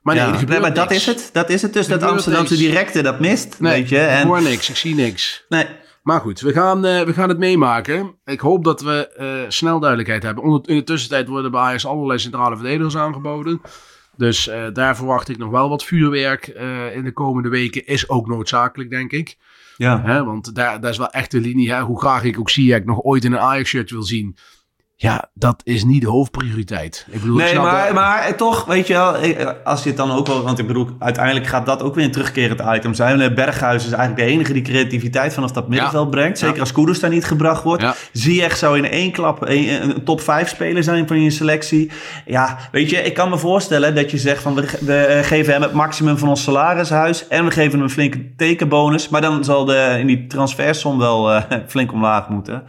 Maar 0.02 0.14
nee, 0.14 0.24
ja, 0.24 0.40
nee, 0.44 0.60
maar 0.60 0.74
dat 0.74 0.90
is 0.90 1.06
het. 1.06 1.30
Dat 1.32 1.50
is 1.50 1.62
het 1.62 1.72
dus. 1.72 1.86
Dat 1.86 2.02
Amsterdamse 2.02 2.52
niks. 2.52 2.64
directe, 2.64 3.02
dat 3.02 3.20
mist. 3.20 3.60
Nee, 3.60 3.72
weet 3.72 3.88
je. 3.88 3.98
En... 3.98 4.20
ik 4.20 4.26
hoor 4.26 4.42
niks. 4.42 4.68
Ik 4.68 4.76
zie 4.76 4.94
niks. 4.94 5.44
Nee. 5.48 5.66
Maar 6.06 6.20
goed, 6.20 6.40
we 6.40 6.52
gaan, 6.52 6.86
uh, 6.86 7.02
we 7.02 7.12
gaan 7.12 7.28
het 7.28 7.38
meemaken. 7.38 8.14
Ik 8.24 8.40
hoop 8.40 8.64
dat 8.64 8.80
we 8.80 9.16
uh, 9.20 9.50
snel 9.50 9.78
duidelijkheid 9.78 10.22
hebben. 10.22 10.44
Onder, 10.44 10.68
in 10.68 10.76
de 10.76 10.84
tussentijd 10.84 11.28
worden 11.28 11.50
bij 11.50 11.60
Ajax 11.60 11.86
allerlei 11.86 12.18
centrale 12.18 12.56
verdedigers 12.56 12.96
aangeboden. 12.96 13.60
Dus 14.16 14.48
uh, 14.48 14.64
daar 14.72 14.96
verwacht 14.96 15.28
ik 15.28 15.38
nog 15.38 15.50
wel 15.50 15.68
wat 15.68 15.84
vuurwerk 15.84 16.46
in 16.94 17.04
de 17.04 17.12
komende 17.12 17.48
weken. 17.48 17.86
Is 17.86 18.08
ook 18.08 18.26
noodzakelijk, 18.26 18.90
denk 18.90 19.12
ik. 19.12 19.36
Ja. 19.76 20.02
Hè, 20.02 20.24
want 20.24 20.54
daar, 20.54 20.80
daar 20.80 20.90
is 20.90 20.98
wel 20.98 21.10
echt 21.10 21.30
de 21.30 21.40
linie. 21.40 21.72
Hè? 21.72 21.80
Hoe 21.80 22.00
graag 22.00 22.24
ik 22.24 22.38
ook 22.38 22.50
Ziyech 22.50 22.84
nog 22.84 23.02
ooit 23.02 23.24
in 23.24 23.32
een 23.32 23.38
Ajax-shirt 23.38 23.90
wil 23.90 24.02
zien. 24.02 24.36
Ja, 24.98 25.24
dat 25.34 25.60
is 25.64 25.84
niet 25.84 26.00
de 26.02 26.08
hoofdprioriteit. 26.08 27.06
Ik 27.10 27.20
bedoel, 27.20 27.36
nee, 27.36 27.52
ik 27.52 27.60
maar, 27.60 27.94
maar 27.94 28.36
toch, 28.36 28.64
weet 28.64 28.86
je 28.86 28.92
wel, 28.92 29.14
als 29.64 29.82
je 29.82 29.88
het 29.88 29.98
dan 29.98 30.10
ook 30.10 30.26
wel... 30.26 30.42
Want 30.42 30.58
ik 30.58 30.66
bedoel, 30.66 30.88
uiteindelijk 30.98 31.46
gaat 31.46 31.66
dat 31.66 31.82
ook 31.82 31.94
weer 31.94 32.04
een 32.04 32.10
terugkerend 32.10 32.62
item 32.76 32.94
zijn. 32.94 33.34
Berghuis 33.34 33.86
is 33.86 33.92
eigenlijk 33.92 34.28
de 34.28 34.34
enige 34.34 34.52
die 34.52 34.62
creativiteit 34.62 35.34
vanaf 35.34 35.52
dat 35.52 35.68
middenveld 35.68 36.04
ja. 36.04 36.10
brengt. 36.10 36.38
Zeker 36.38 36.54
ja. 36.54 36.60
als 36.60 36.72
Koeders 36.72 37.00
daar 37.00 37.10
niet 37.10 37.24
gebracht 37.24 37.62
wordt. 37.62 37.82
Ja. 37.82 37.94
Ziyech 38.12 38.56
zou 38.56 38.76
in 38.76 38.90
één 38.90 39.12
klap 39.12 39.48
een, 39.48 39.82
een 39.82 40.04
top 40.04 40.20
5 40.20 40.48
speler 40.48 40.82
zijn 40.82 41.06
van 41.06 41.22
je 41.22 41.30
selectie. 41.30 41.90
Ja, 42.26 42.58
weet 42.72 42.90
je, 42.90 42.96
ik 42.96 43.14
kan 43.14 43.30
me 43.30 43.38
voorstellen 43.38 43.94
dat 43.94 44.10
je 44.10 44.18
zegt 44.18 44.42
van... 44.42 44.54
We, 44.54 44.78
we 44.80 45.20
geven 45.22 45.52
hem 45.52 45.62
het 45.62 45.72
maximum 45.72 46.18
van 46.18 46.28
ons 46.28 46.42
salarishuis... 46.42 47.28
en 47.28 47.44
we 47.44 47.50
geven 47.50 47.72
hem 47.72 47.82
een 47.82 47.90
flinke 47.90 48.34
tekenbonus. 48.36 49.08
Maar 49.08 49.20
dan 49.20 49.44
zal 49.44 49.64
de, 49.64 49.96
in 49.98 50.06
die 50.06 50.26
transfersom 50.26 50.98
wel 50.98 51.34
uh, 51.34 51.42
flink 51.68 51.92
omlaag 51.92 52.28
moeten. 52.28 52.62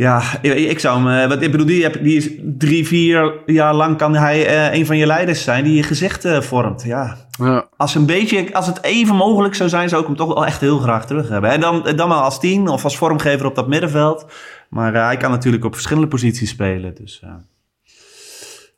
Ja, 0.00 0.42
ik 0.42 0.78
zou 0.78 1.02
hem. 1.04 1.22
eh, 1.22 1.28
Wat 1.28 1.42
ik 1.42 1.50
bedoel, 1.50 1.66
die, 1.66 1.82
heb- 1.82 2.02
die 2.02 2.16
is 2.16 2.30
drie, 2.58 2.86
vier 2.86 3.40
jaar 3.46 3.74
lang 3.74 3.96
kan 3.96 4.14
hij 4.14 4.46
eh, 4.46 4.78
een 4.78 4.86
van 4.86 4.96
je 4.96 5.06
leiders 5.06 5.42
zijn 5.42 5.64
die 5.64 5.74
je 5.74 5.82
gezicht 5.82 6.24
eh, 6.24 6.40
vormt. 6.40 6.82
Ja. 6.82 7.16
Ja. 7.38 7.68
Als, 7.76 7.94
een 7.94 8.06
beetje, 8.06 8.54
als 8.54 8.66
het 8.66 8.82
even 8.82 9.14
mogelijk 9.14 9.54
zou 9.54 9.68
zijn, 9.68 9.88
zou 9.88 10.00
ik 10.00 10.06
hem 10.06 10.16
toch 10.16 10.34
wel 10.34 10.46
echt 10.46 10.60
heel 10.60 10.78
graag 10.78 11.06
terug 11.06 11.28
hebben. 11.28 11.50
En 11.50 11.60
dan, 11.60 11.92
dan 11.96 12.08
maar 12.08 12.18
als 12.20 12.40
tien 12.40 12.68
of 12.68 12.84
als 12.84 12.96
vormgever 12.96 13.46
op 13.46 13.54
dat 13.54 13.68
middenveld. 13.68 14.26
Maar 14.70 14.94
hij 14.94 15.16
kan 15.16 15.30
natuurlijk 15.30 15.64
op 15.64 15.74
verschillende 15.74 16.08
posities 16.08 16.50
spelen. 16.50 16.94
Dus. 16.94 17.22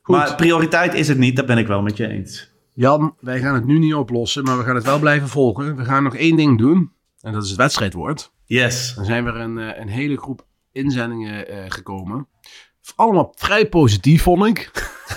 Goed. 0.01 0.15
Maar 0.15 0.35
prioriteit 0.35 0.93
is 0.93 1.07
het 1.07 1.17
niet, 1.17 1.35
dat 1.35 1.45
ben 1.45 1.57
ik 1.57 1.67
wel 1.67 1.81
met 1.81 1.97
je 1.97 2.07
eens. 2.07 2.51
Jan, 2.73 3.15
wij 3.19 3.39
gaan 3.39 3.53
het 3.53 3.65
nu 3.65 3.79
niet 3.79 3.93
oplossen, 3.93 4.43
maar 4.43 4.57
we 4.57 4.63
gaan 4.63 4.75
het 4.75 4.83
wel 4.85 4.99
blijven 4.99 5.27
volgen. 5.27 5.75
We 5.75 5.85
gaan 5.85 6.03
nog 6.03 6.15
één 6.15 6.35
ding 6.35 6.57
doen. 6.57 6.91
En 7.21 7.33
dat 7.33 7.43
is 7.43 7.49
het 7.49 7.57
wedstrijdwoord. 7.57 8.31
Yes. 8.45 8.93
Dan 8.95 9.05
zijn 9.05 9.23
we 9.25 9.31
een, 9.31 9.57
een 9.81 9.87
hele 9.87 10.17
groep 10.17 10.45
inzendingen 10.71 11.47
eh, 11.47 11.63
gekomen. 11.67 12.27
Allemaal 12.95 13.33
vrij 13.35 13.69
positief, 13.69 14.23
vond 14.23 14.45
ik. 14.45 14.71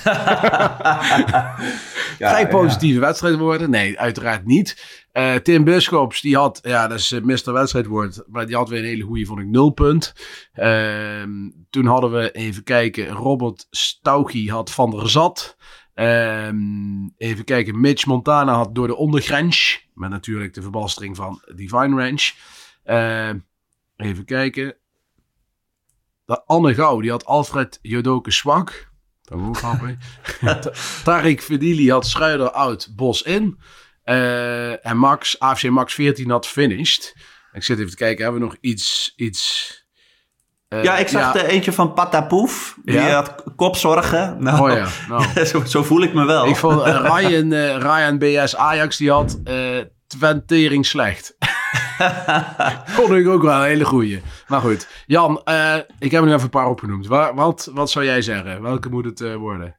vrij 2.18 2.48
positieve 2.48 3.00
wedstrijdwoorden. 3.00 3.70
Nee, 3.70 3.98
uiteraard 3.98 4.46
niet. 4.46 5.02
Eh, 5.12 5.34
Tim 5.34 5.64
Bischops, 5.64 6.20
die 6.20 6.36
had, 6.36 6.58
ja, 6.62 6.88
dat 6.88 6.98
is 6.98 7.12
uh, 7.12 7.22
Mr. 7.22 7.52
Wedstrijdwoord, 7.52 8.22
maar 8.26 8.46
die 8.46 8.56
had 8.56 8.68
weer 8.68 8.78
een 8.78 8.84
hele 8.84 9.04
goede, 9.04 9.24
vond 9.24 9.40
ik, 9.40 9.46
nul 9.46 9.70
punt. 9.70 10.14
Ehm, 10.52 11.50
toen 11.70 11.86
hadden 11.86 12.12
we, 12.12 12.30
even 12.30 12.62
kijken, 12.62 13.08
Robert 13.08 13.66
Stauchi 13.70 14.50
had 14.50 14.70
Van 14.70 14.90
der 14.90 15.10
Zat. 15.10 15.56
Ehm, 15.94 17.06
even 17.16 17.44
kijken, 17.44 17.80
Mitch 17.80 18.06
Montana 18.06 18.54
had 18.54 18.74
door 18.74 18.86
de 18.86 18.96
ondergrens, 18.96 19.88
met 19.94 20.10
natuurlijk 20.10 20.54
de 20.54 20.62
verbalstring 20.62 21.16
van 21.16 21.42
Divine 21.54 22.02
Range. 22.02 22.32
Ehm, 22.84 23.38
even 23.96 24.24
kijken. 24.24 24.76
De 26.24 26.42
Anne 26.46 26.74
Gouw, 26.74 27.00
die 27.00 27.10
had 27.10 27.24
Alfred 27.24 27.78
Jodoke 27.82 28.30
Zwak. 28.30 28.88
Dat 29.22 29.38
was 29.40 29.48
ook 29.48 29.56
grappig. 29.56 29.96
Tarik 31.04 31.42
Verdili 31.42 31.90
had 31.90 32.06
Schuider 32.06 32.50
Oud 32.50 32.88
Bos 32.96 33.22
in. 33.22 33.58
Eh, 34.02 34.86
en 34.86 34.96
Max, 34.96 35.38
AFC 35.40 35.68
Max 35.68 35.94
14 35.94 36.30
had 36.30 36.46
finished. 36.46 37.16
Ik 37.52 37.62
zit 37.62 37.78
even 37.78 37.90
te 37.90 37.96
kijken, 37.96 38.22
hebben 38.22 38.40
we 38.40 38.46
nog 38.46 38.56
iets... 38.60 39.12
iets 39.16 39.72
eh, 40.68 40.82
Ja, 40.82 40.96
ik 40.96 41.08
zag 41.08 41.34
er 41.34 41.44
eentje 41.44 41.72
van 41.72 41.92
Patapoef. 41.92 42.76
Die 42.82 42.94
Ja? 42.94 43.10
had 43.14 43.44
kopzorgen. 43.56 44.42
Nou, 44.42 44.70
Oh 44.70 44.76
ja, 44.76 44.88
nou. 45.08 45.24
zo, 45.46 45.64
zo 45.64 45.82
voel 45.82 46.02
ik 46.02 46.14
me 46.14 46.24
wel. 46.24 46.46
Ik 46.46 46.56
vond 46.56 46.82
eh, 46.82 47.00
Ryan, 47.02 47.52
Ryan 47.78 48.18
BS 48.18 48.56
Ajax, 48.56 48.96
die 48.96 49.10
had 49.10 49.40
twentering 50.06 50.86
slecht. 50.86 51.36
vond 52.84 53.10
ik 53.12 53.28
ook 53.28 53.42
wel 53.42 53.54
een 53.58 53.64
hele 53.66 53.84
goeie. 53.84 54.22
Maar 54.48 54.60
goed, 54.60 54.88
Jan, 55.06 55.40
eh, 55.44 55.74
ik 55.98 56.10
heb 56.10 56.20
er 56.20 56.26
nog 56.26 56.32
even 56.34 56.42
een 56.44 56.50
paar 56.50 56.68
opgenoemd. 56.68 57.06
Waar, 57.06 57.34
wat, 57.34 57.70
wat 57.74 57.90
zou 57.90 58.04
jij 58.04 58.22
zeggen? 58.22 58.62
Welke 58.62 58.88
moet 58.88 59.04
het 59.04 59.20
eh, 59.20 59.34
worden? 59.34 59.76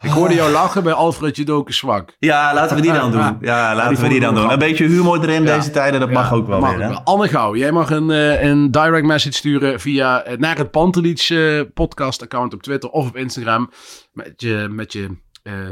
Ik 0.00 0.10
hoorde 0.10 0.34
jou 0.34 0.50
lachen 0.52 0.82
bij 0.82 0.92
Alfred 0.92 1.36
Jodoke 1.36 1.72
Zwak. 1.72 2.16
Ja, 2.18 2.54
laten 2.54 2.76
we 2.76 2.82
die 2.82 2.92
dan 2.92 3.10
doen. 3.10 3.36
Ja, 3.40 3.74
laten 3.74 4.02
we 4.02 4.08
die 4.08 4.20
dan 4.20 4.34
doen. 4.34 4.50
Een 4.52 4.58
beetje 4.58 4.86
humor 4.86 5.20
erin 5.22 5.42
Ja. 5.44 5.56
deze 5.56 5.70
tijden, 5.70 6.00
dat 6.00 6.08
Ja, 6.08 6.14
mag 6.14 6.32
ook 6.32 6.46
wel 6.46 6.60
mag 6.60 6.76
weer. 6.76 6.86
hè? 6.88 6.94
Anne 7.04 7.28
Gouw, 7.28 7.56
jij 7.56 7.72
mag 7.72 7.90
een, 7.90 8.10
eh, 8.10 8.42
een 8.42 8.70
direct 8.70 9.06
message 9.06 9.34
sturen 9.34 9.80
via 9.80 10.24
naar 10.36 10.56
het 10.56 10.70
Pantelich 10.70 11.30
eh, 11.30 11.60
podcast 11.74 12.22
account 12.22 12.54
op 12.54 12.62
Twitter 12.62 12.90
of 12.90 13.08
op 13.08 13.16
Instagram 13.16 13.70
met 14.12 14.32
je, 14.36 14.66
met 14.70 14.92
je 14.92 15.08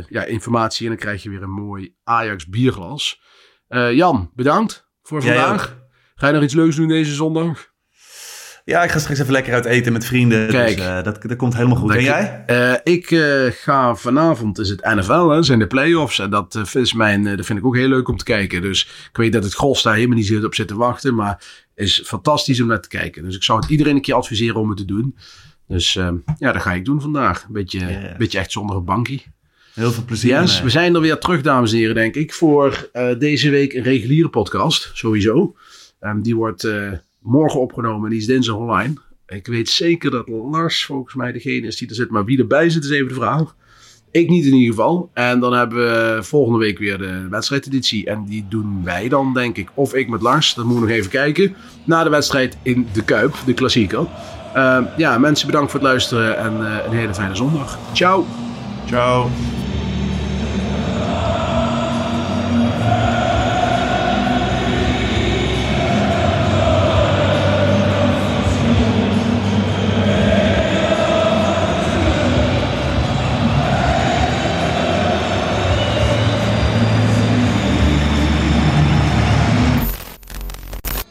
ja, 0.09 0.25
informatie 0.25 0.83
en 0.87 0.93
dan 0.93 1.01
krijg 1.03 1.23
je 1.23 1.31
weer 1.31 1.43
een 1.43 1.51
mooi 1.51 1.95
Ajax 2.05 2.47
bierglas. 2.49 3.21
Eh, 3.71 3.93
Jan, 3.93 4.31
bedankt 4.35 4.89
voor 5.03 5.23
vandaag. 5.23 5.79
Ga 6.15 6.27
je 6.27 6.33
nog 6.33 6.43
iets 6.43 6.55
leuks 6.55 6.77
doen 6.77 6.89
deze 6.89 7.15
zondag? 7.15 7.69
Ja, 8.65 8.83
ik 8.83 8.91
ga 8.91 8.99
straks 8.99 9.19
even 9.19 9.33
lekker 9.33 9.55
uit 9.55 9.65
eten 9.65 9.93
met 9.93 10.05
vrienden. 10.07 10.49
Kijk. 10.49 10.77
Dus 10.77 10.87
dat, 11.03 11.23
dat 11.23 11.37
komt 11.37 11.55
helemaal 11.55 11.77
goed. 11.77 11.95
En 11.95 12.03
jij? 12.03 12.43
Eh, 12.47 12.75
ik 12.95 13.07
ga 13.55 13.95
vanavond, 13.95 14.59
is 14.59 14.69
het 14.69 14.85
NFL, 14.85 15.29
hè, 15.29 15.43
zijn 15.43 15.59
de 15.59 15.67
playoffs. 15.67 16.19
En 16.19 16.31
dat, 16.31 16.61
is 16.73 16.93
mijn, 16.93 17.37
dat 17.37 17.47
vind 17.47 17.59
ik 17.59 17.65
ook 17.65 17.77
heel 17.77 17.89
leuk 17.89 18.09
om 18.09 18.17
te 18.17 18.25
kijken. 18.25 18.63
Dus 18.63 19.07
ik 19.11 19.17
weet 19.17 19.33
dat 19.33 19.45
het 19.45 19.55
gros 19.55 19.83
daar 19.83 19.95
helemaal 19.95 20.17
niet 20.17 20.27
zit 20.27 20.45
op 20.45 20.55
zit 20.55 20.69
te 20.69 20.77
wachten. 20.77 21.15
Maar 21.15 21.43
is 21.75 22.03
fantastisch 22.05 22.61
om 22.61 22.67
naar 22.67 22.81
te 22.81 22.89
kijken. 22.89 23.23
Dus 23.23 23.37
ik 23.37 23.43
zou 23.43 23.61
het 23.61 23.71
iedereen 23.71 23.95
een 23.95 24.03
keer 24.03 24.15
adviseren 24.15 24.61
om 24.61 24.69
het 24.69 24.79
te 24.79 24.85
doen. 24.85 25.17
Dus 25.67 25.97
eh, 25.97 26.11
ja, 26.39 26.53
dat 26.53 26.63
ga 26.63 26.73
ik 26.73 26.85
doen 26.85 27.01
vandaag. 27.01 27.43
Een 27.43 27.53
beetje, 27.53 28.15
beetje 28.19 28.39
echt 28.39 28.53
zonder 28.53 28.77
een 28.77 28.85
bankje. 28.85 29.21
Heel 29.81 29.93
veel 29.93 30.05
plezier. 30.05 30.41
Yes, 30.41 30.63
we 30.63 30.71
zijn 30.71 30.95
er 30.95 31.01
weer 31.01 31.19
terug, 31.19 31.43
dames 31.43 31.73
en 31.73 31.79
heren, 31.79 31.95
denk 31.95 32.15
ik. 32.15 32.33
Voor 32.33 32.89
eh, 32.93 33.19
deze 33.19 33.51
week 33.51 33.73
een 33.73 33.83
reguliere 33.83 34.29
podcast, 34.29 34.91
sowieso. 34.95 35.55
Ehm, 36.01 36.21
die 36.21 36.37
wordt 36.37 36.65
eh, 36.65 36.93
morgen 37.19 37.61
opgenomen 37.61 38.05
en 38.05 38.11
die 38.11 38.19
is 38.19 38.27
dinsdag 38.27 38.57
online. 38.57 38.95
Ik 39.27 39.47
weet 39.47 39.69
zeker 39.69 40.11
dat 40.11 40.29
Lars 40.29 40.85
volgens 40.85 41.15
mij 41.15 41.33
degene 41.33 41.67
is 41.67 41.77
die 41.77 41.89
er 41.89 41.95
zit. 41.95 42.11
Maar 42.11 42.25
wie 42.25 42.39
erbij 42.39 42.71
zit 42.71 42.85
is 42.85 42.91
even 42.91 43.09
de 43.09 43.15
vraag. 43.15 43.55
Ik 44.11 44.29
niet 44.29 44.45
in 44.45 44.53
ieder 44.53 44.75
geval. 44.75 45.11
En 45.15 45.41
dan 45.41 45.53
hebben 45.53 45.79
we 45.79 46.23
volgende 46.23 46.59
week 46.59 46.79
weer 46.79 46.99
de 46.99 47.27
wedstrijdeditie. 47.31 48.07
En 48.07 48.25
die 48.25 48.47
doen 48.49 48.85
wij 48.85 49.09
dan, 49.09 49.35
denk 49.35 49.57
ik. 49.57 49.69
Of 49.75 49.95
ik 49.95 50.09
met 50.09 50.23
Lars. 50.23 50.55
Dat 50.55 50.65
moeten 50.65 50.83
we 50.83 50.89
nog 50.89 50.99
even 50.99 51.11
kijken. 51.11 51.55
Na 51.85 52.05
de 52.05 52.11
wedstrijd 52.11 52.57
in 52.63 52.87
de 52.93 53.05
Kuip, 53.05 53.35
de 53.47 53.55
klassieker. 53.55 54.07
Uh, 54.57 54.81
ja, 54.97 55.19
mensen 55.19 55.47
bedankt 55.47 55.71
voor 55.71 55.81
het 55.81 55.89
luisteren 55.89 56.39
en 56.39 56.53
uh, 56.61 56.77
een 56.87 56.97
hele 56.97 57.15
fijne 57.15 57.35
zondag. 57.35 57.79
Ciao. 57.93 58.27
Ciao. 58.87 59.31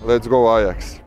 Let's 0.09 0.25
go 0.25 0.57
Ajax. 0.57 0.98